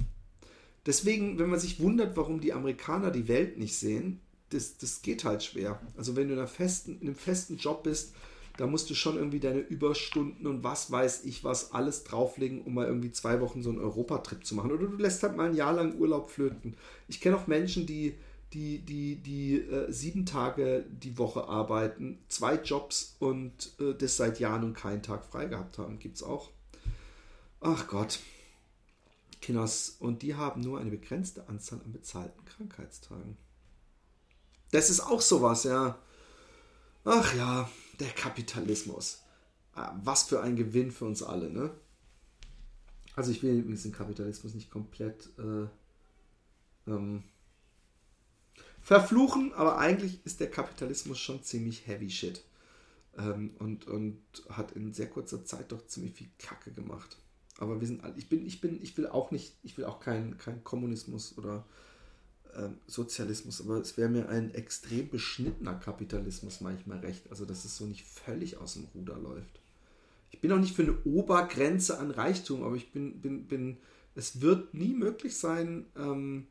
Deswegen, 0.85 1.39
wenn 1.39 1.49
man 1.49 1.59
sich 1.59 1.79
wundert, 1.79 2.15
warum 2.15 2.41
die 2.41 2.53
Amerikaner 2.53 3.11
die 3.11 3.27
Welt 3.27 3.57
nicht 3.57 3.75
sehen, 3.77 4.21
das, 4.49 4.77
das 4.77 5.01
geht 5.01 5.23
halt 5.23 5.43
schwer. 5.43 5.81
Also 5.97 6.15
wenn 6.15 6.27
du 6.27 6.39
in, 6.39 6.47
festen, 6.47 6.99
in 7.01 7.07
einem 7.07 7.15
festen 7.15 7.57
Job 7.57 7.83
bist, 7.83 8.13
da 8.57 8.67
musst 8.67 8.89
du 8.89 8.95
schon 8.95 9.17
irgendwie 9.17 9.39
deine 9.39 9.59
Überstunden 9.59 10.47
und 10.47 10.63
was 10.63 10.91
weiß 10.91 11.25
ich 11.25 11.43
was 11.43 11.73
alles 11.73 12.03
drauflegen, 12.03 12.61
um 12.61 12.73
mal 12.73 12.87
irgendwie 12.87 13.11
zwei 13.11 13.41
Wochen 13.41 13.61
so 13.61 13.69
einen 13.69 13.79
Europatrip 13.79 14.45
zu 14.45 14.55
machen. 14.55 14.71
Oder 14.71 14.87
du 14.87 14.97
lässt 14.97 15.23
halt 15.23 15.35
mal 15.35 15.49
ein 15.49 15.55
Jahr 15.55 15.73
lang 15.73 15.97
Urlaub 15.97 16.29
flöten. 16.29 16.75
Ich 17.07 17.19
kenne 17.19 17.37
auch 17.37 17.47
Menschen, 17.47 17.85
die 17.85 18.15
die, 18.53 18.79
die, 18.79 19.17
die 19.17 19.59
äh, 19.59 19.91
sieben 19.91 20.25
Tage 20.25 20.85
die 20.89 21.17
Woche 21.17 21.47
arbeiten, 21.49 22.19
zwei 22.29 22.55
Jobs 22.55 23.17
und 23.19 23.73
äh, 23.81 23.93
das 23.93 24.15
seit 24.15 24.39
Jahren 24.39 24.63
und 24.63 24.73
keinen 24.73 25.03
Tag 25.03 25.25
frei 25.25 25.45
gehabt 25.45 25.77
haben. 25.77 25.99
Gibt 25.99 26.15
es 26.15 26.23
auch. 26.23 26.51
Ach 27.59 27.87
Gott. 27.87 28.19
Kinders. 29.41 29.97
Und 29.99 30.21
die 30.21 30.35
haben 30.35 30.61
nur 30.61 30.79
eine 30.79 30.89
begrenzte 30.89 31.49
Anzahl 31.49 31.81
an 31.83 31.91
bezahlten 31.91 32.45
Krankheitstagen. 32.45 33.35
Das 34.71 34.89
ist 34.89 35.01
auch 35.01 35.21
sowas, 35.21 35.65
ja. 35.65 35.99
Ach 37.05 37.35
ja, 37.35 37.69
der 37.99 38.09
Kapitalismus. 38.09 39.21
Ah, 39.73 39.95
was 40.03 40.23
für 40.23 40.41
ein 40.41 40.55
Gewinn 40.55 40.91
für 40.91 41.05
uns 41.05 41.21
alle, 41.21 41.51
ne? 41.51 41.71
Also 43.15 43.31
ich 43.31 43.43
will 43.43 43.59
übrigens 43.59 43.83
den 43.83 43.91
Kapitalismus 43.91 44.55
nicht 44.55 44.71
komplett 44.71 45.29
äh, 45.37 45.67
ähm, 46.89 47.23
verfluchen, 48.81 49.53
aber 49.53 49.77
eigentlich 49.77 50.25
ist 50.25 50.39
der 50.39 50.49
Kapitalismus 50.49 51.19
schon 51.19 51.43
ziemlich 51.43 51.85
heavy 51.85 52.09
shit. 52.09 52.43
Ähm, 53.17 53.55
und, 53.59 53.85
und 53.87 54.19
hat 54.49 54.71
in 54.71 54.91
sehr 54.91 55.09
kurzer 55.09 55.45
Zeit 55.45 55.71
doch 55.71 55.85
ziemlich 55.85 56.13
viel 56.13 56.29
Kacke 56.39 56.71
gemacht. 56.71 57.17
Aber 57.59 57.79
wir 57.79 57.87
sind 57.87 58.03
alle, 58.03 58.15
ich 58.17 58.29
bin, 58.29 58.45
ich 58.45 58.61
bin, 58.61 58.81
ich 58.81 58.97
will 58.97 59.07
auch 59.07 59.29
nicht, 59.29 59.55
ich 59.61 59.77
will 59.77 59.85
auch 59.85 59.99
keinen 59.99 60.37
kein 60.39 60.63
Kommunismus 60.63 61.37
oder 61.37 61.65
ähm, 62.57 62.77
Sozialismus, 62.87 63.61
aber 63.61 63.77
es 63.77 63.97
wäre 63.97 64.09
mir 64.09 64.29
ein 64.29 64.53
extrem 64.53 65.09
beschnittener 65.09 65.75
Kapitalismus 65.75 66.61
manchmal 66.61 66.99
recht. 66.99 67.29
Also, 67.29 67.45
dass 67.45 67.65
es 67.65 67.77
so 67.77 67.85
nicht 67.85 68.03
völlig 68.03 68.57
aus 68.57 68.73
dem 68.73 68.85
Ruder 68.95 69.17
läuft. 69.17 69.59
Ich 70.31 70.41
bin 70.41 70.51
auch 70.51 70.59
nicht 70.59 70.75
für 70.75 70.83
eine 70.83 70.97
Obergrenze 71.03 71.99
an 71.99 72.11
Reichtum, 72.11 72.63
aber 72.63 72.75
ich 72.75 72.91
bin, 72.91 73.21
bin, 73.21 73.47
bin, 73.47 73.77
es 74.15 74.41
wird 74.41 74.73
nie 74.73 74.93
möglich 74.93 75.37
sein, 75.37 75.85
ähm, 75.95 76.47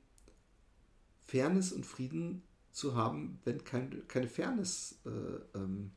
Fairness 1.27 1.73
und 1.73 1.85
Frieden 1.85 2.43
zu 2.73 2.95
haben, 2.95 3.39
wenn 3.45 3.65
kein, 3.65 4.07
keine 4.09 4.29
Fairness, 4.29 4.97
äh, 5.07 5.59
ähm, 5.59 5.93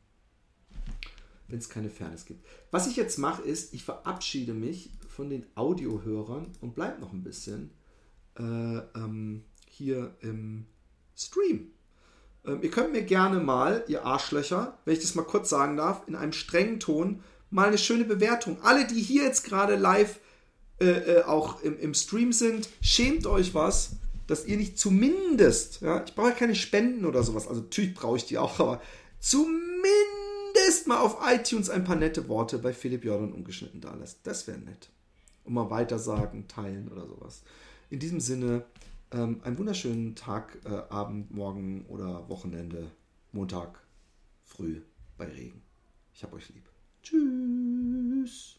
wenn 1.48 1.60
es 1.60 1.70
keine 1.70 1.90
Fairness 1.90 2.26
gibt. 2.26 2.46
Was 2.72 2.88
ich 2.88 2.96
jetzt 2.96 3.18
mache, 3.18 3.42
ist, 3.42 3.74
ich 3.74 3.84
verabschiede 3.84 4.54
mich 4.54 4.92
von 5.08 5.30
den 5.30 5.46
Audiohörern 5.56 6.52
und 6.62 6.76
bleibe 6.76 7.02
noch 7.02 7.14
ein 7.14 7.24
bisschen 7.24 7.72
äh, 8.38 8.44
ähm, 8.44 9.44
hier 9.78 10.16
im 10.22 10.66
Stream. 11.16 11.72
Ähm, 12.46 12.60
ihr 12.62 12.72
könnt 12.72 12.92
mir 12.92 13.04
gerne 13.04 13.40
mal, 13.40 13.84
ihr 13.88 14.06
Arschlöcher, 14.06 14.78
wenn 14.86 14.94
ich 14.94 15.02
das 15.02 15.16
mal 15.16 15.24
kurz 15.24 15.50
sagen 15.50 15.78
darf, 15.78 16.08
in 16.08 16.16
einem 16.16 16.34
strengen 16.34 16.80
Ton 16.80 17.24
mal 17.50 17.68
eine 17.68 17.78
schöne 17.78 18.04
Bewertung. 18.04 18.62
Alle, 18.62 18.86
die 18.86 19.02
hier 19.02 19.24
jetzt 19.24 19.44
gerade 19.44 19.76
live 19.76 20.20
äh, 20.80 20.86
äh 20.86 21.24
auch 21.24 21.62
im, 21.62 21.80
im 21.80 21.94
Stream 21.94 22.34
sind, 22.34 22.70
schämt 22.82 23.26
euch 23.26 23.54
was 23.54 23.98
dass 24.28 24.46
ihr 24.46 24.58
nicht 24.58 24.78
zumindest, 24.78 25.82
ja, 25.82 26.04
ich 26.06 26.14
brauche 26.14 26.34
keine 26.34 26.54
Spenden 26.54 27.06
oder 27.06 27.24
sowas, 27.24 27.48
also 27.48 27.62
natürlich 27.62 27.96
brauche 27.96 28.18
ich 28.18 28.26
die 28.26 28.38
auch, 28.38 28.60
aber 28.60 28.82
zumindest 29.20 30.86
mal 30.86 31.00
auf 31.00 31.18
iTunes 31.26 31.70
ein 31.70 31.86
paar 31.86 31.96
nette 31.96 32.28
Worte 32.28 32.60
bei 32.60 32.74
Philipp 32.74 33.06
Jordan 33.06 33.32
ungeschnitten 33.32 33.82
da 33.82 33.96
lässt. 33.96 34.20
Das 34.24 34.46
wäre 34.48 34.60
nett. 34.60 34.90
Und 35.46 35.54
mal 35.54 35.70
weitersagen, 35.70 36.48
teilen 36.50 36.90
oder 36.90 37.08
sowas. 37.08 37.42
In 37.90 38.00
diesem 38.00 38.20
Sinne, 38.20 38.66
ähm, 39.12 39.42
einen 39.44 39.58
wunderschönen 39.58 40.16
Tag, 40.16 40.60
äh, 40.66 40.70
Abend, 40.90 41.32
Morgen 41.32 41.86
oder 41.88 42.28
Wochenende, 42.30 42.92
Montag, 43.32 43.86
früh 44.44 44.82
bei 45.18 45.26
Regen. 45.26 45.62
Ich 46.14 46.24
hab 46.24 46.34
euch 46.34 46.50
lieb. 46.50 46.70
Tschüss. 47.04 48.57